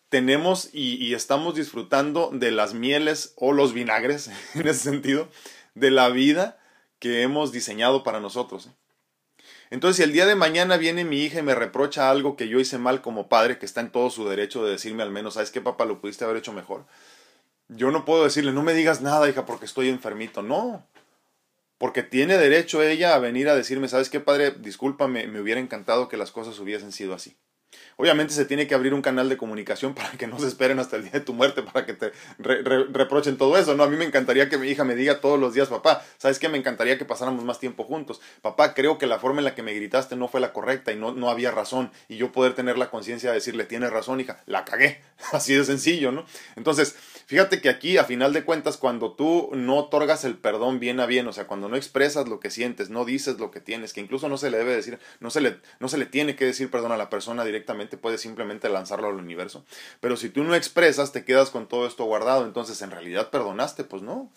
tenemos 0.08 0.70
y, 0.72 0.96
y 0.96 1.14
estamos 1.14 1.54
disfrutando 1.54 2.30
de 2.32 2.50
las 2.50 2.74
mieles 2.74 3.32
o 3.36 3.52
los 3.52 3.72
vinagres, 3.74 4.28
en 4.54 4.66
ese 4.66 4.80
sentido, 4.80 5.28
de 5.76 5.92
la 5.92 6.08
vida 6.08 6.58
que 7.02 7.22
hemos 7.22 7.50
diseñado 7.50 8.04
para 8.04 8.20
nosotros. 8.20 8.68
¿eh? 8.68 9.44
Entonces, 9.70 9.96
si 9.96 10.02
el 10.04 10.12
día 10.12 10.24
de 10.24 10.36
mañana 10.36 10.76
viene 10.76 11.04
mi 11.04 11.18
hija 11.24 11.40
y 11.40 11.42
me 11.42 11.56
reprocha 11.56 12.08
algo 12.12 12.36
que 12.36 12.46
yo 12.46 12.60
hice 12.60 12.78
mal 12.78 13.02
como 13.02 13.28
padre, 13.28 13.58
que 13.58 13.66
está 13.66 13.80
en 13.80 13.90
todo 13.90 14.08
su 14.08 14.28
derecho 14.28 14.64
de 14.64 14.70
decirme 14.70 15.02
al 15.02 15.10
menos, 15.10 15.34
¿sabes 15.34 15.50
qué, 15.50 15.60
papá? 15.60 15.84
Lo 15.84 16.00
pudiste 16.00 16.22
haber 16.22 16.36
hecho 16.36 16.52
mejor. 16.52 16.84
Yo 17.66 17.90
no 17.90 18.04
puedo 18.04 18.22
decirle, 18.22 18.52
no 18.52 18.62
me 18.62 18.72
digas 18.72 19.00
nada, 19.00 19.28
hija, 19.28 19.44
porque 19.46 19.64
estoy 19.64 19.88
enfermito. 19.88 20.44
No. 20.44 20.86
Porque 21.76 22.04
tiene 22.04 22.38
derecho 22.38 22.84
ella 22.84 23.16
a 23.16 23.18
venir 23.18 23.48
a 23.48 23.56
decirme, 23.56 23.88
¿sabes 23.88 24.08
qué, 24.08 24.20
padre? 24.20 24.52
Discúlpame, 24.52 25.26
me 25.26 25.40
hubiera 25.40 25.60
encantado 25.60 26.08
que 26.08 26.16
las 26.16 26.30
cosas 26.30 26.56
hubiesen 26.60 26.92
sido 26.92 27.14
así. 27.14 27.36
Obviamente 27.96 28.34
se 28.34 28.44
tiene 28.44 28.66
que 28.66 28.74
abrir 28.74 28.94
un 28.94 29.02
canal 29.02 29.28
de 29.28 29.36
comunicación 29.36 29.94
para 29.94 30.10
que 30.12 30.26
no 30.26 30.38
se 30.38 30.48
esperen 30.48 30.78
hasta 30.78 30.96
el 30.96 31.02
día 31.02 31.12
de 31.12 31.20
tu 31.20 31.34
muerte 31.34 31.62
para 31.62 31.86
que 31.86 31.94
te 31.94 32.12
reprochen 32.38 33.36
todo 33.36 33.56
eso, 33.56 33.74
¿no? 33.74 33.84
A 33.84 33.88
mí 33.88 33.96
me 33.96 34.04
encantaría 34.04 34.48
que 34.48 34.58
mi 34.58 34.68
hija 34.68 34.84
me 34.84 34.94
diga 34.94 35.20
todos 35.20 35.38
los 35.38 35.54
días, 35.54 35.68
papá, 35.68 36.04
¿sabes 36.18 36.38
qué? 36.38 36.48
Me 36.48 36.58
encantaría 36.58 36.98
que 36.98 37.04
pasáramos 37.04 37.44
más 37.44 37.58
tiempo 37.58 37.84
juntos. 37.84 38.20
Papá, 38.40 38.74
creo 38.74 38.98
que 38.98 39.06
la 39.06 39.18
forma 39.18 39.40
en 39.40 39.44
la 39.44 39.54
que 39.54 39.62
me 39.62 39.74
gritaste 39.74 40.16
no 40.16 40.28
fue 40.28 40.40
la 40.40 40.52
correcta 40.52 40.92
y 40.92 40.96
no, 40.96 41.12
no 41.12 41.30
había 41.30 41.50
razón. 41.50 41.90
Y 42.08 42.16
yo 42.16 42.32
poder 42.32 42.54
tener 42.54 42.78
la 42.78 42.90
conciencia 42.90 43.30
de 43.30 43.36
decirle, 43.36 43.64
tienes 43.64 43.90
razón, 43.90 44.20
hija, 44.20 44.42
la 44.46 44.64
cagué. 44.64 45.02
Así 45.32 45.54
de 45.54 45.64
sencillo, 45.64 46.12
¿no? 46.12 46.26
Entonces, 46.56 46.96
fíjate 47.26 47.60
que 47.60 47.68
aquí, 47.68 47.96
a 47.96 48.04
final 48.04 48.32
de 48.32 48.44
cuentas, 48.44 48.76
cuando 48.76 49.12
tú 49.12 49.50
no 49.52 49.76
otorgas 49.76 50.24
el 50.24 50.36
perdón 50.36 50.80
bien 50.80 51.00
a 51.00 51.06
bien, 51.06 51.26
o 51.28 51.32
sea, 51.32 51.46
cuando 51.46 51.68
no 51.68 51.76
expresas 51.76 52.28
lo 52.28 52.40
que 52.40 52.50
sientes, 52.50 52.90
no 52.90 53.04
dices 53.04 53.38
lo 53.38 53.50
que 53.50 53.60
tienes, 53.60 53.92
que 53.92 54.00
incluso 54.00 54.28
no 54.28 54.36
se 54.36 54.50
le 54.50 54.58
debe 54.58 54.74
decir, 54.74 54.98
no 55.20 55.30
se 55.30 55.40
le, 55.40 55.58
no 55.80 55.88
se 55.88 55.98
le 55.98 56.06
tiene 56.06 56.36
que 56.36 56.44
decir 56.44 56.70
perdón 56.70 56.92
a 56.92 56.96
la 56.96 57.10
persona 57.10 57.44
directamente, 57.44 57.61
puedes 58.00 58.20
simplemente 58.20 58.68
lanzarlo 58.68 59.08
al 59.08 59.14
universo. 59.14 59.64
Pero 60.00 60.16
si 60.16 60.28
tú 60.28 60.44
no 60.44 60.54
expresas, 60.54 61.12
te 61.12 61.24
quedas 61.24 61.50
con 61.50 61.68
todo 61.68 61.86
esto 61.86 62.04
guardado. 62.04 62.44
Entonces, 62.44 62.80
¿en 62.82 62.90
realidad 62.90 63.30
perdonaste? 63.30 63.84
Pues 63.84 64.02
no. 64.02 64.30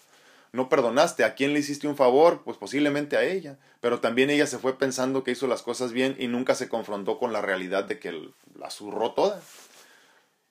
No 0.51 0.69
perdonaste. 0.69 1.23
¿A 1.23 1.35
quién 1.35 1.53
le 1.53 1.59
hiciste 1.59 1.87
un 1.87 1.97
favor? 1.97 2.43
Pues 2.43 2.57
posiblemente 2.57 3.17
a 3.17 3.23
ella. 3.23 3.57
Pero 3.81 3.99
también 3.99 4.29
ella 4.29 4.47
se 4.47 4.59
fue 4.59 4.77
pensando 4.77 5.23
que 5.23 5.31
hizo 5.31 5.47
las 5.47 5.61
cosas 5.61 5.91
bien 5.91 6.15
y 6.19 6.27
nunca 6.27 6.55
se 6.55 6.69
confrontó 6.69 7.19
con 7.19 7.33
la 7.33 7.41
realidad 7.41 7.83
de 7.83 7.99
que 7.99 8.31
la 8.57 8.69
zurró 8.69 9.11
toda. 9.11 9.41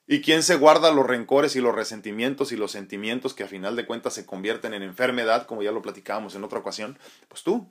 ¿Y 0.06 0.20
quién 0.20 0.42
se 0.42 0.56
guarda 0.56 0.92
los 0.92 1.06
rencores 1.06 1.56
y 1.56 1.62
los 1.62 1.74
resentimientos 1.74 2.52
y 2.52 2.56
los 2.56 2.72
sentimientos 2.72 3.32
que 3.32 3.44
a 3.44 3.48
final 3.48 3.74
de 3.74 3.86
cuentas 3.86 4.12
se 4.12 4.26
convierten 4.26 4.74
en 4.74 4.82
enfermedad, 4.82 5.46
como 5.46 5.62
ya 5.62 5.72
lo 5.72 5.80
platicábamos 5.80 6.34
en 6.34 6.44
otra 6.44 6.58
ocasión? 6.58 6.98
Pues 7.28 7.42
tú. 7.42 7.70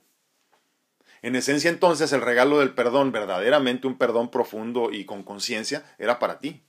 En 1.24 1.36
esencia 1.36 1.70
entonces 1.70 2.12
el 2.12 2.20
regalo 2.20 2.58
del 2.58 2.74
perdón, 2.74 3.10
verdaderamente 3.10 3.86
un 3.86 3.96
perdón 3.96 4.30
profundo 4.30 4.90
y 4.92 5.06
con 5.06 5.22
conciencia, 5.22 5.82
era 5.98 6.18
para 6.18 6.38
ti. 6.38 6.62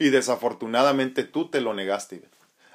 Y 0.00 0.08
desafortunadamente 0.08 1.22
tú 1.22 1.50
te 1.50 1.60
lo 1.60 1.72
negaste. 1.72 2.20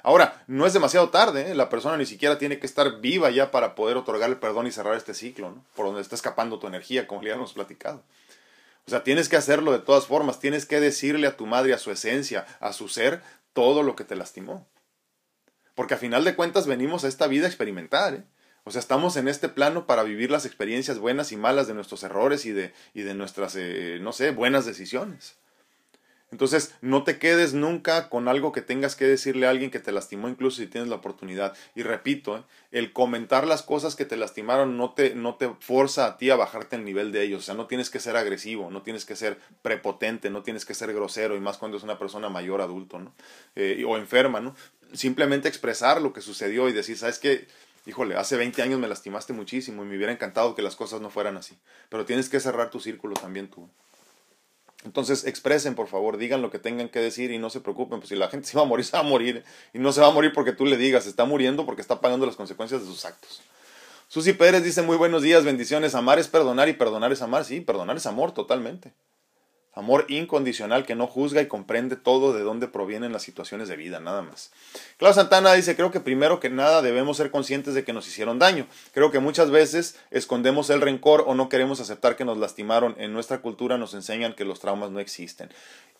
Ahora, 0.02 0.42
no 0.46 0.64
es 0.64 0.72
demasiado 0.72 1.10
tarde, 1.10 1.50
¿eh? 1.50 1.54
la 1.54 1.68
persona 1.68 1.98
ni 1.98 2.06
siquiera 2.06 2.38
tiene 2.38 2.58
que 2.58 2.64
estar 2.64 3.02
viva 3.02 3.28
ya 3.28 3.50
para 3.50 3.74
poder 3.74 3.98
otorgar 3.98 4.30
el 4.30 4.38
perdón 4.38 4.68
y 4.68 4.72
cerrar 4.72 4.96
este 4.96 5.12
ciclo, 5.12 5.50
¿no? 5.50 5.62
por 5.74 5.84
donde 5.84 6.00
está 6.00 6.14
escapando 6.14 6.58
tu 6.58 6.66
energía, 6.66 7.06
como 7.06 7.22
ya 7.22 7.34
hemos 7.34 7.52
platicado. 7.52 8.02
O 8.86 8.90
sea, 8.90 9.04
tienes 9.04 9.28
que 9.28 9.36
hacerlo 9.36 9.72
de 9.72 9.80
todas 9.80 10.06
formas, 10.06 10.40
tienes 10.40 10.64
que 10.64 10.80
decirle 10.80 11.26
a 11.26 11.36
tu 11.36 11.44
madre, 11.44 11.74
a 11.74 11.78
su 11.78 11.90
esencia, 11.90 12.46
a 12.58 12.72
su 12.72 12.88
ser, 12.88 13.20
todo 13.52 13.82
lo 13.82 13.96
que 13.96 14.04
te 14.04 14.16
lastimó. 14.16 14.66
Porque 15.74 15.92
a 15.92 15.98
final 15.98 16.24
de 16.24 16.34
cuentas 16.34 16.66
venimos 16.66 17.04
a 17.04 17.08
esta 17.08 17.26
vida 17.26 17.44
a 17.44 17.48
experimentar, 17.48 18.14
¿eh? 18.14 18.24
O 18.68 18.72
sea, 18.72 18.80
estamos 18.80 19.16
en 19.16 19.28
este 19.28 19.48
plano 19.48 19.86
para 19.86 20.02
vivir 20.02 20.32
las 20.32 20.44
experiencias 20.44 20.98
buenas 20.98 21.30
y 21.30 21.36
malas 21.36 21.68
de 21.68 21.74
nuestros 21.74 22.02
errores 22.02 22.46
y 22.46 22.50
de, 22.50 22.72
y 22.94 23.02
de 23.02 23.14
nuestras, 23.14 23.54
eh, 23.54 24.00
no 24.02 24.10
sé, 24.12 24.32
buenas 24.32 24.66
decisiones. 24.66 25.36
Entonces, 26.32 26.74
no 26.80 27.04
te 27.04 27.20
quedes 27.20 27.54
nunca 27.54 28.08
con 28.08 28.26
algo 28.26 28.50
que 28.50 28.62
tengas 28.62 28.96
que 28.96 29.04
decirle 29.04 29.46
a 29.46 29.50
alguien 29.50 29.70
que 29.70 29.78
te 29.78 29.92
lastimó, 29.92 30.28
incluso 30.28 30.56
si 30.56 30.66
tienes 30.66 30.90
la 30.90 30.96
oportunidad. 30.96 31.56
Y 31.76 31.84
repito, 31.84 32.38
¿eh? 32.38 32.42
el 32.72 32.92
comentar 32.92 33.46
las 33.46 33.62
cosas 33.62 33.94
que 33.94 34.04
te 34.04 34.16
lastimaron 34.16 34.76
no 34.76 34.94
te, 34.94 35.14
no 35.14 35.36
te 35.36 35.48
forza 35.60 36.04
a 36.04 36.18
ti 36.18 36.30
a 36.30 36.36
bajarte 36.36 36.74
el 36.74 36.84
nivel 36.84 37.12
de 37.12 37.22
ellos. 37.22 37.42
O 37.42 37.44
sea, 37.44 37.54
no 37.54 37.68
tienes 37.68 37.88
que 37.88 38.00
ser 38.00 38.16
agresivo, 38.16 38.72
no 38.72 38.82
tienes 38.82 39.04
que 39.04 39.14
ser 39.14 39.38
prepotente, 39.62 40.28
no 40.28 40.42
tienes 40.42 40.64
que 40.64 40.74
ser 40.74 40.92
grosero, 40.92 41.36
y 41.36 41.40
más 41.40 41.56
cuando 41.56 41.76
es 41.76 41.84
una 41.84 42.00
persona 42.00 42.28
mayor, 42.30 42.60
adulto, 42.60 42.98
¿no? 42.98 43.14
Eh, 43.54 43.84
o 43.86 43.96
enferma, 43.96 44.40
¿no? 44.40 44.56
Simplemente 44.92 45.46
expresar 45.46 46.02
lo 46.02 46.12
que 46.12 46.20
sucedió 46.20 46.68
y 46.68 46.72
decir, 46.72 46.98
¿sabes 46.98 47.20
qué? 47.20 47.46
Híjole, 47.86 48.16
hace 48.16 48.36
20 48.36 48.62
años 48.62 48.80
me 48.80 48.88
lastimaste 48.88 49.32
muchísimo 49.32 49.84
y 49.84 49.86
me 49.86 49.96
hubiera 49.96 50.12
encantado 50.12 50.56
que 50.56 50.62
las 50.62 50.74
cosas 50.74 51.00
no 51.00 51.08
fueran 51.08 51.36
así. 51.36 51.56
Pero 51.88 52.04
tienes 52.04 52.28
que 52.28 52.40
cerrar 52.40 52.70
tu 52.70 52.80
círculo 52.80 53.14
también 53.14 53.48
tú. 53.48 53.68
Entonces 54.84 55.24
expresen, 55.24 55.74
por 55.74 55.86
favor, 55.86 56.16
digan 56.16 56.42
lo 56.42 56.50
que 56.50 56.58
tengan 56.58 56.88
que 56.88 56.98
decir 56.98 57.30
y 57.30 57.38
no 57.38 57.48
se 57.48 57.60
preocupen, 57.60 58.00
pues 58.00 58.08
si 58.08 58.16
la 58.16 58.28
gente 58.28 58.48
se 58.48 58.56
va 58.56 58.64
a 58.64 58.66
morir, 58.66 58.84
se 58.84 58.92
va 58.92 59.00
a 59.00 59.02
morir. 59.02 59.44
Y 59.72 59.78
no 59.78 59.92
se 59.92 60.00
va 60.00 60.08
a 60.08 60.12
morir 60.12 60.32
porque 60.34 60.52
tú 60.52 60.66
le 60.66 60.76
digas, 60.76 61.06
está 61.06 61.24
muriendo 61.24 61.64
porque 61.64 61.80
está 61.80 62.00
pagando 62.00 62.26
las 62.26 62.36
consecuencias 62.36 62.80
de 62.80 62.86
sus 62.88 63.04
actos. 63.04 63.40
Susi 64.08 64.32
Pérez 64.32 64.62
dice 64.62 64.82
muy 64.82 64.96
buenos 64.96 65.22
días, 65.22 65.44
bendiciones. 65.44 65.94
Amar 65.94 66.18
es 66.18 66.28
perdonar 66.28 66.68
y 66.68 66.72
perdonar 66.72 67.12
es 67.12 67.22
amar. 67.22 67.44
Sí, 67.44 67.60
perdonar 67.60 67.96
es 67.96 68.06
amor 68.06 68.32
totalmente. 68.32 68.92
Amor 69.76 70.06
incondicional 70.08 70.86
que 70.86 70.94
no 70.94 71.06
juzga 71.06 71.42
y 71.42 71.48
comprende 71.48 71.96
todo 71.96 72.32
de 72.32 72.40
dónde 72.40 72.66
provienen 72.66 73.12
las 73.12 73.22
situaciones 73.22 73.68
de 73.68 73.76
vida, 73.76 74.00
nada 74.00 74.22
más. 74.22 74.50
Claudio 74.96 75.14
Santana 75.14 75.52
dice, 75.52 75.76
creo 75.76 75.90
que 75.90 76.00
primero 76.00 76.40
que 76.40 76.48
nada 76.48 76.80
debemos 76.80 77.18
ser 77.18 77.30
conscientes 77.30 77.74
de 77.74 77.84
que 77.84 77.92
nos 77.92 78.08
hicieron 78.08 78.38
daño. 78.38 78.66
Creo 78.94 79.10
que 79.10 79.18
muchas 79.18 79.50
veces 79.50 79.98
escondemos 80.10 80.70
el 80.70 80.80
rencor 80.80 81.24
o 81.26 81.34
no 81.34 81.50
queremos 81.50 81.78
aceptar 81.80 82.16
que 82.16 82.24
nos 82.24 82.38
lastimaron. 82.38 82.94
En 82.96 83.12
nuestra 83.12 83.42
cultura 83.42 83.76
nos 83.76 83.92
enseñan 83.92 84.32
que 84.32 84.46
los 84.46 84.60
traumas 84.60 84.90
no 84.90 84.98
existen. 84.98 85.50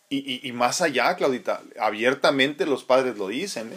Y, 0.09 0.41
y, 0.49 0.53
más 0.53 0.81
allá, 0.81 1.15
Claudita, 1.17 1.61
abiertamente 1.79 2.65
los 2.65 2.83
padres 2.83 3.19
lo 3.19 3.29
dicen. 3.29 3.75
¿eh? 3.75 3.77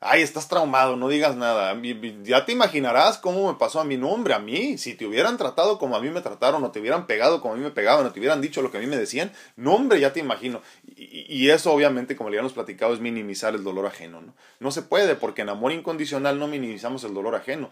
Ay, 0.00 0.22
estás 0.22 0.46
traumado, 0.46 0.94
no 0.94 1.08
digas 1.08 1.34
nada. 1.34 1.76
Ya 2.22 2.44
te 2.44 2.52
imaginarás 2.52 3.18
cómo 3.18 3.52
me 3.52 3.58
pasó 3.58 3.80
a 3.80 3.84
mi 3.84 3.96
nombre, 3.96 4.32
a 4.32 4.38
mí. 4.38 4.78
Si 4.78 4.94
te 4.94 5.04
hubieran 5.04 5.36
tratado 5.36 5.76
como 5.78 5.96
a 5.96 6.00
mí 6.00 6.08
me 6.08 6.20
trataron, 6.20 6.62
o 6.62 6.70
te 6.70 6.78
hubieran 6.78 7.08
pegado 7.08 7.40
como 7.40 7.54
a 7.54 7.56
mí 7.56 7.64
me 7.64 7.72
pegaban, 7.72 8.06
o 8.06 8.12
te 8.12 8.20
hubieran 8.20 8.40
dicho 8.40 8.62
lo 8.62 8.70
que 8.70 8.78
a 8.78 8.80
mí 8.80 8.86
me 8.86 8.96
decían, 8.96 9.32
nombre, 9.56 9.98
ya 9.98 10.12
te 10.12 10.20
imagino. 10.20 10.62
Y, 10.96 11.50
eso, 11.50 11.72
obviamente, 11.72 12.14
como 12.14 12.30
le 12.30 12.36
habíamos 12.36 12.52
platicado, 12.52 12.94
es 12.94 13.00
minimizar 13.00 13.56
el 13.56 13.64
dolor 13.64 13.86
ajeno. 13.86 14.20
¿no? 14.20 14.34
no 14.60 14.70
se 14.70 14.82
puede, 14.82 15.16
porque 15.16 15.42
en 15.42 15.48
amor 15.48 15.72
incondicional 15.72 16.38
no 16.38 16.46
minimizamos 16.46 17.02
el 17.02 17.12
dolor 17.12 17.34
ajeno. 17.34 17.68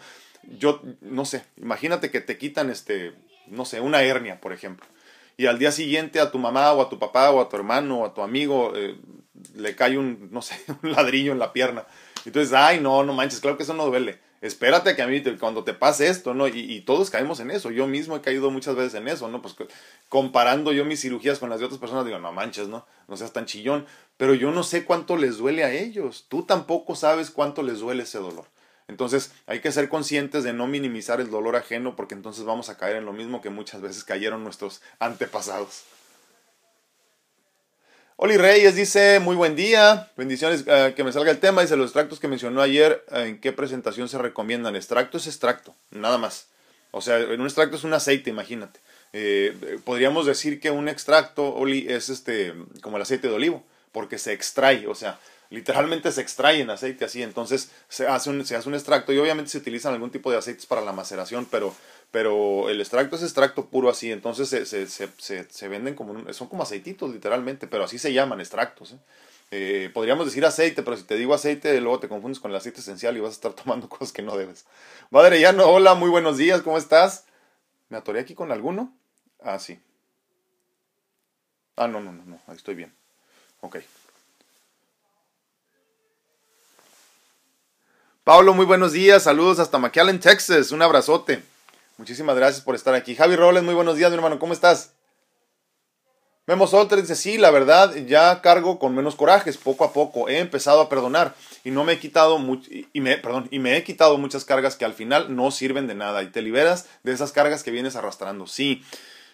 Yo, 0.58 0.82
no 1.00 1.26
sé, 1.26 1.44
imagínate 1.56 2.10
que 2.10 2.20
te 2.20 2.38
quitan, 2.38 2.70
este, 2.70 3.14
no 3.46 3.64
sé, 3.64 3.80
una 3.80 4.02
hernia, 4.02 4.40
por 4.40 4.52
ejemplo. 4.52 4.84
Y 5.36 5.46
al 5.46 5.60
día 5.60 5.70
siguiente 5.70 6.18
a 6.18 6.32
tu 6.32 6.38
mamá 6.38 6.72
o 6.72 6.82
a 6.82 6.88
tu 6.88 6.98
papá 6.98 7.30
o 7.30 7.40
a 7.40 7.48
tu 7.48 7.54
hermano 7.54 8.00
o 8.00 8.06
a 8.06 8.14
tu 8.14 8.22
amigo 8.22 8.72
eh, 8.74 8.96
le 9.54 9.76
cae 9.76 9.96
un, 9.96 10.28
no 10.32 10.42
sé, 10.42 10.56
un 10.82 10.90
ladrillo 10.90 11.30
en 11.30 11.38
la 11.38 11.52
pierna 11.52 11.86
entonces, 12.28 12.52
ay, 12.52 12.80
no, 12.80 13.04
no 13.04 13.12
manches, 13.12 13.40
claro 13.40 13.56
que 13.56 13.62
eso 13.62 13.74
no 13.74 13.86
duele. 13.86 14.18
Espérate 14.40 14.94
que 14.94 15.02
a 15.02 15.06
mí 15.06 15.22
cuando 15.38 15.64
te 15.64 15.72
pase 15.72 16.08
esto, 16.08 16.34
¿no? 16.34 16.46
Y, 16.46 16.80
todos 16.82 17.10
caemos 17.10 17.40
en 17.40 17.50
eso. 17.50 17.70
Yo 17.70 17.86
mismo 17.86 18.16
he 18.16 18.20
caído 18.20 18.50
muchas 18.50 18.76
veces 18.76 18.94
en 18.94 19.08
eso, 19.08 19.28
¿no? 19.28 19.40
Pues 19.40 19.56
comparando 20.08 20.72
yo 20.72 20.84
mis 20.84 21.00
cirugías 21.00 21.38
con 21.38 21.50
las 21.50 21.58
de 21.58 21.66
otras 21.66 21.80
personas, 21.80 22.04
digo, 22.04 22.18
no 22.18 22.32
manches, 22.32 22.68
¿no? 22.68 22.86
No 23.08 23.16
seas 23.16 23.32
tan 23.32 23.46
chillón. 23.46 23.86
Pero 24.16 24.34
yo 24.34 24.50
no 24.50 24.62
sé 24.62 24.84
cuánto 24.84 25.16
les 25.16 25.38
duele 25.38 25.64
a 25.64 25.72
ellos. 25.72 26.26
Tú 26.28 26.42
tampoco 26.42 26.94
sabes 26.94 27.30
cuánto 27.30 27.62
les 27.62 27.80
duele 27.80 28.02
ese 28.02 28.18
dolor. 28.18 28.44
Entonces 28.88 29.32
hay 29.46 29.60
que 29.60 29.72
ser 29.72 29.88
conscientes 29.88 30.44
de 30.44 30.52
no 30.52 30.66
minimizar 30.66 31.20
el 31.20 31.30
dolor 31.30 31.56
ajeno 31.56 31.96
porque 31.96 32.14
entonces 32.14 32.44
vamos 32.44 32.68
a 32.68 32.76
caer 32.76 32.96
en 32.96 33.04
lo 33.04 33.12
mismo 33.12 33.42
que 33.42 33.50
muchas 33.50 33.80
veces 33.80 34.04
cayeron 34.04 34.44
nuestros 34.44 34.80
antepasados. 35.00 35.84
Oli 38.18 38.38
Reyes 38.38 38.74
dice, 38.74 39.20
muy 39.20 39.36
buen 39.36 39.56
día, 39.56 40.10
bendiciones, 40.16 40.64
eh, 40.66 40.94
que 40.96 41.04
me 41.04 41.12
salga 41.12 41.30
el 41.30 41.38
tema, 41.38 41.60
dice 41.60 41.76
los 41.76 41.88
extractos 41.88 42.18
que 42.18 42.28
mencionó 42.28 42.62
ayer, 42.62 43.04
¿en 43.10 43.38
qué 43.38 43.52
presentación 43.52 44.08
se 44.08 44.16
recomiendan? 44.16 44.74
Extracto 44.74 45.18
es 45.18 45.26
extracto, 45.26 45.74
nada 45.90 46.16
más. 46.16 46.46
O 46.92 47.02
sea, 47.02 47.18
en 47.18 47.38
un 47.38 47.46
extracto 47.46 47.76
es 47.76 47.84
un 47.84 47.92
aceite, 47.92 48.30
imagínate. 48.30 48.80
Eh, 49.12 49.78
podríamos 49.84 50.24
decir 50.24 50.60
que 50.60 50.70
un 50.70 50.88
extracto, 50.88 51.54
Oli, 51.56 51.86
es 51.90 52.08
este, 52.08 52.54
como 52.80 52.96
el 52.96 53.02
aceite 53.02 53.28
de 53.28 53.34
olivo, 53.34 53.62
porque 53.92 54.16
se 54.16 54.32
extrae, 54.32 54.86
o 54.86 54.94
sea, 54.94 55.20
literalmente 55.50 56.10
se 56.10 56.22
extrae 56.22 56.60
en 56.60 56.70
aceite 56.70 57.04
así, 57.04 57.22
entonces 57.22 57.70
se 57.90 58.06
hace 58.06 58.30
un, 58.30 58.46
se 58.46 58.56
hace 58.56 58.68
un 58.68 58.74
extracto 58.74 59.12
y 59.12 59.18
obviamente 59.18 59.50
se 59.50 59.58
utilizan 59.58 59.92
algún 59.92 60.10
tipo 60.10 60.30
de 60.30 60.38
aceites 60.38 60.64
para 60.64 60.80
la 60.80 60.92
maceración, 60.92 61.46
pero 61.50 61.74
pero 62.16 62.70
el 62.70 62.80
extracto 62.80 63.16
es 63.16 63.22
extracto 63.22 63.66
puro 63.66 63.90
así, 63.90 64.10
entonces 64.10 64.48
se, 64.48 64.64
se, 64.64 64.86
se, 64.86 65.44
se 65.50 65.68
venden 65.68 65.94
como, 65.94 66.32
son 66.32 66.48
como 66.48 66.62
aceititos 66.62 67.12
literalmente, 67.12 67.66
pero 67.66 67.84
así 67.84 67.98
se 67.98 68.10
llaman 68.14 68.40
extractos. 68.40 68.92
¿eh? 68.92 68.98
Eh, 69.50 69.90
podríamos 69.92 70.24
decir 70.24 70.42
aceite, 70.46 70.82
pero 70.82 70.96
si 70.96 71.02
te 71.02 71.16
digo 71.16 71.34
aceite, 71.34 71.78
luego 71.78 72.00
te 72.00 72.08
confundes 72.08 72.40
con 72.40 72.50
el 72.50 72.56
aceite 72.56 72.80
esencial 72.80 73.18
y 73.18 73.20
vas 73.20 73.32
a 73.32 73.34
estar 73.34 73.52
tomando 73.62 73.86
cosas 73.90 74.12
que 74.12 74.22
no 74.22 74.34
debes. 74.34 74.64
Madre 75.10 75.52
no 75.52 75.66
hola, 75.66 75.94
muy 75.94 76.08
buenos 76.08 76.38
días, 76.38 76.62
¿cómo 76.62 76.78
estás? 76.78 77.26
¿Me 77.90 77.98
atoré 77.98 78.20
aquí 78.20 78.34
con 78.34 78.50
alguno? 78.50 78.96
Ah, 79.42 79.58
sí. 79.58 79.78
Ah, 81.76 81.86
no, 81.86 82.00
no, 82.00 82.12
no, 82.12 82.24
no, 82.24 82.40
ahí 82.46 82.56
estoy 82.56 82.76
bien. 82.76 82.94
Ok. 83.60 83.76
Pablo, 88.24 88.54
muy 88.54 88.64
buenos 88.64 88.92
días, 88.92 89.24
saludos 89.24 89.58
hasta 89.58 89.76
McAllen, 89.76 90.18
Texas, 90.18 90.72
un 90.72 90.80
abrazote. 90.80 91.42
Muchísimas 91.98 92.36
gracias 92.36 92.62
por 92.62 92.74
estar 92.74 92.94
aquí. 92.94 93.14
Javi 93.14 93.36
Robles, 93.36 93.62
muy 93.62 93.74
buenos 93.74 93.96
días, 93.96 94.10
mi 94.10 94.16
hermano, 94.16 94.38
¿cómo 94.38 94.52
estás? 94.52 94.92
Memo 96.46 96.66
Solter 96.66 97.00
dice, 97.00 97.16
sí, 97.16 97.38
la 97.38 97.50
verdad, 97.50 97.94
ya 98.06 98.42
cargo 98.42 98.78
con 98.78 98.94
menos 98.94 99.16
corajes, 99.16 99.56
poco 99.56 99.82
a 99.84 99.92
poco, 99.92 100.28
he 100.28 100.38
empezado 100.38 100.80
a 100.82 100.88
perdonar 100.88 101.34
y 101.64 101.70
no 101.70 101.84
me 101.84 101.94
he 101.94 101.98
quitado 101.98 102.38
y 102.92 103.00
me, 103.00 103.16
perdón, 103.16 103.48
y 103.50 103.58
me 103.58 103.76
he 103.76 103.82
quitado 103.82 104.18
muchas 104.18 104.44
cargas 104.44 104.76
que 104.76 104.84
al 104.84 104.92
final 104.92 105.34
no 105.34 105.50
sirven 105.50 105.86
de 105.86 105.94
nada 105.94 106.22
y 106.22 106.26
te 106.26 106.42
liberas 106.42 106.86
de 107.02 107.12
esas 107.12 107.32
cargas 107.32 107.62
que 107.62 107.70
vienes 107.70 107.96
arrastrando. 107.96 108.46
Sí, 108.46 108.82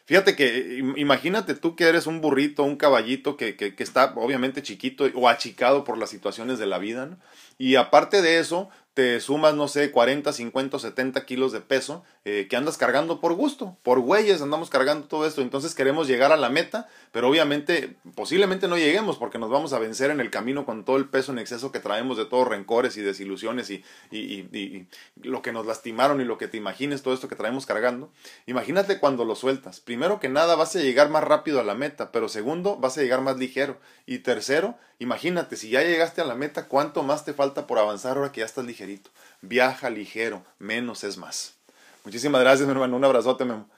Fíjate 0.05 0.35
que 0.35 0.83
imagínate 0.97 1.55
tú 1.55 1.77
que 1.77 1.85
eres 1.85 2.09
un 2.09 2.21
burrito, 2.21 2.65
un 2.65 2.77
caballito 2.77 3.37
que, 3.37 3.55
que, 3.55 3.77
que, 3.77 3.83
está 3.85 4.13
obviamente 4.17 4.61
chiquito 4.61 5.05
o 5.15 5.29
achicado 5.29 5.85
por 5.85 5.97
las 5.97 6.11
situaciones 6.11 6.59
de 6.59 6.67
la 6.67 6.79
vida, 6.79 7.07
¿no? 7.07 7.19
Y 7.57 7.77
aparte 7.77 8.21
de 8.21 8.39
eso, 8.39 8.69
te 8.95 9.21
sumas, 9.21 9.55
no 9.55 9.69
sé, 9.69 9.91
40, 9.91 10.33
50, 10.33 10.79
70 10.79 11.25
kilos 11.25 11.53
de 11.53 11.61
peso 11.61 12.05
eh, 12.25 12.47
que 12.49 12.55
andas 12.55 12.79
cargando 12.79 13.21
por 13.21 13.35
gusto, 13.35 13.77
por 13.83 13.99
güeyes 13.99 14.43
andamos 14.43 14.71
cargando 14.71 15.09
todo 15.09 15.27
esto, 15.27 15.43
entonces 15.43 15.75
queremos 15.75 16.07
llegar 16.07 16.31
a 16.31 16.37
la 16.37 16.51
meta, 16.51 16.89
pero 17.11 17.29
obviamente 17.29 17.97
posiblemente 18.15 18.69
no 18.69 18.79
lleguemos 18.79 19.17
porque 19.17 19.41
nos 19.41 19.51
vamos 19.51 19.73
a 19.73 19.81
vencer 19.81 20.13
en 20.13 20.21
el 20.21 20.31
camino 20.31 20.65
con 20.65 20.85
todo 20.85 20.99
el 20.99 21.09
peso 21.09 21.33
en 21.33 21.41
exceso 21.41 21.73
que 21.73 21.81
traemos 21.81 22.17
de 22.17 22.25
todos 22.25 22.47
rencores 22.47 22.97
y 22.97 23.01
desilusiones 23.01 23.71
y, 23.71 23.85
y, 24.13 24.47
y, 24.57 24.87
lo 25.23 25.43
que 25.43 25.51
nos 25.51 25.67
lastimaron 25.67 26.21
y 26.21 26.25
lo 26.25 26.39
que 26.39 26.47
te 26.47 26.57
imagines, 26.57 27.03
todo 27.03 27.13
esto 27.13 27.27
que 27.27 27.35
traemos 27.35 27.67
cargando. 27.67 28.13
Imagínate 28.47 29.01
cuando 29.01 29.25
lo 29.25 29.35
sueltas. 29.35 29.81
Primero 29.81 30.21
que 30.21 30.29
nada 30.29 30.55
vas 30.55 30.77
a 30.77 30.81
llegar 30.81 31.11
más 31.11 31.25
rápido 31.25 31.59
a 31.59 31.65
la 31.65 31.75
meta, 31.75 32.13
pero 32.13 32.29
segundo 32.29 32.77
vas 32.77 32.97
a 32.97 33.03
llegar 33.03 33.21
más 33.21 33.37
ligero. 33.37 33.81
Y 34.07 34.19
tercero, 34.19 34.77
imagínate, 35.01 35.57
si 35.57 35.71
ya 35.71 35.83
llegaste 35.83 36.21
a 36.21 36.25
la 36.25 36.37
meta, 36.37 36.69
¿cuánto 36.69 37.03
más 37.03 37.25
te 37.25 37.35
falta 37.35 37.67
por 37.67 37.81
avanzar 37.81 38.17
ahora 38.17 38.31
que 38.31 38.41
ya 38.41 38.47
estás 38.47 38.65
ligerito? 38.65 39.11
Viaja 39.41 39.91
ligero, 39.91 40.45
menos 40.59 41.03
es 41.03 41.19
más. 41.19 41.62
Muchísimas 42.05 42.41
gracias, 42.41 42.67
mi 42.67 42.73
hermano. 42.73 42.97
Un 42.97 43.05
abrazote, 43.05 43.45
Memo. 43.45 43.69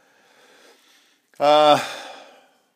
Ah, 1.39 1.83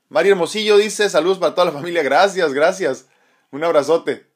María 0.08 0.32
Hermosillo 0.32 0.76
dice, 0.76 1.08
saludos 1.08 1.38
para 1.38 1.54
toda 1.54 1.66
la 1.66 1.72
familia. 1.72 2.02
Gracias, 2.02 2.52
gracias. 2.52 3.06
Un 3.50 3.64
abrazote. 3.64 4.26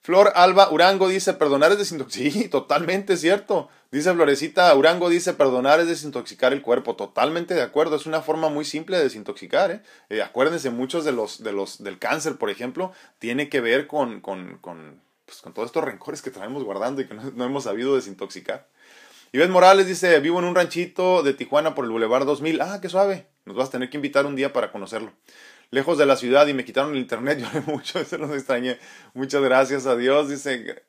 Flor 0.00 0.32
Alba 0.34 0.68
Urango 0.72 1.08
dice, 1.08 1.32
perdonar 1.34 1.72
es 1.72 1.78
desintoxicar. 1.78 2.32
Sí, 2.32 2.48
totalmente 2.48 3.16
cierto. 3.16 3.68
Dice 3.92 4.12
Florecita 4.12 4.74
Urango, 4.74 5.08
dice, 5.08 5.34
perdonar 5.34 5.78
es 5.80 5.86
desintoxicar 5.86 6.52
el 6.52 6.62
cuerpo. 6.62 6.96
Totalmente 6.96 7.54
de 7.54 7.62
acuerdo. 7.62 7.96
Es 7.96 8.06
una 8.06 8.20
forma 8.20 8.48
muy 8.48 8.64
simple 8.64 8.96
de 8.96 9.04
desintoxicar. 9.04 9.70
¿eh? 9.70 9.82
eh 10.08 10.22
acuérdense, 10.22 10.70
muchos 10.70 11.04
de 11.04 11.12
los, 11.12 11.42
de 11.42 11.52
los 11.52 11.82
del 11.82 11.98
cáncer, 11.98 12.36
por 12.36 12.50
ejemplo, 12.50 12.92
tiene 13.18 13.48
que 13.48 13.60
ver 13.60 13.86
con, 13.86 14.20
con, 14.20 14.58
con 14.58 15.00
pues, 15.32 15.40
con 15.40 15.54
todos 15.54 15.66
estos 15.66 15.82
rencores 15.82 16.20
que 16.20 16.30
traemos 16.30 16.62
guardando 16.62 17.00
y 17.00 17.06
que 17.06 17.14
no, 17.14 17.44
hemos 17.44 17.64
sabido 17.64 17.96
desintoxicar. 17.96 18.68
Iván 19.32 19.50
Morales 19.50 19.86
dice, 19.86 20.20
vivo 20.20 20.38
en 20.40 20.44
un 20.44 20.54
ranchito 20.54 21.22
de 21.22 21.32
Tijuana 21.32 21.74
por 21.74 21.86
el 21.86 21.90
Boulevard 21.90 22.26
2000. 22.26 22.60
Ah, 22.60 22.80
qué 22.82 22.90
suave. 22.90 23.28
Nos 23.46 23.56
vas 23.56 23.68
a 23.68 23.70
tener 23.72 23.88
que 23.88 23.96
invitar 23.96 24.26
un 24.26 24.36
día 24.36 24.52
para 24.52 24.70
conocerlo. 24.70 25.10
Lejos 25.70 25.96
de 25.96 26.04
la 26.04 26.16
ciudad 26.16 26.46
y 26.48 26.52
me 26.52 26.66
quitaron 26.66 26.92
el 26.92 26.98
internet, 26.98 27.38
lloré 27.40 27.62
mucho, 27.62 27.98
eso 27.98 28.18
nos 28.18 28.30
extrañé. 28.32 28.78
Muchas 29.14 29.40
gracias 29.40 29.86
a 29.86 29.96
Dios, 29.96 30.28
dice, 30.28 30.84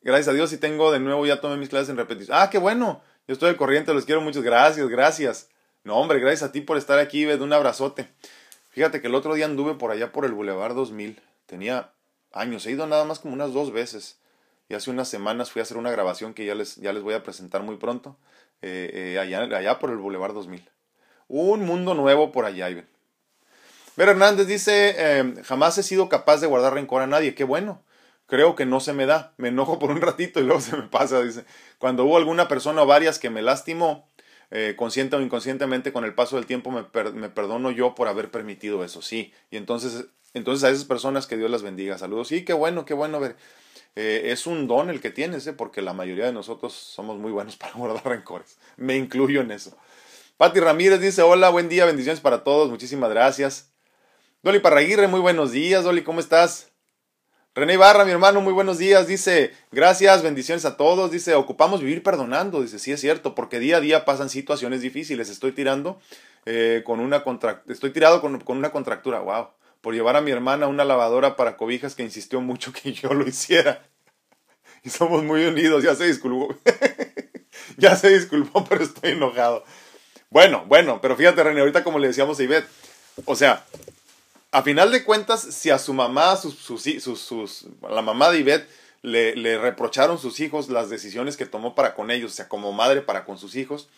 gracias 0.00 0.28
a 0.28 0.32
Dios 0.32 0.50
y 0.54 0.56
tengo 0.56 0.90
de 0.90 0.98
nuevo, 0.98 1.26
ya 1.26 1.42
tomé 1.42 1.58
mis 1.58 1.68
clases 1.68 1.90
en 1.90 1.98
repetición. 1.98 2.38
Ah, 2.40 2.48
qué 2.48 2.56
bueno, 2.56 3.02
yo 3.28 3.34
estoy 3.34 3.50
al 3.50 3.56
corriente, 3.56 3.92
los 3.92 4.06
quiero 4.06 4.22
muchas 4.22 4.42
gracias, 4.42 4.88
gracias. 4.88 5.50
No, 5.82 5.96
hombre, 5.96 6.20
gracias 6.20 6.48
a 6.48 6.52
ti 6.52 6.62
por 6.62 6.78
estar 6.78 6.98
aquí, 6.98 7.20
Iván, 7.20 7.42
un 7.42 7.52
abrazote. 7.52 8.08
Fíjate 8.70 9.02
que 9.02 9.08
el 9.08 9.14
otro 9.14 9.34
día 9.34 9.44
anduve 9.44 9.74
por 9.74 9.90
allá 9.90 10.10
por 10.10 10.24
el 10.24 10.32
Boulevard 10.32 10.74
2000. 10.74 11.20
Tenía 11.44 11.92
años. 12.34 12.66
He 12.66 12.72
ido 12.72 12.86
nada 12.86 13.04
más 13.04 13.20
como 13.20 13.34
unas 13.34 13.52
dos 13.52 13.72
veces. 13.72 14.18
Y 14.68 14.74
hace 14.74 14.90
unas 14.90 15.08
semanas 15.08 15.50
fui 15.50 15.60
a 15.60 15.62
hacer 15.62 15.76
una 15.76 15.90
grabación 15.90 16.34
que 16.34 16.44
ya 16.44 16.54
les, 16.54 16.76
ya 16.76 16.92
les 16.92 17.02
voy 17.02 17.14
a 17.14 17.22
presentar 17.22 17.62
muy 17.62 17.76
pronto. 17.76 18.16
Eh, 18.62 19.14
eh, 19.14 19.18
allá, 19.18 19.42
allá 19.42 19.78
por 19.78 19.90
el 19.90 19.98
Boulevard 19.98 20.32
2000. 20.32 20.68
Un 21.28 21.64
mundo 21.64 21.94
nuevo 21.94 22.32
por 22.32 22.44
allá, 22.44 22.68
Ver 23.96 24.08
Hernández 24.08 24.46
dice, 24.48 24.94
eh, 24.98 25.34
jamás 25.44 25.78
he 25.78 25.82
sido 25.82 26.08
capaz 26.08 26.40
de 26.40 26.46
guardar 26.46 26.74
rencor 26.74 27.02
a 27.02 27.06
nadie. 27.06 27.34
Qué 27.34 27.44
bueno. 27.44 27.82
Creo 28.26 28.56
que 28.56 28.66
no 28.66 28.80
se 28.80 28.92
me 28.92 29.06
da. 29.06 29.34
Me 29.36 29.48
enojo 29.48 29.78
por 29.78 29.90
un 29.90 30.00
ratito 30.00 30.40
y 30.40 30.44
luego 30.44 30.60
se 30.60 30.76
me 30.76 30.84
pasa. 30.84 31.22
Dice, 31.22 31.44
cuando 31.78 32.04
hubo 32.04 32.16
alguna 32.16 32.48
persona 32.48 32.82
o 32.82 32.86
varias 32.86 33.18
que 33.18 33.30
me 33.30 33.42
lastimó, 33.42 34.08
eh, 34.56 34.76
consciente 34.76 35.16
o 35.16 35.20
inconscientemente, 35.20 35.92
con 35.92 36.04
el 36.04 36.14
paso 36.14 36.36
del 36.36 36.46
tiempo 36.46 36.70
me, 36.70 36.84
perdono 36.84 37.72
yo 37.72 37.96
por 37.96 38.06
haber 38.06 38.30
permitido 38.30 38.84
eso. 38.84 39.02
Sí. 39.02 39.32
Y 39.50 39.56
entonces, 39.56 40.06
entonces 40.32 40.62
a 40.62 40.70
esas 40.70 40.84
personas 40.84 41.26
que 41.26 41.36
Dios 41.36 41.50
las 41.50 41.62
bendiga. 41.62 41.98
Saludos. 41.98 42.28
Sí, 42.28 42.44
qué 42.44 42.52
bueno, 42.52 42.84
qué 42.84 42.94
bueno 42.94 43.18
ver. 43.18 43.34
Eh, 43.96 44.30
es 44.30 44.46
un 44.46 44.68
don 44.68 44.90
el 44.90 45.00
que 45.00 45.10
tienes, 45.10 45.44
¿eh? 45.48 45.54
porque 45.54 45.82
la 45.82 45.92
mayoría 45.92 46.26
de 46.26 46.32
nosotros 46.32 46.72
somos 46.72 47.18
muy 47.18 47.32
buenos 47.32 47.56
para 47.58 47.72
guardar 47.72 48.06
rencores. 48.06 48.56
Me 48.76 48.96
incluyo 48.96 49.40
en 49.40 49.50
eso. 49.50 49.76
Pati 50.36 50.60
Ramírez 50.60 51.00
dice, 51.00 51.22
hola, 51.22 51.50
buen 51.50 51.68
día, 51.68 51.84
bendiciones 51.84 52.20
para 52.20 52.44
todos, 52.44 52.70
muchísimas 52.70 53.10
gracias. 53.10 53.72
Dolly 54.44 54.60
Parraguirre, 54.60 55.08
muy 55.08 55.20
buenos 55.20 55.50
días, 55.50 55.82
Dolly, 55.82 56.04
¿cómo 56.04 56.20
estás? 56.20 56.73
René 57.54 57.76
Barra, 57.76 58.04
mi 58.04 58.10
hermano, 58.10 58.40
muy 58.40 58.52
buenos 58.52 58.78
días. 58.78 59.06
Dice, 59.06 59.52
gracias, 59.70 60.22
bendiciones 60.22 60.64
a 60.64 60.76
todos. 60.76 61.10
Dice, 61.10 61.34
ocupamos 61.34 61.80
vivir 61.80 62.02
perdonando. 62.02 62.62
Dice, 62.62 62.78
sí 62.78 62.90
es 62.90 63.00
cierto, 63.00 63.34
porque 63.34 63.60
día 63.60 63.76
a 63.76 63.80
día 63.80 64.04
pasan 64.04 64.28
situaciones 64.28 64.80
difíciles. 64.80 65.28
Estoy 65.30 65.52
tirando 65.52 66.00
eh, 66.46 66.82
con 66.84 66.98
una 66.98 67.22
contractura, 67.22 67.72
estoy 67.72 67.90
tirado 67.90 68.20
con, 68.20 68.40
con, 68.40 68.58
una 68.58 68.70
contractura. 68.70 69.20
Wow 69.20 69.48
por 69.84 69.92
llevar 69.92 70.16
a 70.16 70.22
mi 70.22 70.30
hermana 70.30 70.66
una 70.66 70.82
lavadora 70.82 71.36
para 71.36 71.58
cobijas 71.58 71.94
que 71.94 72.02
insistió 72.02 72.40
mucho 72.40 72.72
que 72.72 72.94
yo 72.94 73.12
lo 73.12 73.28
hiciera. 73.28 73.86
Y 74.82 74.88
somos 74.88 75.22
muy 75.22 75.44
unidos, 75.44 75.84
ya 75.84 75.94
se 75.94 76.06
disculpó. 76.06 76.56
ya 77.76 77.94
se 77.94 78.08
disculpó, 78.08 78.64
pero 78.64 78.82
estoy 78.82 79.12
enojado. 79.12 79.62
Bueno, 80.30 80.64
bueno, 80.66 81.00
pero 81.02 81.16
fíjate, 81.16 81.44
René, 81.44 81.60
ahorita 81.60 81.84
como 81.84 81.98
le 81.98 82.08
decíamos 82.08 82.40
a 82.40 82.42
Ivette, 82.42 82.66
o 83.26 83.36
sea, 83.36 83.66
a 84.54 84.62
final 84.62 84.92
de 84.92 85.02
cuentas, 85.02 85.40
si 85.40 85.70
a 85.70 85.80
su 85.80 85.92
mamá, 85.92 86.36
sus, 86.36 86.54
sus, 86.54 86.80
sus, 87.20 87.66
la 87.90 88.02
mamá 88.02 88.30
de 88.30 88.38
Ivette, 88.38 88.68
le, 89.02 89.34
le, 89.34 89.58
reprocharon 89.58 90.16
sus 90.16 90.38
hijos 90.38 90.70
las 90.70 90.88
decisiones 90.88 91.36
que 91.36 91.44
tomó 91.44 91.74
para 91.74 91.94
con 91.94 92.12
ellos, 92.12 92.30
o 92.30 92.34
sea, 92.36 92.48
como 92.48 92.72
madre 92.72 93.02
para 93.02 93.24
con 93.24 93.36
sus 93.36 93.56
hijos, 93.56 93.88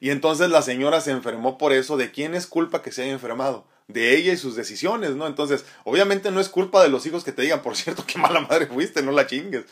y 0.00 0.10
entonces 0.10 0.50
la 0.50 0.60
señora 0.60 1.00
se 1.00 1.12
enfermó 1.12 1.56
por 1.56 1.72
eso, 1.72 1.96
¿de 1.96 2.10
quién 2.10 2.34
es 2.34 2.46
culpa 2.46 2.82
que 2.82 2.92
se 2.92 3.02
haya 3.02 3.12
enfermado? 3.12 3.66
de 3.88 4.16
ella 4.16 4.32
y 4.32 4.36
sus 4.36 4.56
decisiones, 4.56 5.10
¿no? 5.10 5.26
Entonces, 5.26 5.64
obviamente 5.84 6.30
no 6.30 6.40
es 6.40 6.48
culpa 6.48 6.82
de 6.82 6.88
los 6.88 7.04
hijos 7.04 7.24
que 7.24 7.32
te 7.32 7.42
digan, 7.42 7.62
por 7.62 7.76
cierto, 7.76 8.04
qué 8.06 8.18
mala 8.18 8.40
madre 8.40 8.66
fuiste, 8.66 9.02
no 9.02 9.12
la 9.12 9.26
chingues. 9.26 9.64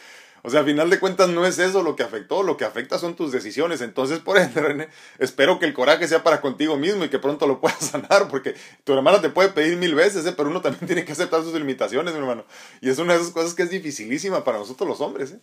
O 0.43 0.51
sea, 0.51 0.61
a 0.61 0.65
final 0.65 0.91
de 0.91 0.99
cuentas 0.99 1.29
no 1.29 1.45
es 1.47 1.59
eso 1.59 1.83
lo 1.83 1.97
que 1.97 2.03
afectó, 2.03 2.43
lo 2.43 2.57
que 2.57 2.65
afecta 2.65 2.99
son 2.99 3.15
tus 3.15 3.33
decisiones. 3.33 3.81
Entonces, 3.81 4.21
por 4.21 4.39
ende, 4.39 4.61
René, 4.61 4.89
espero 5.19 5.59
que 5.59 5.67
el 5.67 5.75
coraje 5.75 6.09
sea 6.09 6.23
para 6.23 6.41
contigo 6.41 6.77
mismo 6.77 7.05
y 7.05 7.09
que 7.09 7.19
pronto 7.19 7.47
lo 7.47 7.61
puedas 7.61 7.79
sanar, 7.91 8.29
porque 8.29 8.55
tu 8.85 8.93
hermana 8.93 9.21
te 9.21 9.29
puede 9.29 9.51
pedir 9.51 9.77
mil 9.77 9.95
veces, 9.95 10.25
¿eh? 10.27 10.35
pero 10.37 10.49
uno 10.49 10.61
también 10.61 10.87
tiene 10.87 11.05
que 11.05 11.13
aceptar 11.13 11.43
sus 11.43 11.55
limitaciones, 11.55 12.15
mi 12.15 12.21
hermano. 12.21 12.45
Y 12.81 12.91
es 12.91 12.99
una 12.99 13.15
de 13.15 13.21
esas 13.21 13.33
cosas 13.33 13.55
que 13.55 13.63
es 13.63 13.71
dificilísima 13.71 14.45
para 14.45 14.59
nosotros 14.59 14.89
los 14.89 15.01
hombres, 15.01 15.33
¿eh? 15.33 15.41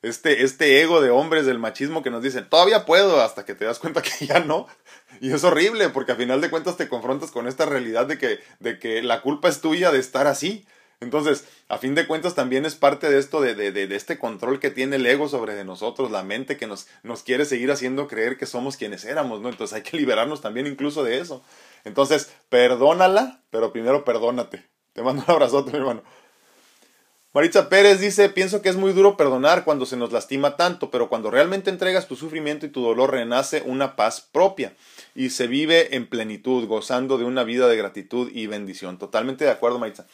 Este, 0.00 0.44
este 0.44 0.80
ego 0.80 1.00
de 1.00 1.10
hombres 1.10 1.44
del 1.44 1.58
machismo 1.58 2.04
que 2.04 2.10
nos 2.10 2.22
dicen, 2.22 2.48
todavía 2.48 2.86
puedo, 2.86 3.20
hasta 3.20 3.44
que 3.44 3.54
te 3.54 3.64
das 3.64 3.80
cuenta 3.80 4.02
que 4.18 4.26
ya 4.26 4.40
no. 4.40 4.66
Y 5.20 5.32
es 5.32 5.42
horrible, 5.42 5.88
porque 5.88 6.12
a 6.12 6.16
final 6.16 6.40
de 6.40 6.50
cuentas 6.50 6.76
te 6.76 6.88
confrontas 6.88 7.30
con 7.32 7.48
esta 7.48 7.66
realidad 7.66 8.06
de 8.06 8.18
que, 8.18 8.38
de 8.60 8.78
que 8.78 9.02
la 9.02 9.22
culpa 9.22 9.48
es 9.48 9.60
tuya 9.60 9.90
de 9.90 9.98
estar 9.98 10.26
así. 10.26 10.66
Entonces, 11.00 11.44
a 11.68 11.78
fin 11.78 11.94
de 11.94 12.06
cuentas 12.06 12.34
también 12.34 12.66
es 12.66 12.74
parte 12.74 13.08
de 13.08 13.18
esto, 13.18 13.40
de, 13.40 13.54
de, 13.54 13.70
de, 13.70 13.94
este 13.94 14.18
control 14.18 14.58
que 14.58 14.70
tiene 14.70 14.96
el 14.96 15.06
ego 15.06 15.28
sobre 15.28 15.54
de 15.54 15.64
nosotros, 15.64 16.10
la 16.10 16.24
mente 16.24 16.56
que 16.56 16.66
nos, 16.66 16.88
nos 17.04 17.22
quiere 17.22 17.44
seguir 17.44 17.70
haciendo 17.70 18.08
creer 18.08 18.36
que 18.36 18.46
somos 18.46 18.76
quienes 18.76 19.04
éramos, 19.04 19.40
¿no? 19.40 19.48
Entonces 19.48 19.76
hay 19.76 19.82
que 19.82 19.96
liberarnos 19.96 20.40
también 20.40 20.66
incluso 20.66 21.04
de 21.04 21.18
eso. 21.18 21.42
Entonces, 21.84 22.32
perdónala, 22.48 23.40
pero 23.50 23.72
primero 23.72 24.04
perdónate. 24.04 24.64
Te 24.92 25.02
mando 25.02 25.22
un 25.26 25.30
abrazote, 25.30 25.70
mi 25.70 25.78
hermano. 25.78 26.02
Maritza 27.34 27.68
Pérez 27.68 28.00
dice, 28.00 28.30
pienso 28.30 28.62
que 28.62 28.68
es 28.68 28.76
muy 28.76 28.92
duro 28.92 29.16
perdonar 29.16 29.62
cuando 29.62 29.86
se 29.86 29.96
nos 29.96 30.10
lastima 30.10 30.56
tanto, 30.56 30.90
pero 30.90 31.08
cuando 31.08 31.30
realmente 31.30 31.70
entregas 31.70 32.08
tu 32.08 32.16
sufrimiento 32.16 32.66
y 32.66 32.70
tu 32.70 32.82
dolor 32.82 33.12
renace 33.12 33.62
una 33.64 33.94
paz 33.94 34.26
propia 34.32 34.74
y 35.14 35.30
se 35.30 35.46
vive 35.46 35.94
en 35.94 36.08
plenitud, 36.08 36.66
gozando 36.66 37.18
de 37.18 37.24
una 37.24 37.44
vida 37.44 37.68
de 37.68 37.76
gratitud 37.76 38.30
y 38.32 38.48
bendición. 38.48 38.98
Totalmente 38.98 39.44
de 39.44 39.50
acuerdo, 39.50 39.78
Maritza. 39.78 40.06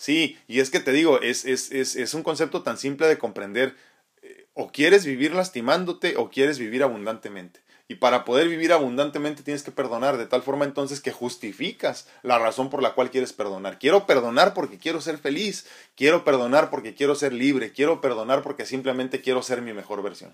Sí, 0.00 0.38
y 0.48 0.60
es 0.60 0.70
que 0.70 0.80
te 0.80 0.92
digo, 0.92 1.20
es, 1.20 1.44
es, 1.44 1.70
es, 1.72 1.94
es 1.94 2.14
un 2.14 2.22
concepto 2.22 2.62
tan 2.62 2.78
simple 2.78 3.06
de 3.06 3.18
comprender. 3.18 3.76
Eh, 4.22 4.46
o 4.54 4.72
quieres 4.72 5.04
vivir 5.04 5.34
lastimándote 5.34 6.16
o 6.16 6.30
quieres 6.30 6.58
vivir 6.58 6.82
abundantemente. 6.82 7.60
Y 7.86 7.96
para 7.96 8.24
poder 8.24 8.48
vivir 8.48 8.72
abundantemente 8.72 9.42
tienes 9.42 9.62
que 9.62 9.72
perdonar, 9.72 10.16
de 10.16 10.24
tal 10.24 10.40
forma 10.40 10.64
entonces 10.64 11.02
que 11.02 11.12
justificas 11.12 12.08
la 12.22 12.38
razón 12.38 12.70
por 12.70 12.82
la 12.82 12.94
cual 12.94 13.10
quieres 13.10 13.34
perdonar. 13.34 13.78
Quiero 13.78 14.06
perdonar 14.06 14.54
porque 14.54 14.78
quiero 14.78 15.02
ser 15.02 15.18
feliz, 15.18 15.66
quiero 15.96 16.24
perdonar 16.24 16.70
porque 16.70 16.94
quiero 16.94 17.14
ser 17.14 17.34
libre, 17.34 17.72
quiero 17.72 18.00
perdonar 18.00 18.42
porque 18.42 18.64
simplemente 18.64 19.20
quiero 19.20 19.42
ser 19.42 19.60
mi 19.60 19.74
mejor 19.74 20.02
versión. 20.02 20.30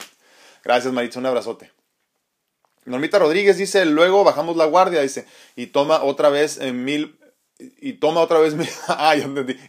Gracias 0.62 0.94
Maritza, 0.94 1.18
un 1.18 1.26
abrazote. 1.26 1.72
Normita 2.84 3.18
Rodríguez 3.18 3.58
dice, 3.58 3.84
luego 3.84 4.22
bajamos 4.22 4.56
la 4.56 4.66
guardia, 4.66 5.02
dice, 5.02 5.26
y 5.56 5.66
toma 5.66 6.04
otra 6.04 6.28
vez 6.28 6.58
en 6.58 6.84
mil 6.84 7.18
y 7.58 7.94
toma 7.94 8.20
otra 8.20 8.38
vez 8.38 8.54
mil, 8.54 8.68
ah, 8.88 9.14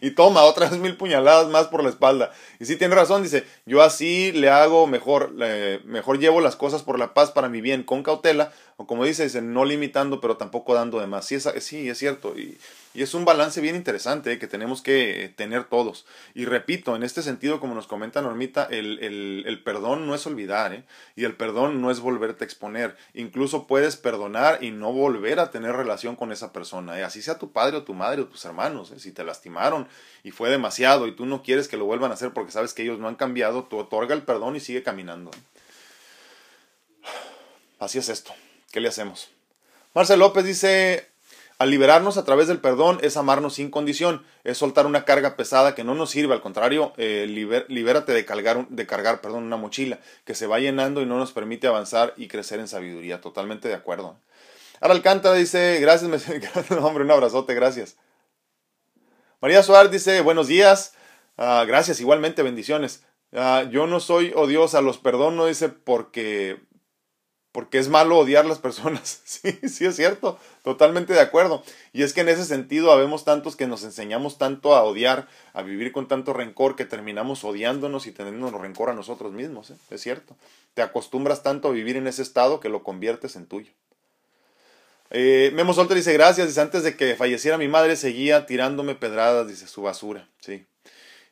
y 0.02 0.12
toma 0.12 0.44
otra 0.44 0.70
vez 0.70 0.80
mil 0.80 0.98
puñaladas 0.98 1.48
más 1.48 1.68
por 1.68 1.84
la 1.84 1.90
espalda. 1.90 2.32
Y 2.60 2.66
sí 2.66 2.76
tiene 2.76 2.96
razón, 2.96 3.24
dice, 3.24 3.46
yo 3.66 3.82
así 3.82 4.32
le 4.34 4.50
hago 4.50 4.88
mejor, 4.88 5.32
mejor 5.86 6.20
llevo 6.20 6.42
las 6.42 6.56
cosas 6.56 6.84
por 6.84 7.00
la 7.00 7.14
paz 7.14 7.32
para 7.32 7.50
mi 7.50 7.62
bien, 7.62 7.84
con 7.84 8.04
cautela, 8.04 8.52
o 8.76 8.88
como 8.88 9.06
dice, 9.06 9.24
dice 9.24 9.42
no 9.42 9.64
limitando, 9.64 10.20
pero 10.20 10.38
tampoco 10.38 10.74
dando 10.74 11.00
de 11.00 11.08
más. 11.08 11.26
Sí, 11.26 11.36
es, 11.36 11.50
sí, 11.60 11.90
es 11.90 11.98
cierto, 11.98 12.38
y, 12.38 12.58
y 12.98 13.04
es 13.04 13.14
un 13.14 13.26
balance 13.26 13.62
bien 13.62 13.76
interesante 13.76 14.32
eh, 14.32 14.40
que 14.40 14.48
tenemos 14.48 14.82
que 14.82 15.32
tener 15.36 15.66
todos. 15.66 16.08
Y 16.34 16.46
repito, 16.46 16.96
en 16.96 17.04
este 17.04 17.22
sentido, 17.22 17.60
como 17.60 17.76
nos 17.76 17.86
comenta 17.86 18.24
Normita, 18.24 18.68
el, 18.72 18.98
el, 19.04 19.44
el 19.46 19.62
perdón 19.62 20.08
no 20.08 20.16
es 20.16 20.26
olvidar, 20.26 20.74
¿eh? 20.74 20.84
y 21.16 21.24
el 21.24 21.36
perdón 21.36 21.80
no 21.80 21.92
es 21.92 22.00
volverte 22.00 22.44
a 22.44 22.48
exponer. 22.48 22.98
Incluso 23.14 23.68
puedes 23.68 23.98
perdonar 23.98 24.64
y 24.64 24.72
no 24.72 24.92
volver 24.94 25.40
a 25.40 25.52
tener 25.52 25.74
relación 25.76 26.16
con 26.16 26.32
esa 26.32 26.52
persona, 26.52 26.98
¿eh? 27.00 27.04
así 27.04 27.22
sea 27.22 27.38
tu 27.38 27.52
padre 27.52 27.78
o 27.78 27.84
tu 27.84 27.94
madre 27.94 28.24
o 28.24 28.26
tus 28.26 28.44
hermanos, 28.46 28.90
¿eh? 28.90 29.00
si 29.00 29.12
te 29.12 29.24
lastimaron 29.24 29.88
y 30.24 30.32
fue 30.32 30.50
demasiado 30.50 31.06
y 31.06 31.12
tú 31.12 31.28
no 31.28 31.44
quieres 31.44 31.68
que 31.68 31.78
lo 31.78 31.86
vuelvan 31.86 32.10
a 32.10 32.16
hacer 32.16 32.34
porque 32.34 32.52
sabes 32.52 32.74
que 32.74 32.82
ellos 32.82 32.98
no 32.98 33.08
han 33.08 33.16
cambiado, 33.16 33.66
tú 33.66 33.78
otorga 33.78 34.16
el 34.16 34.24
perdón 34.24 34.56
y 34.56 34.60
sigue 34.60 34.82
caminando. 34.82 35.30
Así 37.78 38.00
es 38.00 38.10
esto. 38.10 38.34
¿Qué 38.72 38.80
le 38.80 38.88
hacemos? 38.88 39.30
Marcel 39.94 40.18
López 40.18 40.46
dice, 40.46 41.08
al 41.60 41.72
liberarnos 41.72 42.18
a 42.18 42.24
través 42.24 42.48
del 42.48 42.60
perdón 42.60 43.00
es 43.02 43.18
amarnos 43.18 43.56
sin 43.56 43.72
condición, 43.72 44.24
es 44.44 44.60
soltar 44.60 44.86
una 44.86 45.06
carga 45.06 45.36
pesada 45.36 45.74
que 45.74 45.84
no 45.84 45.96
nos 45.96 46.12
sirve, 46.12 46.34
al 46.34 46.42
contrario, 46.42 46.94
eh, 46.98 47.26
libérate 47.68 48.12
de 48.12 48.26
cargar, 48.26 48.68
de 48.68 48.86
cargar 48.86 49.22
perdón, 49.22 49.44
una 49.44 49.58
mochila 49.58 50.00
que 50.24 50.36
se 50.36 50.46
va 50.46 50.60
llenando 50.60 51.02
y 51.02 51.08
no 51.08 51.18
nos 51.18 51.32
permite 51.32 51.66
avanzar 51.66 52.14
y 52.16 52.28
crecer 52.28 52.60
en 52.60 52.68
sabiduría. 52.68 53.22
Totalmente 53.22 53.68
de 53.68 53.74
acuerdo. 53.74 54.20
Ahora 54.80 54.94
Alcántara 54.94 55.34
dice, 55.34 55.80
gracias, 55.80 56.12
hombre, 56.80 57.04
un 57.04 57.12
abrazote, 57.12 57.56
gracias. 57.56 57.98
María 59.42 59.64
Suárez 59.64 59.92
dice, 59.92 60.22
buenos 60.22 60.48
días, 60.48 60.94
ah, 61.38 61.64
gracias, 61.68 62.00
igualmente, 62.00 62.44
bendiciones. 62.44 63.04
Ah, 63.34 63.66
yo 63.70 63.88
no 63.88 64.00
soy 64.00 64.32
odiosa, 64.36 64.82
los 64.82 65.00
perdono, 65.00 65.48
dice, 65.48 65.70
porque 65.70 66.62
porque 67.58 67.80
es 67.80 67.90
malo 67.90 68.20
odiar 68.20 68.46
a 68.46 68.48
las 68.48 68.60
personas. 68.60 69.22
Sí, 69.26 69.52
sí 69.68 69.86
es 69.88 69.96
cierto, 69.96 70.38
totalmente 70.64 71.14
de 71.14 71.22
acuerdo. 71.22 71.64
Y 71.92 72.04
es 72.04 72.14
que 72.14 72.22
en 72.22 72.30
ese 72.30 72.46
sentido 72.46 72.92
habemos 72.92 73.26
tantos 73.26 73.56
que 73.56 73.66
nos 73.66 73.84
enseñamos 73.84 74.38
tanto 74.38 74.76
a 74.76 74.84
odiar, 74.84 75.28
a 75.54 75.64
vivir 75.64 75.92
con 75.92 76.08
tanto 76.08 76.34
rencor 76.34 76.76
que 76.76 76.86
terminamos 76.86 77.44
odiándonos 77.44 78.06
y 78.06 78.12
teniendo 78.12 78.52
rencor 78.52 78.92
a 78.92 78.94
nosotros 78.94 79.34
mismos. 79.34 79.72
¿eh? 79.72 79.76
Es 79.90 80.02
cierto. 80.02 80.36
Te 80.76 80.84
acostumbras 80.84 81.42
tanto 81.42 81.70
a 81.70 81.72
vivir 81.72 81.98
en 81.98 82.06
ese 82.06 82.22
estado 82.22 82.60
que 82.60 82.70
lo 82.70 82.84
conviertes 82.84 83.36
en 83.36 83.48
tuyo. 83.48 83.72
Eh, 85.10 85.50
Memo 85.56 85.74
Solter 85.74 85.98
dice 85.98 86.14
gracias, 86.14 86.50
dice 86.50 86.62
antes 86.62 86.84
de 86.84 86.96
que 86.96 87.16
falleciera 87.16 87.58
mi 87.58 87.68
madre 87.68 87.96
seguía 87.96 88.46
tirándome 88.46 88.94
pedradas, 88.94 89.48
dice 89.48 89.66
su 89.66 89.82
basura. 89.82 90.30
Sí, 90.42 90.64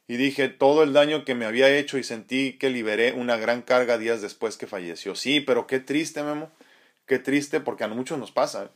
y 0.08 0.18
dije 0.18 0.50
todo 0.50 0.84
el 0.84 0.94
daño 0.94 1.26
que 1.26 1.36
me 1.36 1.46
había 1.46 1.76
hecho 1.76 1.98
y 1.98 2.04
sentí 2.04 2.54
que 2.54 2.70
liberé 2.70 3.14
una 3.14 3.38
gran 3.38 3.62
carga 3.62 3.98
días 3.98 4.22
después 4.22 4.58
que 4.58 4.68
falleció. 4.68 5.16
Sí, 5.16 5.40
pero 5.40 5.66
qué 5.68 5.80
triste, 5.80 6.22
Memo. 6.24 6.52
Qué 7.06 7.20
triste 7.20 7.60
porque 7.60 7.84
a 7.84 7.88
muchos 7.88 8.20
nos 8.20 8.32
pasa. 8.32 8.72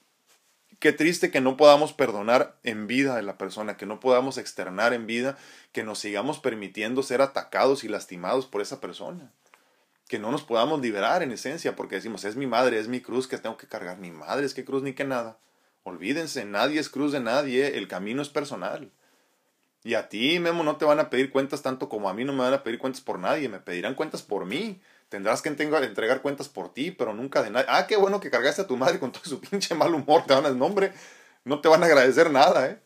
Qué 0.80 0.94
triste 0.94 1.30
que 1.30 1.42
no 1.42 1.58
podamos 1.58 1.94
perdonar 1.94 2.58
en 2.64 2.88
vida 2.88 3.18
a 3.18 3.22
la 3.22 3.38
persona, 3.38 3.76
que 3.76 3.86
no 3.86 4.00
podamos 4.00 4.38
externar 4.38 4.94
en 4.94 5.08
vida, 5.08 5.38
que 5.72 5.84
nos 5.84 6.00
sigamos 6.00 6.40
permitiendo 6.40 7.04
ser 7.04 7.22
atacados 7.22 7.84
y 7.84 7.90
lastimados 7.90 8.46
por 8.46 8.62
esa 8.62 8.80
persona. 8.80 9.32
Que 10.08 10.20
no 10.20 10.32
nos 10.32 10.44
podamos 10.44 10.80
liberar 10.80 11.22
en 11.22 11.32
esencia 11.32 11.76
porque 11.76 11.96
decimos, 11.96 12.24
es 12.24 12.38
mi 12.38 12.48
madre, 12.48 12.80
es 12.80 12.88
mi 12.88 13.02
cruz 13.02 13.28
que 13.28 13.38
tengo 13.38 13.58
que 13.58 13.68
cargar. 13.68 14.00
Ni 14.00 14.10
madre 14.10 14.46
es 14.46 14.54
que 14.54 14.66
cruz 14.66 14.82
ni 14.82 14.94
que 14.94 15.04
nada. 15.04 15.38
Olvídense, 15.84 16.46
nadie 16.46 16.80
es 16.80 16.90
cruz 16.90 17.12
de 17.12 17.20
nadie, 17.20 17.78
el 17.78 17.88
camino 17.88 18.22
es 18.22 18.30
personal. 18.30 18.90
Y 19.84 19.94
a 19.94 20.10
ti, 20.10 20.40
Memo, 20.40 20.64
no 20.64 20.78
te 20.78 20.86
van 20.86 21.00
a 21.00 21.10
pedir 21.10 21.32
cuentas 21.32 21.62
tanto 21.62 21.88
como 21.88 22.10
a 22.10 22.14
mí 22.14 22.26
no 22.26 22.34
me 22.34 22.44
van 22.44 22.54
a 22.54 22.64
pedir 22.64 22.80
cuentas 22.80 23.02
por 23.02 23.18
nadie, 23.18 23.48
me 23.48 23.60
pedirán 23.60 23.96
cuentas 23.96 24.22
por 24.24 24.46
mí. 24.46 24.82
Tendrás 25.08 25.42
que 25.42 25.50
entregar 25.50 26.22
cuentas 26.22 26.50
por 26.50 26.74
ti, 26.74 26.92
pero 26.92 27.14
nunca 27.14 27.42
de 27.42 27.50
nadie. 27.50 27.66
Ah, 27.70 27.88
qué 27.88 27.96
bueno 27.96 28.20
que 28.20 28.30
cargaste 28.30 28.62
a 28.62 28.68
tu 28.68 28.78
madre 28.78 29.00
con 29.00 29.12
todo 29.12 29.24
su 29.24 29.40
pinche 29.50 29.76
mal 29.76 29.94
humor, 29.94 30.26
te 30.26 30.34
van 30.34 30.46
el 30.46 30.58
nombre. 30.58 30.94
no 31.46 31.62
te 31.62 31.70
van 31.70 31.84
a 31.84 31.86
agradecer 31.88 32.32
nada, 32.32 32.68
¿eh? 32.70 32.80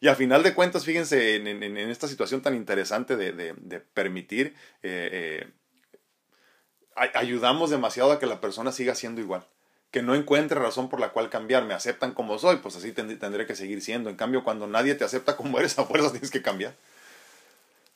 Y 0.00 0.08
a 0.08 0.14
final 0.14 0.42
de 0.42 0.54
cuentas, 0.54 0.84
fíjense 0.84 1.36
en, 1.36 1.76
esta 1.78 2.08
situación 2.08 2.42
tan 2.42 2.54
interesante 2.54 3.16
de, 3.16 3.32
de, 3.32 3.80
permitir, 3.80 4.54
eh, 4.82 5.48
eh, 5.48 7.10
ayudamos 7.14 7.70
demasiado 7.70 8.12
a 8.12 8.18
que 8.18 8.26
la 8.26 8.40
persona 8.40 8.70
siga 8.70 8.94
siendo 8.94 9.22
igual. 9.22 9.46
Que 9.94 10.02
no 10.02 10.16
encuentre 10.16 10.58
razón 10.58 10.88
por 10.88 10.98
la 10.98 11.10
cual 11.10 11.30
cambiar. 11.30 11.66
Me 11.66 11.72
aceptan 11.72 12.14
como 12.14 12.36
soy, 12.40 12.56
pues 12.56 12.74
así 12.74 12.90
tendré 12.90 13.46
que 13.46 13.54
seguir 13.54 13.80
siendo. 13.80 14.10
En 14.10 14.16
cambio, 14.16 14.42
cuando 14.42 14.66
nadie 14.66 14.96
te 14.96 15.04
acepta 15.04 15.36
como 15.36 15.56
eres, 15.60 15.78
a 15.78 15.84
fuerza 15.84 16.10
tienes 16.10 16.32
que 16.32 16.42
cambiar. 16.42 16.74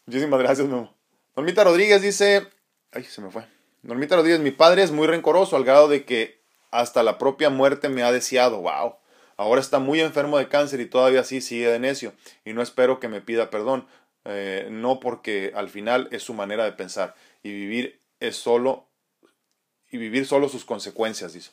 Muchísimas 0.07 0.39
gracias, 0.39 0.69
Memo. 0.69 0.95
Normita 1.35 1.65
Rodríguez 1.65 2.01
dice. 2.01 2.47
Ay, 2.93 3.03
se 3.03 3.21
me 3.21 3.33
fue. 3.33 3.45
Normita 3.83 4.15
Rodríguez, 4.15 4.39
mi 4.39 4.53
padre 4.53 4.85
es 4.85 4.93
muy 4.93 5.09
rencoroso 5.09 5.57
al 5.57 5.65
grado 5.65 5.89
de 5.89 6.05
que 6.05 6.41
hasta 6.71 7.03
la 7.03 7.19
propia 7.19 7.51
muerte 7.51 7.89
me 7.89 8.05
ha 8.05 8.13
deseado. 8.13 8.61
¡Wow! 8.61 8.95
Ahora 9.37 9.61
está 9.61 9.81
muy 9.81 9.99
enfermo 10.01 10.39
de 10.39 10.47
cáncer 10.47 10.79
y 10.79 10.87
todavía 10.87 11.23
así 11.23 11.41
sigue 11.41 11.69
de 11.69 11.81
necio. 11.81 12.13
Y 12.45 12.53
no 12.53 12.63
espero 12.63 13.01
que 13.01 13.09
me 13.09 13.21
pida 13.23 13.51
perdón. 13.51 13.89
Eh, 14.25 14.69
no 14.71 15.01
porque 15.01 15.51
al 15.57 15.69
final 15.69 16.07
es 16.13 16.23
su 16.23 16.33
manera 16.33 16.63
de 16.63 16.71
pensar. 16.71 17.17
Y 17.43 17.51
vivir 17.51 17.99
es 18.21 18.37
solo. 18.37 18.87
Y 19.91 19.99
vivir 19.99 20.27
solo 20.27 20.49
sus 20.49 20.65
consecuencias, 20.65 21.33
dice. 21.33 21.51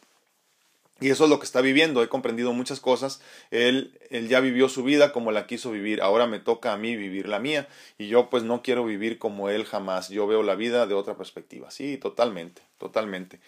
Y 1.02 1.10
eso 1.10 1.26
es 1.26 1.30
lo 1.30 1.39
que 1.39 1.46
está 1.46 1.60
viviendo. 1.60 2.02
He 2.02 2.08
comprendido 2.08 2.54
muchas 2.54 2.80
cosas. 2.80 3.22
Él, 3.52 4.00
él 4.10 4.30
ya 4.30 4.39
vivió 4.39 4.70
su 4.70 4.84
vida 4.84 5.12
como 5.12 5.32
la 5.32 5.46
quiso 5.46 5.72
vivir. 5.72 6.02
Ahora 6.02 6.26
me 6.26 6.39
toca 6.39 6.72
a 6.72 6.78
mí 6.78 6.96
vivir 6.96 7.28
la 7.28 7.39
mía. 7.39 7.68
Y 7.98 8.08
yo 8.08 8.30
pues 8.30 8.43
no 8.43 8.62
quiero 8.62 8.86
vivir 8.86 9.18
como 9.20 9.50
él 9.50 9.66
jamás. 9.66 10.08
Yo 10.10 10.26
veo 10.26 10.41
la 10.41 10.56
vida 10.56 10.88
de 10.88 10.93
otra 10.93 11.18
perspectiva. 11.18 11.70
Sí, 11.70 11.98
totalmente, 11.98 12.62
totalmente. 12.78 13.41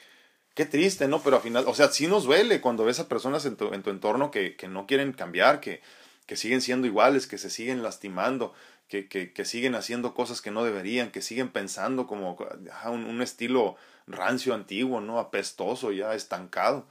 Qué 0.55 0.65
triste, 0.65 1.07
¿no? 1.07 1.21
Pero 1.21 1.37
al 1.37 1.41
final, 1.41 1.65
o 1.67 1.73
sea, 1.73 1.87
sí 1.89 2.07
nos 2.07 2.25
duele 2.25 2.59
cuando 2.59 2.83
ves 2.83 2.99
a 2.99 3.07
personas 3.07 3.45
en 3.45 3.55
tu, 3.55 3.73
en 3.73 3.83
tu 3.83 3.91
entorno 3.91 4.29
que, 4.31 4.55
que, 4.55 4.67
no 4.67 4.87
quieren 4.87 5.13
cambiar, 5.13 5.61
que, 5.61 5.81
que 6.25 6.35
siguen 6.35 6.61
siendo 6.61 6.87
iguales, 6.87 7.27
que 7.27 7.37
se 7.37 7.51
siguen 7.51 7.83
lastimando, 7.83 8.53
que, 8.89 9.07
que, 9.07 9.31
que 9.33 9.45
siguen 9.45 9.75
haciendo 9.75 10.15
cosas 10.15 10.41
que 10.41 10.49
no 10.49 10.63
deberían, 10.63 11.11
que 11.11 11.21
siguen 11.21 11.49
pensando 11.49 12.07
como 12.07 12.37
ah, 12.71 12.89
un, 12.89 13.05
un 13.05 13.21
estilo 13.21 13.75
rancio 14.07 14.55
antiguo, 14.55 14.99
¿no? 14.99 15.19
Apestoso, 15.19 15.91
ya 15.91 16.15
estancado 16.15 16.87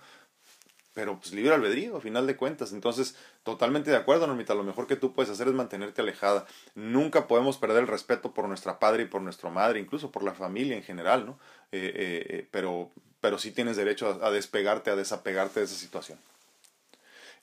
pero 0.96 1.18
pues 1.20 1.34
libre 1.34 1.52
albedrío, 1.52 1.98
a 1.98 2.00
final 2.00 2.26
de 2.26 2.36
cuentas. 2.36 2.72
Entonces, 2.72 3.16
totalmente 3.42 3.90
de 3.90 3.98
acuerdo, 3.98 4.26
Normita, 4.26 4.54
lo 4.54 4.64
mejor 4.64 4.86
que 4.86 4.96
tú 4.96 5.12
puedes 5.12 5.30
hacer 5.30 5.46
es 5.46 5.52
mantenerte 5.52 6.00
alejada. 6.00 6.46
Nunca 6.74 7.28
podemos 7.28 7.58
perder 7.58 7.82
el 7.82 7.86
respeto 7.86 8.32
por 8.32 8.48
nuestra 8.48 8.78
padre 8.78 9.02
y 9.02 9.06
por 9.06 9.20
nuestra 9.20 9.50
madre, 9.50 9.78
incluso 9.78 10.10
por 10.10 10.22
la 10.22 10.32
familia 10.32 10.74
en 10.74 10.82
general, 10.82 11.26
¿no? 11.26 11.38
Eh, 11.70 11.92
eh, 11.94 12.26
eh, 12.30 12.48
pero, 12.50 12.90
pero 13.20 13.36
sí 13.36 13.50
tienes 13.50 13.76
derecho 13.76 14.18
a, 14.22 14.28
a 14.28 14.30
despegarte, 14.30 14.90
a 14.90 14.96
desapegarte 14.96 15.60
de 15.60 15.66
esa 15.66 15.74
situación. 15.74 16.18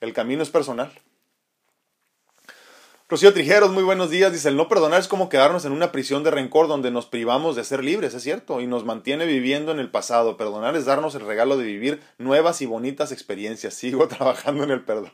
El 0.01 0.13
camino 0.13 0.41
es 0.41 0.49
personal. 0.49 0.91
Rocío 3.09 3.33
Trijeros, 3.33 3.71
muy 3.71 3.83
buenos 3.83 4.09
días. 4.09 4.31
Dice, 4.31 4.47
el 4.47 4.55
no 4.55 4.69
perdonar 4.69 4.99
es 4.99 5.09
como 5.09 5.27
quedarnos 5.27 5.65
en 5.65 5.73
una 5.73 5.91
prisión 5.91 6.23
de 6.23 6.31
rencor 6.31 6.69
donde 6.69 6.89
nos 6.89 7.05
privamos 7.05 7.55
de 7.55 7.65
ser 7.65 7.83
libres, 7.83 8.13
es 8.13 8.23
cierto, 8.23 8.61
y 8.61 8.65
nos 8.65 8.85
mantiene 8.85 9.25
viviendo 9.25 9.73
en 9.73 9.79
el 9.79 9.91
pasado. 9.91 10.37
Perdonar 10.37 10.77
es 10.77 10.85
darnos 10.85 11.13
el 11.15 11.25
regalo 11.25 11.57
de 11.57 11.65
vivir 11.65 12.01
nuevas 12.17 12.61
y 12.61 12.65
bonitas 12.65 13.11
experiencias. 13.11 13.73
Sigo 13.73 14.07
trabajando 14.09 14.63
en 14.63 14.71
el 14.71 14.85
perdón. 14.85 15.11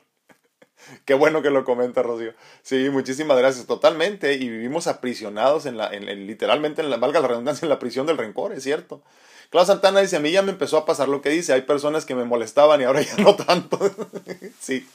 Qué 1.05 1.15
bueno 1.15 1.41
que 1.41 1.49
lo 1.49 1.65
comenta 1.65 2.03
Rocío. 2.03 2.33
Sí, 2.61 2.89
muchísimas 2.91 3.37
gracias. 3.39 3.65
Totalmente. 3.65 4.35
Y 4.35 4.49
vivimos 4.49 4.85
aprisionados 4.85 5.65
en 5.65 5.75
la, 5.75 5.91
en, 5.91 6.05
literalmente, 6.27 6.83
en 6.83 6.91
la, 6.91 6.97
valga 6.97 7.19
la 7.19 7.27
redundancia, 7.27 7.65
en 7.65 7.69
la 7.69 7.79
prisión 7.79 8.05
del 8.05 8.17
rencor, 8.17 8.53
es 8.53 8.63
cierto. 8.63 9.01
Claudio 9.49 9.73
Santana 9.73 9.99
dice, 9.99 10.15
a 10.15 10.19
mí 10.19 10.31
ya 10.31 10.43
me 10.43 10.51
empezó 10.51 10.77
a 10.77 10.85
pasar 10.85 11.09
lo 11.09 11.21
que 11.21 11.29
dice, 11.29 11.53
hay 11.53 11.61
personas 11.61 12.05
que 12.05 12.13
me 12.13 12.23
molestaban 12.23 12.81
y 12.81 12.83
ahora 12.83 13.01
ya 13.01 13.15
no 13.17 13.35
tanto. 13.35 13.79
sí, 14.59 14.87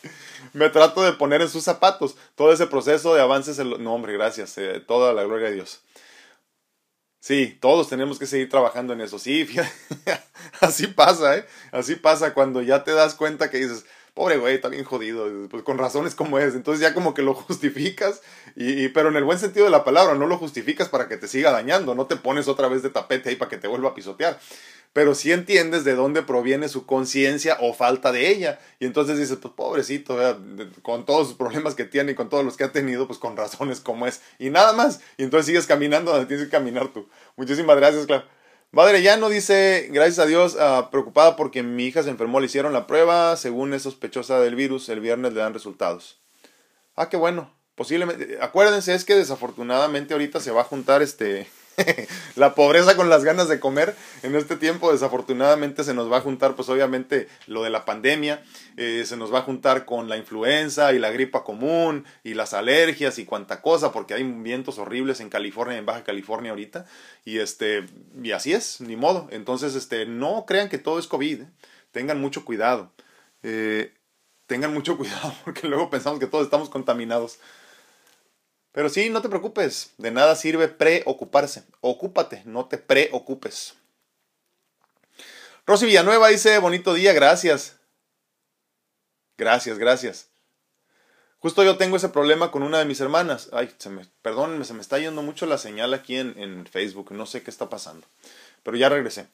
me 0.53 0.71
trato 0.71 1.03
de 1.03 1.13
poner 1.13 1.43
en 1.43 1.49
sus 1.49 1.65
zapatos. 1.65 2.17
Todo 2.37 2.53
ese 2.53 2.67
proceso 2.67 3.15
de 3.15 3.21
avances, 3.21 3.59
el... 3.59 3.83
no 3.83 3.95
hombre, 3.95 4.13
gracias, 4.13 4.57
eh, 4.59 4.81
toda 4.87 5.13
la 5.13 5.25
gloria 5.25 5.49
de 5.49 5.55
Dios. 5.55 5.81
Sí, 7.19 7.57
todos 7.61 7.89
tenemos 7.89 8.19
que 8.19 8.27
seguir 8.27 8.51
trabajando 8.51 8.93
en 8.93 9.01
eso. 9.01 9.19
Sí, 9.19 9.49
así 10.61 10.87
pasa, 10.89 11.39
¿eh? 11.39 11.47
Así 11.73 11.97
pasa 11.97 12.35
cuando 12.35 12.61
ya 12.61 12.85
te 12.85 12.93
das 12.93 13.15
cuenta 13.15 13.51
que 13.51 13.57
dices, 13.57 13.87
pobre 14.15 14.37
güey, 14.37 14.55
está 14.55 14.69
bien 14.69 14.85
jodido, 14.85 15.29
pues 15.51 15.63
con 15.65 15.77
razones 15.77 16.15
como 16.15 16.39
es. 16.39 16.55
Entonces 16.55 16.81
ya 16.81 16.95
como 16.95 17.15
que 17.15 17.23
lo 17.23 17.35
justificas, 17.35 18.23
y, 18.57 18.89
pero 18.89 19.09
en 19.09 19.17
el 19.17 19.25
buen 19.25 19.39
sentido 19.39 19.67
de 19.67 19.73
la 19.73 19.85
palabra, 19.85 20.15
no 20.15 20.27
lo 20.27 20.39
justificas 20.39 20.89
para 20.89 21.09
que 21.09 21.17
te 21.17 21.29
siga 21.29 21.51
dañando, 21.51 21.95
no 21.95 22.07
te 22.07 22.17
pones 22.17 22.49
otra 22.49 22.69
vez 22.69 22.83
de 22.83 22.91
tapete 22.91 23.29
ahí 23.31 23.37
para 23.37 23.51
que 23.51 23.59
te 23.59 23.69
vuelva 23.69 23.91
a 23.91 23.95
pisotear. 23.95 24.39
Pero 24.93 25.17
sí 25.17 25.33
entiendes 25.33 25.83
de 25.83 25.97
dónde 25.97 26.23
proviene 26.23 26.69
su 26.69 26.87
conciencia 26.87 27.59
o 27.61 27.75
falta 27.75 28.13
de 28.13 28.31
ella. 28.31 28.61
Y 28.79 28.87
entonces 28.87 29.19
dices, 29.19 29.39
pues 29.43 29.53
pobrecito, 29.53 30.17
con 30.83 31.05
todos 31.05 31.27
los 31.27 31.37
problemas 31.37 31.75
que 31.75 31.85
tiene 31.85 32.13
y 32.13 32.15
con 32.15 32.29
todos 32.29 32.45
los 32.45 32.57
que 32.57 32.63
ha 32.63 32.71
tenido, 32.71 33.09
pues 33.09 33.19
con 33.19 33.37
razones 33.37 33.81
como 33.81 34.07
es. 34.07 34.23
Y 34.39 34.51
nada 34.51 34.73
más. 34.73 35.01
Y 35.17 35.25
entonces 35.25 35.47
sigues 35.47 35.67
caminando 35.67 36.13
donde 36.13 36.27
tienes 36.27 36.47
que 36.47 36.53
caminar 36.53 36.93
tú. 36.93 37.09
Muchísimas 37.37 37.77
gracias, 37.77 38.07
claro. 38.07 38.25
Madre 38.75 39.03
ya 39.03 39.17
no 39.17 39.29
dice, 39.29 39.89
gracias 39.93 40.19
a 40.19 40.27
Dios, 40.27 40.57
uh, 40.57 40.91
preocupada 40.91 41.37
porque 41.37 41.63
mi 41.63 41.85
hija 41.85 42.03
se 42.03 42.11
enfermó, 42.11 42.41
le 42.41 42.47
hicieron 42.47 42.73
la 42.73 42.89
prueba, 42.89 43.37
según 43.37 43.73
es 43.73 43.83
sospechosa 43.83 44.41
del 44.41 44.57
virus, 44.57 44.89
el 44.89 44.99
viernes 44.99 45.33
le 45.33 45.41
dan 45.41 45.55
resultados. 45.55 46.19
Ah, 46.97 47.09
qué 47.09 47.17
bueno. 47.17 47.55
Posiblemente, 47.77 48.39
acuérdense, 48.41 48.93
es 48.93 49.05
que 49.05 49.15
desafortunadamente 49.15 50.15
ahorita 50.15 50.41
se 50.41 50.51
va 50.51 50.63
a 50.63 50.65
juntar 50.65 51.03
este 51.03 51.47
la 52.37 52.55
pobreza 52.55 52.97
con 52.97 53.09
las 53.09 53.25
ganas 53.25 53.49
de 53.49 53.61
comer 53.61 53.95
en 54.23 54.35
este 54.37 54.57
tiempo 54.57 54.93
desafortunadamente 54.93 55.85
se 55.85 55.95
nos 55.95 56.11
va 56.11 56.19
a 56.19 56.21
juntar 56.21 56.55
pues 56.55 56.69
obviamente 56.69 57.29
lo 57.47 57.63
de 57.63 57.71
la 57.71 57.85
pandemia 57.85 58.43
eh, 58.77 59.05
se 59.07 59.17
nos 59.17 59.33
va 59.33 59.41
a 59.41 59.43
juntar 59.43 59.85
con 59.85 60.09
la 60.09 60.17
influenza 60.17 60.93
y 60.93 60.99
la 60.99 61.11
gripa 61.11 61.45
común 61.45 62.05
y 62.23 62.35
las 62.35 62.55
alergias 62.55 63.19
y 63.19 63.25
cuanta 63.25 63.61
cosa 63.61 63.93
porque 63.93 64.15
hay 64.15 64.23
vientos 64.23 64.79
horribles 64.79 65.21
en 65.21 65.31
California 65.31 65.79
en 65.79 65.87
Baja 65.87 66.05
California 66.05 66.51
ahorita 66.51 66.87
y 67.25 67.39
este 67.39 67.87
y 68.23 68.33
así 68.33 68.53
es 68.53 68.81
ni 68.81 68.97
modo. 68.97 69.29
Entonces 69.31 69.75
este 69.75 70.07
no 70.07 70.45
crean 70.47 70.69
que 70.69 70.79
todo 70.79 70.99
es 70.99 71.07
covid 71.07 71.43
¿eh? 71.43 71.49
tengan 71.95 72.21
mucho 72.21 72.45
cuidado. 72.45 72.93
Eh, 73.43 73.95
tengan 74.47 74.75
mucho 74.75 74.97
cuidado 74.99 75.35
porque 75.45 75.69
luego 75.69 75.89
pensamos 75.91 76.19
que 76.19 76.27
todos 76.27 76.45
estamos 76.45 76.69
contaminados 76.69 77.39
pero 78.75 78.89
sí, 78.89 79.09
no 79.09 79.23
te 79.23 79.29
preocupes, 79.29 79.93
de 79.99 80.11
nada 80.11 80.35
sirve 80.35 80.67
preocuparse. 80.67 81.63
Ocúpate, 81.81 82.43
no 82.45 82.67
te 82.67 82.77
preocupes. 82.77 83.75
Rosy 85.65 85.87
Villanueva 85.87 86.27
dice, 86.27 86.59
bonito 86.59 86.93
día, 86.93 87.13
gracias. 87.13 87.77
Gracias, 89.39 89.79
gracias. 89.79 90.29
Justo 91.39 91.63
yo 91.63 91.77
tengo 91.77 91.97
ese 91.97 92.09
problema 92.09 92.51
con 92.51 92.65
una 92.65 92.81
de 92.81 92.85
mis 92.85 93.01
hermanas. 93.01 93.49
Ay, 93.53 93.73
se 93.79 93.91
me, 93.91 94.07
perdón, 94.23 94.65
se 94.65 94.75
me 94.75 94.81
está 94.81 94.99
yendo 94.99 95.23
mucho 95.23 95.47
la 95.47 95.59
señal 95.59 95.95
aquí 95.95 96.17
en, 96.17 96.37
en 96.37 96.67
Facebook, 96.67 97.13
no 97.13 97.27
sé 97.27 97.45
qué 97.45 97.51
está 97.51 97.71
pasando. 97.71 98.09
Pero 98.65 98.77
ya 98.77 98.89
regresé. 98.89 99.29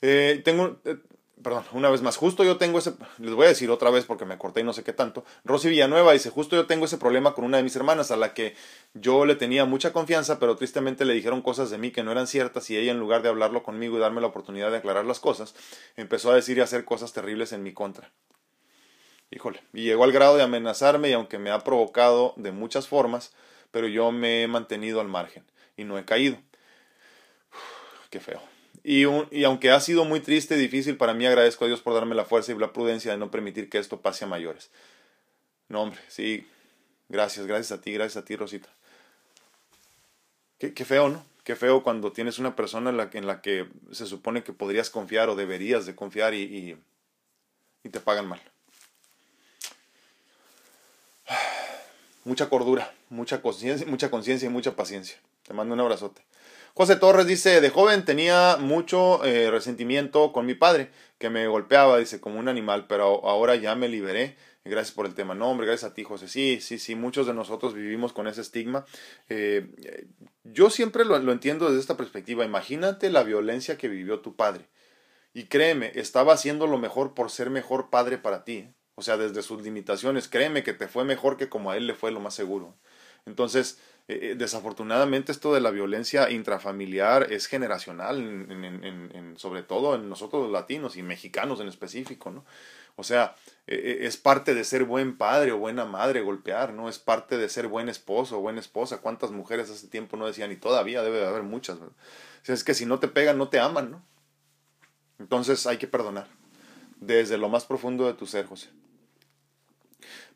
Eh, 0.00 0.40
tengo, 0.42 0.80
eh, 0.86 0.96
perdón, 1.42 1.64
una 1.72 1.90
vez 1.90 2.02
más, 2.02 2.16
justo 2.16 2.44
yo 2.44 2.56
tengo 2.56 2.78
ese, 2.78 2.94
les 3.18 3.34
voy 3.34 3.44
a 3.44 3.48
decir 3.48 3.70
otra 3.70 3.90
vez 3.90 4.04
porque 4.04 4.24
me 4.24 4.38
corté 4.38 4.60
y 4.60 4.64
no 4.64 4.72
sé 4.72 4.82
qué 4.82 4.92
tanto, 4.92 5.24
Rosy 5.44 5.68
Villanueva 5.68 6.12
dice, 6.12 6.30
justo 6.30 6.56
yo 6.56 6.66
tengo 6.66 6.86
ese 6.86 6.98
problema 6.98 7.34
con 7.34 7.44
una 7.44 7.58
de 7.58 7.62
mis 7.62 7.76
hermanas 7.76 8.10
a 8.10 8.16
la 8.16 8.32
que 8.32 8.54
yo 8.94 9.26
le 9.26 9.36
tenía 9.36 9.64
mucha 9.64 9.92
confianza, 9.92 10.38
pero 10.38 10.56
tristemente 10.56 11.04
le 11.04 11.14
dijeron 11.14 11.42
cosas 11.42 11.70
de 11.70 11.78
mí 11.78 11.90
que 11.90 12.02
no 12.02 12.12
eran 12.12 12.26
ciertas 12.26 12.70
y 12.70 12.76
ella 12.76 12.92
en 12.92 12.98
lugar 12.98 13.22
de 13.22 13.28
hablarlo 13.28 13.62
conmigo 13.62 13.96
y 13.96 14.00
darme 14.00 14.20
la 14.20 14.28
oportunidad 14.28 14.70
de 14.70 14.78
aclarar 14.78 15.04
las 15.04 15.20
cosas, 15.20 15.54
empezó 15.96 16.30
a 16.30 16.34
decir 16.34 16.58
y 16.58 16.62
hacer 16.62 16.84
cosas 16.84 17.12
terribles 17.12 17.52
en 17.52 17.62
mi 17.62 17.72
contra. 17.72 18.10
Híjole, 19.30 19.62
y 19.72 19.82
llegó 19.82 20.04
al 20.04 20.12
grado 20.12 20.36
de 20.36 20.42
amenazarme 20.42 21.10
y 21.10 21.12
aunque 21.12 21.38
me 21.38 21.50
ha 21.50 21.64
provocado 21.64 22.32
de 22.36 22.52
muchas 22.52 22.88
formas, 22.88 23.32
pero 23.72 23.88
yo 23.88 24.12
me 24.12 24.42
he 24.42 24.48
mantenido 24.48 25.00
al 25.00 25.08
margen 25.08 25.44
y 25.76 25.84
no 25.84 25.98
he 25.98 26.04
caído. 26.04 26.38
qué 28.08 28.20
feo. 28.20 28.40
Y, 28.88 29.04
y, 29.32 29.42
aunque 29.42 29.72
ha 29.72 29.80
sido 29.80 30.04
muy 30.04 30.20
triste 30.20 30.54
y 30.54 30.60
difícil, 30.60 30.96
para 30.96 31.12
mí 31.12 31.26
agradezco 31.26 31.64
a 31.64 31.66
Dios 31.66 31.80
por 31.80 31.92
darme 31.92 32.14
la 32.14 32.24
fuerza 32.24 32.52
y 32.52 32.54
la 32.56 32.72
prudencia 32.72 33.10
de 33.10 33.18
no 33.18 33.32
permitir 33.32 33.68
que 33.68 33.78
esto 33.78 34.00
pase 34.00 34.26
a 34.26 34.28
mayores. 34.28 34.70
No, 35.68 35.82
hombre, 35.82 35.98
sí. 36.06 36.46
Gracias, 37.08 37.48
gracias 37.48 37.76
a 37.76 37.82
ti, 37.82 37.92
gracias 37.92 38.22
a 38.22 38.24
ti, 38.24 38.36
Rosita. 38.36 38.68
Qué, 40.60 40.72
qué 40.72 40.84
feo, 40.84 41.08
¿no? 41.08 41.26
Qué 41.42 41.56
feo 41.56 41.82
cuando 41.82 42.12
tienes 42.12 42.38
una 42.38 42.54
persona 42.54 42.90
en 42.90 42.96
la, 42.96 43.10
en 43.12 43.26
la 43.26 43.42
que 43.42 43.66
se 43.90 44.06
supone 44.06 44.44
que 44.44 44.52
podrías 44.52 44.88
confiar 44.88 45.30
o 45.30 45.34
deberías 45.34 45.84
de 45.84 45.96
confiar 45.96 46.34
y, 46.34 46.42
y, 46.42 46.76
y 47.82 47.88
te 47.88 47.98
pagan 47.98 48.28
mal. 48.28 48.40
Mucha 52.22 52.48
cordura, 52.48 52.94
mucha 53.10 53.42
conciencia, 53.42 53.84
mucha 53.84 54.12
conciencia 54.12 54.46
y 54.46 54.50
mucha 54.52 54.76
paciencia. 54.76 55.18
Te 55.42 55.54
mando 55.54 55.74
un 55.74 55.80
abrazote. 55.80 56.22
José 56.78 56.96
Torres 56.96 57.26
dice, 57.26 57.62
de 57.62 57.70
joven 57.70 58.04
tenía 58.04 58.58
mucho 58.60 59.24
eh, 59.24 59.50
resentimiento 59.50 60.30
con 60.30 60.44
mi 60.44 60.52
padre, 60.52 60.90
que 61.16 61.30
me 61.30 61.48
golpeaba, 61.48 61.96
dice, 61.96 62.20
como 62.20 62.38
un 62.38 62.48
animal, 62.48 62.86
pero 62.86 63.26
ahora 63.26 63.56
ya 63.56 63.74
me 63.74 63.88
liberé. 63.88 64.36
Gracias 64.62 64.94
por 64.94 65.06
el 65.06 65.14
tema. 65.14 65.34
No, 65.34 65.48
hombre, 65.48 65.66
gracias 65.66 65.90
a 65.90 65.94
ti, 65.94 66.04
José. 66.04 66.28
Sí, 66.28 66.60
sí, 66.60 66.78
sí, 66.78 66.94
muchos 66.94 67.26
de 67.26 67.32
nosotros 67.32 67.72
vivimos 67.72 68.12
con 68.12 68.26
ese 68.26 68.42
estigma. 68.42 68.84
Eh, 69.30 69.66
yo 70.44 70.68
siempre 70.68 71.06
lo, 71.06 71.18
lo 71.18 71.32
entiendo 71.32 71.64
desde 71.64 71.80
esta 71.80 71.96
perspectiva. 71.96 72.44
Imagínate 72.44 73.08
la 73.08 73.22
violencia 73.22 73.78
que 73.78 73.88
vivió 73.88 74.20
tu 74.20 74.36
padre. 74.36 74.66
Y 75.32 75.44
créeme, 75.44 75.92
estaba 75.94 76.34
haciendo 76.34 76.66
lo 76.66 76.76
mejor 76.76 77.14
por 77.14 77.30
ser 77.30 77.48
mejor 77.48 77.88
padre 77.88 78.18
para 78.18 78.44
ti. 78.44 78.68
O 78.96 79.02
sea, 79.02 79.16
desde 79.16 79.40
sus 79.40 79.62
limitaciones, 79.62 80.28
créeme 80.28 80.62
que 80.62 80.74
te 80.74 80.88
fue 80.88 81.04
mejor 81.06 81.38
que 81.38 81.48
como 81.48 81.70
a 81.70 81.78
él 81.78 81.86
le 81.86 81.94
fue 81.94 82.10
lo 82.10 82.20
más 82.20 82.34
seguro. 82.34 82.76
Entonces, 83.24 83.78
eh, 84.08 84.18
eh, 84.22 84.34
desafortunadamente 84.36 85.32
esto 85.32 85.52
de 85.52 85.60
la 85.60 85.70
violencia 85.70 86.30
intrafamiliar 86.30 87.32
es 87.32 87.46
generacional, 87.46 88.18
en, 88.18 89.34
sobre 89.36 89.62
todo 89.62 89.96
en 89.96 90.08
nosotros 90.08 90.44
los 90.44 90.52
latinos 90.52 90.96
y 90.96 91.02
mexicanos 91.02 91.60
en 91.60 91.68
específico, 91.68 92.30
¿no? 92.30 92.44
O 92.94 93.02
sea, 93.02 93.34
eh, 93.66 93.98
es 94.02 94.16
parte 94.16 94.54
de 94.54 94.64
ser 94.64 94.84
buen 94.84 95.18
padre 95.18 95.52
o 95.52 95.58
buena 95.58 95.84
madre 95.84 96.22
golpear, 96.22 96.72
¿no? 96.72 96.88
Es 96.88 96.98
parte 96.98 97.36
de 97.36 97.48
ser 97.48 97.68
buen 97.68 97.88
esposo 97.88 98.38
o 98.38 98.40
buena 98.40 98.60
esposa. 98.60 98.98
¿Cuántas 99.02 99.32
mujeres 99.32 99.68
hace 99.70 99.88
tiempo 99.88 100.16
no 100.16 100.26
decían? 100.26 100.50
Y 100.50 100.56
todavía 100.56 101.02
debe 101.02 101.18
de 101.18 101.26
haber 101.26 101.42
muchas. 101.42 101.76
O 101.78 101.92
sea, 102.42 102.54
es 102.54 102.64
que 102.64 102.74
si 102.74 102.86
no 102.86 102.98
te 102.98 103.08
pegan, 103.08 103.36
no 103.36 103.48
te 103.48 103.60
aman, 103.60 103.90
¿no? 103.90 104.02
Entonces 105.18 105.66
hay 105.66 105.76
que 105.76 105.86
perdonar. 105.86 106.28
Desde 107.00 107.36
lo 107.36 107.48
más 107.50 107.66
profundo 107.66 108.06
de 108.06 108.14
tu 108.14 108.26
ser, 108.26 108.46
José. 108.46 108.70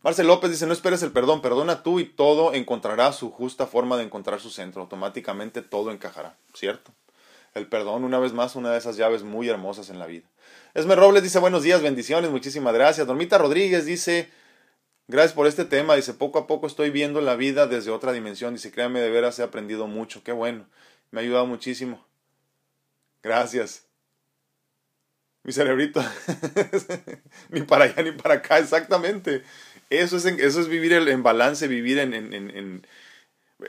Marcel 0.02 0.28
López 0.28 0.50
dice, 0.50 0.66
no 0.66 0.72
esperes 0.72 1.02
el 1.02 1.12
perdón, 1.12 1.42
perdona 1.42 1.82
tú 1.82 2.00
y 2.00 2.04
todo 2.04 2.54
encontrará 2.54 3.12
su 3.12 3.30
justa 3.30 3.66
forma 3.66 3.98
de 3.98 4.04
encontrar 4.04 4.40
su 4.40 4.50
centro. 4.50 4.80
Automáticamente 4.80 5.60
todo 5.60 5.90
encajará, 5.90 6.36
¿cierto? 6.54 6.92
El 7.52 7.66
perdón, 7.66 8.04
una 8.04 8.18
vez 8.18 8.32
más, 8.32 8.56
una 8.56 8.72
de 8.72 8.78
esas 8.78 8.96
llaves 8.96 9.24
muy 9.24 9.48
hermosas 9.48 9.90
en 9.90 9.98
la 9.98 10.06
vida. 10.06 10.26
Esmer 10.72 10.98
Robles 10.98 11.22
dice, 11.22 11.38
buenos 11.38 11.62
días, 11.62 11.82
bendiciones, 11.82 12.30
muchísimas 12.30 12.72
gracias. 12.72 13.06
Dormita 13.06 13.36
Rodríguez 13.36 13.84
dice, 13.84 14.30
gracias 15.06 15.34
por 15.34 15.46
este 15.46 15.66
tema, 15.66 15.96
dice, 15.96 16.14
poco 16.14 16.38
a 16.38 16.46
poco 16.46 16.66
estoy 16.66 16.88
viendo 16.88 17.20
la 17.20 17.36
vida 17.36 17.66
desde 17.66 17.90
otra 17.90 18.12
dimensión. 18.12 18.54
Dice, 18.54 18.70
créame, 18.70 19.00
de 19.00 19.10
veras 19.10 19.38
he 19.38 19.42
aprendido 19.42 19.86
mucho, 19.86 20.22
qué 20.24 20.32
bueno, 20.32 20.64
me 21.10 21.20
ha 21.20 21.22
ayudado 21.22 21.44
muchísimo. 21.44 22.06
Gracias. 23.22 23.84
Mi 25.42 25.52
cerebrito, 25.52 26.02
ni 27.50 27.62
para 27.62 27.84
allá 27.84 28.02
ni 28.02 28.12
para 28.12 28.34
acá, 28.36 28.58
exactamente. 28.58 29.42
Eso 29.90 30.16
es, 30.16 30.24
eso 30.24 30.60
es 30.60 30.68
vivir 30.68 30.92
en 30.92 31.22
balance, 31.22 31.66
vivir 31.66 31.98
en, 31.98 32.14
en, 32.14 32.32
en, 32.32 32.86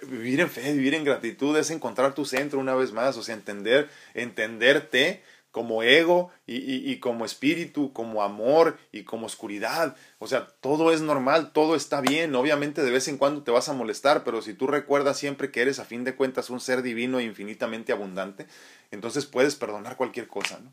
vivir 0.07 0.39
en 0.39 0.49
fe, 0.49 0.71
vivir 0.73 0.93
en 0.93 1.03
gratitud, 1.03 1.57
es 1.57 1.71
encontrar 1.71 2.13
tu 2.13 2.25
centro 2.25 2.59
una 2.59 2.75
vez 2.75 2.91
más, 2.91 3.17
o 3.17 3.23
sea, 3.23 3.35
entender, 3.35 3.89
entenderte 4.13 5.23
como 5.51 5.83
ego 5.83 6.31
y, 6.47 6.57
y, 6.57 6.91
y, 6.91 6.99
como 6.99 7.25
espíritu, 7.25 7.91
como 7.91 8.23
amor 8.23 8.77
y 8.91 9.03
como 9.03 9.25
oscuridad. 9.25 9.97
O 10.19 10.27
sea, 10.27 10.47
todo 10.61 10.93
es 10.93 11.01
normal, 11.01 11.51
todo 11.51 11.75
está 11.75 11.99
bien. 11.99 12.33
Obviamente 12.35 12.83
de 12.83 12.91
vez 12.91 13.09
en 13.09 13.17
cuando 13.17 13.43
te 13.43 13.51
vas 13.51 13.67
a 13.67 13.73
molestar, 13.73 14.23
pero 14.23 14.41
si 14.41 14.53
tú 14.53 14.67
recuerdas 14.67 15.17
siempre 15.17 15.51
que 15.51 15.61
eres 15.61 15.79
a 15.79 15.85
fin 15.85 16.05
de 16.05 16.15
cuentas 16.15 16.49
un 16.49 16.61
ser 16.61 16.81
divino 16.83 17.19
e 17.19 17.23
infinitamente 17.23 17.91
abundante, 17.91 18.47
entonces 18.91 19.25
puedes 19.25 19.55
perdonar 19.55 19.97
cualquier 19.97 20.27
cosa, 20.27 20.59
¿no? 20.59 20.71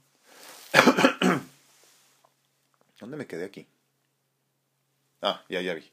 ¿Dónde 3.00 3.16
me 3.16 3.26
quedé 3.26 3.46
aquí? 3.46 3.66
Ah, 5.22 5.42
ya, 5.48 5.60
ya 5.60 5.74
vi. 5.74 5.90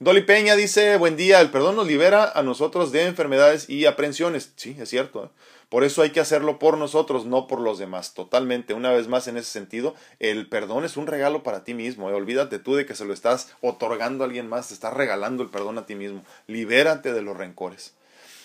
Dolly 0.00 0.22
Peña 0.22 0.56
dice, 0.56 0.96
buen 0.96 1.16
día, 1.16 1.40
el 1.40 1.50
perdón 1.50 1.76
nos 1.76 1.86
libera 1.86 2.30
a 2.34 2.42
nosotros 2.42 2.90
de 2.92 3.06
enfermedades 3.06 3.70
y 3.70 3.86
aprensiones. 3.86 4.52
Sí, 4.56 4.76
es 4.78 4.88
cierto. 4.88 5.24
¿eh? 5.24 5.28
Por 5.68 5.84
eso 5.84 6.02
hay 6.02 6.10
que 6.10 6.20
hacerlo 6.20 6.58
por 6.58 6.76
nosotros, 6.78 7.26
no 7.26 7.46
por 7.46 7.60
los 7.60 7.78
demás. 7.78 8.12
Totalmente. 8.12 8.74
Una 8.74 8.90
vez 8.90 9.08
más, 9.08 9.28
en 9.28 9.36
ese 9.36 9.50
sentido, 9.50 9.94
el 10.18 10.48
perdón 10.48 10.84
es 10.84 10.96
un 10.96 11.06
regalo 11.06 11.42
para 11.42 11.64
ti 11.64 11.74
mismo. 11.74 12.10
¿eh? 12.10 12.14
Olvídate 12.14 12.58
tú 12.58 12.74
de 12.74 12.86
que 12.86 12.94
se 12.94 13.04
lo 13.04 13.14
estás 13.14 13.52
otorgando 13.60 14.24
a 14.24 14.26
alguien 14.26 14.48
más, 14.48 14.68
te 14.68 14.74
estás 14.74 14.94
regalando 14.94 15.42
el 15.42 15.50
perdón 15.50 15.78
a 15.78 15.86
ti 15.86 15.94
mismo. 15.94 16.24
Libérate 16.48 17.12
de 17.12 17.22
los 17.22 17.36
rencores. 17.36 17.94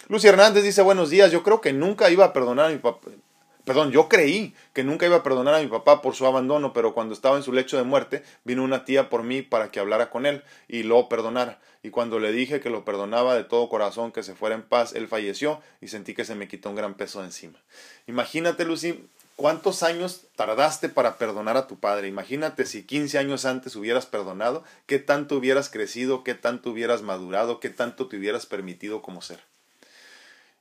Lucy 0.07 0.27
Hernández 0.27 0.63
dice, 0.63 0.81
buenos 0.81 1.09
días, 1.09 1.31
yo 1.31 1.43
creo 1.43 1.61
que 1.61 1.73
nunca 1.73 2.09
iba 2.09 2.25
a 2.25 2.33
perdonar 2.33 2.67
a 2.67 2.69
mi 2.69 2.77
papá. 2.77 3.09
Perdón, 3.69 3.91
yo 3.91 4.09
creí 4.09 4.55
que 4.73 4.83
nunca 4.83 5.05
iba 5.05 5.17
a 5.17 5.21
perdonar 5.21 5.53
a 5.53 5.59
mi 5.59 5.67
papá 5.67 6.01
por 6.01 6.15
su 6.15 6.25
abandono, 6.25 6.73
pero 6.73 6.95
cuando 6.95 7.13
estaba 7.13 7.37
en 7.37 7.43
su 7.43 7.53
lecho 7.53 7.77
de 7.77 7.83
muerte, 7.83 8.23
vino 8.43 8.63
una 8.63 8.83
tía 8.83 9.11
por 9.11 9.21
mí 9.21 9.43
para 9.43 9.69
que 9.69 9.79
hablara 9.79 10.09
con 10.09 10.25
él 10.25 10.41
y 10.67 10.81
lo 10.81 11.07
perdonara. 11.07 11.59
Y 11.83 11.91
cuando 11.91 12.17
le 12.17 12.31
dije 12.31 12.61
que 12.61 12.71
lo 12.71 12.83
perdonaba 12.83 13.35
de 13.35 13.43
todo 13.43 13.69
corazón, 13.69 14.11
que 14.11 14.23
se 14.23 14.33
fuera 14.33 14.55
en 14.55 14.63
paz, 14.63 14.95
él 14.95 15.07
falleció 15.07 15.61
y 15.81 15.89
sentí 15.89 16.15
que 16.15 16.25
se 16.25 16.33
me 16.33 16.47
quitó 16.47 16.71
un 16.71 16.77
gran 16.77 16.95
peso 16.95 17.19
de 17.19 17.27
encima. 17.27 17.59
Imagínate, 18.07 18.65
Lucy, 18.65 19.07
¿Cuántos 19.35 19.83
años 19.83 20.25
tardaste 20.35 20.89
para 20.89 21.19
perdonar 21.19 21.55
a 21.55 21.67
tu 21.67 21.79
padre? 21.79 22.07
Imagínate 22.07 22.65
si 22.65 22.83
15 22.83 23.19
años 23.19 23.45
antes 23.45 23.75
hubieras 23.75 24.07
perdonado, 24.07 24.63
qué 24.87 24.97
tanto 24.97 25.35
hubieras 25.35 25.69
crecido, 25.69 26.23
qué 26.23 26.33
tanto 26.33 26.71
hubieras 26.71 27.03
madurado, 27.03 27.59
qué 27.59 27.69
tanto 27.69 28.07
te 28.07 28.17
hubieras 28.17 28.47
permitido 28.47 29.03
como 29.03 29.21
ser. 29.21 29.39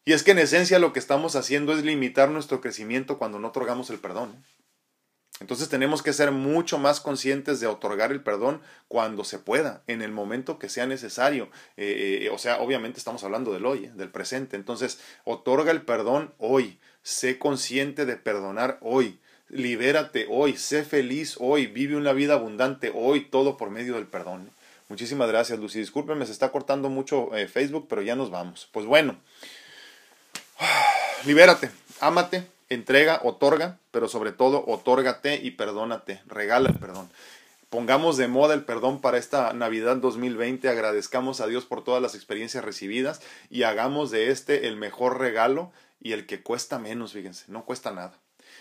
Y 0.08 0.14
es 0.14 0.22
que 0.22 0.30
en 0.30 0.38
esencia 0.38 0.78
lo 0.78 0.94
que 0.94 1.00
estamos 1.00 1.36
haciendo 1.36 1.74
es 1.74 1.84
limitar 1.84 2.30
nuestro 2.30 2.62
crecimiento 2.62 3.18
cuando 3.18 3.38
no 3.38 3.48
otorgamos 3.48 3.90
el 3.90 3.98
perdón. 3.98 4.34
¿eh? 4.34 4.64
Entonces 5.40 5.68
tenemos 5.68 6.02
que 6.02 6.14
ser 6.14 6.30
mucho 6.30 6.78
más 6.78 7.02
conscientes 7.02 7.60
de 7.60 7.66
otorgar 7.66 8.10
el 8.10 8.22
perdón 8.22 8.62
cuando 8.88 9.22
se 9.22 9.38
pueda, 9.38 9.82
en 9.86 10.00
el 10.00 10.10
momento 10.10 10.58
que 10.58 10.70
sea 10.70 10.86
necesario. 10.86 11.50
Eh, 11.76 12.20
eh, 12.22 12.30
o 12.30 12.38
sea, 12.38 12.62
obviamente 12.62 12.98
estamos 12.98 13.22
hablando 13.22 13.52
del 13.52 13.66
hoy, 13.66 13.90
del 13.96 14.08
presente. 14.08 14.56
Entonces, 14.56 14.98
otorga 15.24 15.72
el 15.72 15.82
perdón 15.82 16.32
hoy. 16.38 16.80
Sé 17.02 17.38
consciente 17.38 18.06
de 18.06 18.16
perdonar 18.16 18.78
hoy. 18.80 19.20
Libérate 19.50 20.26
hoy. 20.30 20.56
Sé 20.56 20.84
feliz 20.84 21.36
hoy. 21.38 21.66
Vive 21.66 21.96
una 21.96 22.14
vida 22.14 22.32
abundante 22.32 22.90
hoy, 22.94 23.26
todo 23.26 23.58
por 23.58 23.68
medio 23.68 23.96
del 23.96 24.06
perdón. 24.06 24.48
Muchísimas 24.88 25.28
gracias, 25.28 25.58
Lucy. 25.58 25.80
Discúlpeme, 25.80 26.24
se 26.24 26.32
está 26.32 26.50
cortando 26.50 26.88
mucho 26.88 27.28
Facebook, 27.52 27.88
pero 27.90 28.00
ya 28.00 28.16
nos 28.16 28.30
vamos. 28.30 28.70
Pues 28.72 28.86
bueno. 28.86 29.18
Libérate, 31.24 31.70
ámate, 32.00 32.46
entrega, 32.68 33.20
otorga, 33.24 33.78
pero 33.90 34.08
sobre 34.08 34.30
todo 34.30 34.64
otórgate 34.68 35.34
y 35.42 35.50
perdónate, 35.50 36.22
regala 36.26 36.68
el 36.68 36.78
perdón. 36.78 37.10
Pongamos 37.70 38.16
de 38.16 38.28
moda 38.28 38.54
el 38.54 38.64
perdón 38.64 39.00
para 39.00 39.18
esta 39.18 39.52
Navidad 39.52 39.96
2020, 39.96 40.68
agradezcamos 40.68 41.40
a 41.40 41.48
Dios 41.48 41.64
por 41.64 41.82
todas 41.82 42.00
las 42.00 42.14
experiencias 42.14 42.64
recibidas 42.64 43.20
y 43.50 43.64
hagamos 43.64 44.10
de 44.12 44.30
este 44.30 44.68
el 44.68 44.76
mejor 44.76 45.18
regalo 45.18 45.72
y 46.00 46.12
el 46.12 46.24
que 46.24 46.42
cuesta 46.42 46.78
menos, 46.78 47.12
fíjense, 47.14 47.46
no 47.48 47.64
cuesta 47.64 47.90
nada. 47.90 48.14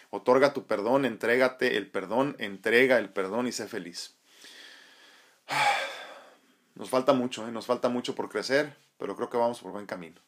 Otorga 0.10 0.54
tu 0.54 0.66
perdón, 0.66 1.06
entrégate 1.06 1.78
el 1.78 1.88
perdón, 1.88 2.36
entrega 2.40 2.98
el 2.98 3.10
perdón 3.10 3.48
y 3.48 3.52
sé 3.52 3.68
feliz. 3.68 4.16
Nos 6.76 6.90
falta 6.90 7.14
mucho, 7.14 7.48
¿eh? 7.48 7.52
nos 7.52 7.68
falta 7.68 7.88
mucho 7.88 8.16
por 8.16 8.30
crecer, 8.30 8.76
pero 8.98 9.16
creo 9.16 9.30
que 9.30 9.38
vamos 9.38 9.60
por 9.62 9.72
buen 9.72 9.86
camino. 9.86 10.20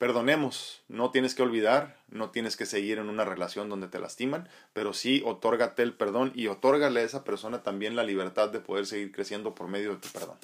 Perdonemos, 0.00 0.80
no 0.88 1.10
tienes 1.10 1.34
que 1.34 1.42
olvidar, 1.42 1.98
no 2.08 2.30
tienes 2.30 2.56
que 2.56 2.64
seguir 2.64 2.96
en 2.96 3.10
una 3.10 3.26
relación 3.26 3.68
donde 3.68 3.86
te 3.86 3.98
lastiman, 3.98 4.48
pero 4.72 4.94
sí 4.94 5.22
otórgate 5.26 5.82
el 5.82 5.92
perdón 5.92 6.32
y 6.34 6.46
otórgale 6.46 7.00
a 7.00 7.02
esa 7.02 7.22
persona 7.22 7.62
también 7.62 7.96
la 7.96 8.02
libertad 8.02 8.48
de 8.48 8.60
poder 8.60 8.86
seguir 8.86 9.12
creciendo 9.12 9.54
por 9.54 9.68
medio 9.68 9.90
de 9.90 9.96
tu 9.98 10.08
perdón. 10.08 10.38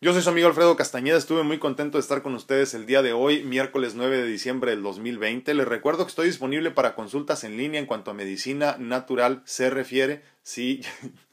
Yo 0.00 0.14
soy 0.14 0.22
su 0.22 0.30
amigo 0.30 0.48
Alfredo 0.48 0.76
Castañeda, 0.76 1.18
estuve 1.18 1.42
muy 1.42 1.58
contento 1.58 1.98
de 1.98 2.00
estar 2.00 2.22
con 2.22 2.34
ustedes 2.34 2.72
el 2.72 2.86
día 2.86 3.02
de 3.02 3.12
hoy, 3.12 3.42
miércoles 3.42 3.94
9 3.94 4.16
de 4.16 4.24
diciembre 4.24 4.70
del 4.70 4.82
2020. 4.82 5.52
Les 5.52 5.68
recuerdo 5.68 6.06
que 6.06 6.08
estoy 6.08 6.28
disponible 6.28 6.70
para 6.70 6.94
consultas 6.94 7.44
en 7.44 7.58
línea 7.58 7.78
en 7.78 7.84
cuanto 7.86 8.12
a 8.12 8.14
medicina 8.14 8.76
natural 8.78 9.42
se 9.44 9.68
refiere. 9.68 10.22
Sí, 10.42 10.80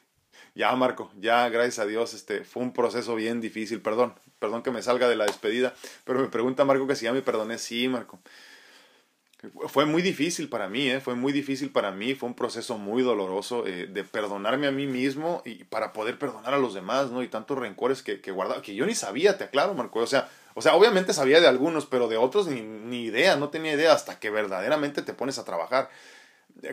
ya 0.53 0.76
Marco, 0.76 1.13
ya 1.18 1.47
gracias 1.47 1.80
a 1.80 1.86
Dios, 1.86 2.13
este 2.13 2.43
fue 2.43 2.61
un 2.61 2.74
proceso 2.74 3.16
bien 3.16 3.39
difícil, 3.39 3.82
perdón, 3.82 4.16
perdón 4.40 4.64
que 4.64 4.72
me 4.72 4.82
salga 4.82 5.08
de 5.08 5.16
la 5.16 5.26
despedida, 5.26 5.74
pero 6.04 6.20
me 6.20 6.28
pregunta 6.28 6.66
Marco 6.66 6.88
que 6.88 6.96
si 6.96 7.06
ya 7.06 7.14
me 7.14 7.22
perdoné, 7.22 7.58
sí, 7.58 7.88
Marco. 7.88 8.20
Fue 9.68 9.86
muy 9.86 10.02
difícil 10.02 10.50
para 10.50 10.68
mí, 10.70 10.90
¿eh? 10.90 11.00
fue 11.00 11.14
muy 11.14 11.32
difícil 11.32 11.72
para 11.72 11.92
mí, 11.92 12.16
fue 12.16 12.28
un 12.28 12.36
proceso 12.36 12.80
muy 12.80 13.04
doloroso 13.04 13.68
eh, 13.68 13.86
de 13.86 14.04
perdonarme 14.04 14.66
a 14.66 14.72
mí 14.72 14.88
mismo 14.88 15.44
y 15.46 15.66
para 15.66 15.94
poder 15.94 16.18
perdonar 16.18 16.56
a 16.56 16.58
los 16.58 16.74
demás, 16.74 17.12
¿no? 17.12 17.22
Y 17.22 17.28
tantos 17.28 17.58
rencores 17.58 18.02
que, 18.02 18.22
que 18.22 18.32
guardaba, 18.32 18.64
que 18.64 18.74
yo 18.74 18.88
ni 18.88 18.96
sabía, 18.96 19.38
te 19.38 19.44
aclaro, 19.44 19.76
Marco, 19.76 20.00
o 20.00 20.08
sea, 20.08 20.30
o 20.56 20.62
sea, 20.62 20.74
obviamente 20.74 21.14
sabía 21.14 21.42
de 21.42 21.48
algunos, 21.48 21.86
pero 21.86 22.08
de 22.08 22.18
otros 22.18 22.48
ni, 22.48 22.62
ni 22.62 23.04
idea, 23.04 23.36
no 23.36 23.50
tenía 23.50 23.74
idea 23.74 23.94
hasta 23.94 24.20
que 24.20 24.30
verdaderamente 24.30 25.02
te 25.02 25.14
pones 25.14 25.38
a 25.38 25.44
trabajar 25.44 25.90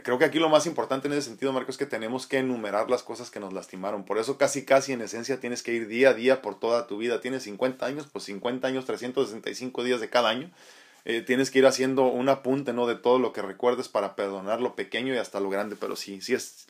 creo 0.02 0.18
que 0.18 0.24
aquí 0.24 0.38
lo 0.38 0.48
más 0.48 0.66
importante 0.66 1.08
en 1.08 1.14
ese 1.14 1.28
sentido, 1.28 1.52
Marco, 1.52 1.70
es 1.70 1.76
que 1.76 1.86
tenemos 1.86 2.26
que 2.26 2.38
enumerar 2.38 2.90
las 2.90 3.02
cosas 3.02 3.30
que 3.30 3.40
nos 3.40 3.52
lastimaron. 3.52 4.04
Por 4.04 4.18
eso 4.18 4.38
casi, 4.38 4.64
casi 4.64 4.92
en 4.92 5.02
esencia 5.02 5.40
tienes 5.40 5.62
que 5.62 5.72
ir 5.72 5.88
día 5.88 6.10
a 6.10 6.14
día 6.14 6.42
por 6.42 6.58
toda 6.58 6.86
tu 6.86 6.98
vida. 6.98 7.20
Tienes 7.20 7.42
50 7.44 7.84
años, 7.84 8.08
pues 8.10 8.24
50 8.24 8.66
años, 8.66 8.84
365 8.84 9.84
días 9.84 10.00
de 10.00 10.08
cada 10.08 10.28
año. 10.28 10.50
Eh, 11.04 11.20
tienes 11.20 11.50
que 11.50 11.58
ir 11.58 11.66
haciendo 11.66 12.04
un 12.04 12.28
apunte, 12.28 12.72
¿no? 12.72 12.86
De 12.86 12.94
todo 12.94 13.18
lo 13.18 13.32
que 13.32 13.42
recuerdes 13.42 13.88
para 13.88 14.14
perdonar 14.14 14.60
lo 14.60 14.76
pequeño 14.76 15.14
y 15.14 15.18
hasta 15.18 15.40
lo 15.40 15.50
grande. 15.50 15.76
Pero 15.76 15.96
sí, 15.96 16.20
sí 16.20 16.34
es... 16.34 16.66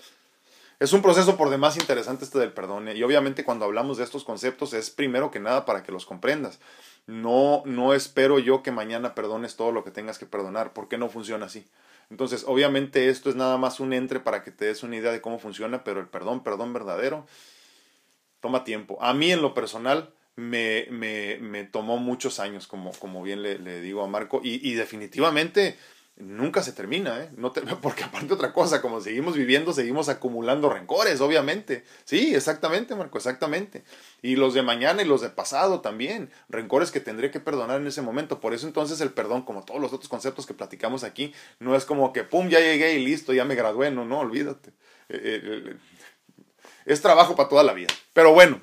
Es 0.81 0.93
un 0.93 1.01
proceso 1.01 1.37
por 1.37 1.49
demás 1.49 1.77
interesante 1.77 2.25
este 2.25 2.41
del 2.41 2.53
perdón. 2.53 2.89
¿eh? 2.89 2.97
Y 2.97 3.05
obviamente 3.05 3.45
cuando 3.45 3.67
hablamos 3.67 3.99
de 3.99 4.05
estos 4.05 4.25
conceptos 4.25 4.73
es 4.73 4.91
primero 4.91 5.31
que 5.31 5.39
nada 5.39 5.65
para 5.65 5.85
que 5.85 5.93
los 5.93 6.07
comprendas. 6.07 6.59
No, 7.07 7.63
no 7.67 7.95
espero 7.95 8.41
yo 8.41 8.65
que 8.65 8.73
mañana 8.73 9.15
perdones 9.15 9.55
todo 9.55 9.71
lo 9.71 9.85
que 9.85 9.93
tengas 9.93 10.19
que 10.19 10.27
perdonar. 10.27 10.73
¿Por 10.73 10.89
qué 10.89 10.99
no 10.99 11.09
funciona 11.09 11.47
así? 11.47 11.65
Entonces, 12.11 12.45
obviamente 12.47 13.09
esto 13.09 13.31
es 13.31 13.37
nada 13.37 13.57
más 13.57 13.81
un 13.81 13.93
entre 13.93 14.21
para 14.21 14.43
que 14.43 14.51
te 14.51 14.67
des 14.67 14.83
una 14.83 14.97
idea 14.97 15.13
de 15.13 15.21
cómo 15.21 15.39
funciona, 15.39 15.85
pero 15.85 16.01
el 16.01 16.09
perdón, 16.09 16.43
perdón 16.43 16.73
verdadero, 16.73 17.27
toma 18.41 18.65
tiempo. 18.65 18.99
A 19.01 19.15
mí 19.15 19.33
en 19.33 19.43
lo 19.43 19.55
personal 19.55 20.13
me, 20.37 20.87
me, 20.91 21.39
me 21.39 21.65
tomó 21.65 21.97
muchos 21.97 22.41
años, 22.41 22.67
como, 22.67 22.93
como 22.93 23.23
bien 23.23 23.43
le, 23.43 23.59
le, 23.59 23.81
digo 23.81 24.03
a 24.03 24.09
Marco, 24.09 24.41
y, 24.43 24.67
y 24.69 24.75
definitivamente 24.75 25.77
nunca 26.23 26.63
se 26.63 26.73
termina, 26.73 27.21
¿eh? 27.23 27.31
No 27.37 27.53
porque 27.83 28.05
aparte 28.05 28.33
otra 28.33 28.53
cosa, 28.53 28.81
como 28.81 29.01
seguimos 29.01 29.37
viviendo, 29.37 29.73
seguimos 29.73 30.09
acumulando 30.09 30.71
rencores, 30.71 31.21
obviamente. 31.21 31.85
Sí, 32.05 32.35
exactamente, 32.35 32.95
Marco, 32.95 33.19
exactamente. 33.19 33.85
Y 34.23 34.37
los 34.37 34.55
de 34.55 34.63
mañana 34.63 35.03
y 35.03 35.05
los 35.05 35.21
de 35.21 35.31
pasado 35.31 35.81
también, 35.81 36.31
rencores 36.49 36.91
que 36.91 37.01
tendré 37.01 37.31
que 37.31 37.41
perdonar 37.41 37.81
en 37.81 37.87
ese 37.87 38.03
momento. 38.03 38.41
Por 38.41 38.55
eso 38.55 38.67
entonces 38.67 39.01
el 39.01 39.11
perdón, 39.11 39.43
como 39.43 39.65
todos 39.65 39.81
los 39.81 39.93
otros 39.93 40.09
conceptos 40.09 40.47
que 40.47 40.55
platicamos 40.55 41.05
aquí, 41.05 41.35
no 41.59 41.75
es 41.77 41.85
como 41.85 42.13
que, 42.13 42.25
pum, 42.25 42.49
ya 42.49 42.61
llegué 42.61 42.95
y 42.95 43.05
listo, 43.05 43.33
ya 43.33 43.45
me 43.45 43.55
gradué, 43.55 43.91
no, 43.91 44.05
no, 44.05 44.21
olvídate. 44.21 44.71
Eh, 45.09 45.41
eh, 45.45 45.77
es 46.87 47.01
trabajo 47.01 47.37
para 47.37 47.49
toda 47.49 47.63
la 47.63 47.73
vida. 47.73 47.93
Pero 48.13 48.33
bueno, 48.33 48.61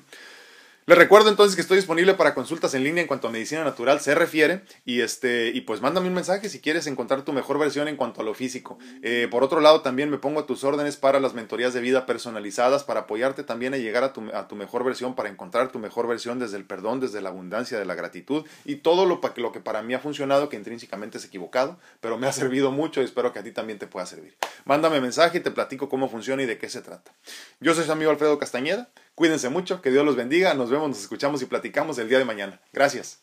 les 0.86 0.98
recuerdo 0.98 1.28
entonces 1.28 1.54
que 1.54 1.62
estoy 1.62 1.76
disponible 1.76 2.14
para 2.14 2.34
consultas 2.34 2.74
en 2.74 2.82
línea 2.82 3.02
en 3.02 3.06
cuanto 3.06 3.28
a 3.28 3.30
medicina 3.30 3.62
natural 3.62 4.00
se 4.00 4.14
refiere 4.14 4.62
y 4.84 5.02
este 5.02 5.50
y 5.54 5.60
pues 5.60 5.80
mándame 5.80 6.08
un 6.08 6.14
mensaje 6.14 6.48
si 6.48 6.60
quieres 6.60 6.86
encontrar 6.86 7.22
tu 7.22 7.32
mejor 7.32 7.58
versión 7.58 7.86
en 7.86 7.96
cuanto 7.96 8.22
a 8.22 8.24
lo 8.24 8.34
físico. 8.34 8.78
Eh, 9.02 9.28
por 9.30 9.44
otro 9.44 9.60
lado 9.60 9.82
también 9.82 10.10
me 10.10 10.18
pongo 10.18 10.40
a 10.40 10.46
tus 10.46 10.64
órdenes 10.64 10.96
para 10.96 11.20
las 11.20 11.34
mentorías 11.34 11.74
de 11.74 11.80
vida 11.80 12.06
personalizadas 12.06 12.82
para 12.84 13.00
apoyarte 13.00 13.44
también 13.44 13.74
a 13.74 13.76
llegar 13.76 14.04
a 14.04 14.12
tu, 14.12 14.22
a 14.34 14.48
tu 14.48 14.56
mejor 14.56 14.84
versión, 14.84 15.14
para 15.14 15.28
encontrar 15.28 15.70
tu 15.70 15.78
mejor 15.78 16.06
versión 16.08 16.38
desde 16.38 16.56
el 16.56 16.64
perdón, 16.64 17.00
desde 17.00 17.20
la 17.20 17.28
abundancia, 17.28 17.78
de 17.78 17.84
la 17.84 17.94
gratitud 17.94 18.46
y 18.64 18.76
todo 18.76 19.06
lo, 19.06 19.20
lo 19.36 19.52
que 19.52 19.60
para 19.60 19.82
mí 19.82 19.94
ha 19.94 20.00
funcionado 20.00 20.48
que 20.48 20.56
intrínsecamente 20.56 21.18
es 21.18 21.24
equivocado, 21.24 21.78
pero 22.00 22.18
me 22.18 22.26
ha 22.26 22.32
servido 22.40 22.72
mucho 22.72 23.00
y 23.00 23.04
espero 23.04 23.32
que 23.32 23.38
a 23.38 23.42
ti 23.42 23.52
también 23.52 23.78
te 23.78 23.86
pueda 23.86 24.06
servir. 24.06 24.36
Mándame 24.64 25.00
mensaje 25.00 25.38
y 25.38 25.40
te 25.40 25.50
platico 25.50 25.88
cómo 25.88 26.08
funciona 26.08 26.42
y 26.42 26.46
de 26.46 26.58
qué 26.58 26.68
se 26.68 26.82
trata. 26.82 27.12
Yo 27.60 27.74
soy 27.74 27.84
su 27.84 27.92
amigo 27.92 28.10
Alfredo 28.10 28.38
Castañeda. 28.38 28.90
Cuídense 29.20 29.50
mucho, 29.50 29.82
que 29.82 29.90
Dios 29.90 30.02
los 30.02 30.16
bendiga, 30.16 30.54
nos 30.54 30.70
vemos, 30.70 30.88
nos 30.88 31.00
escuchamos 31.02 31.42
y 31.42 31.44
platicamos 31.44 31.98
el 31.98 32.08
día 32.08 32.16
de 32.16 32.24
mañana. 32.24 32.58
Gracias. 32.72 33.22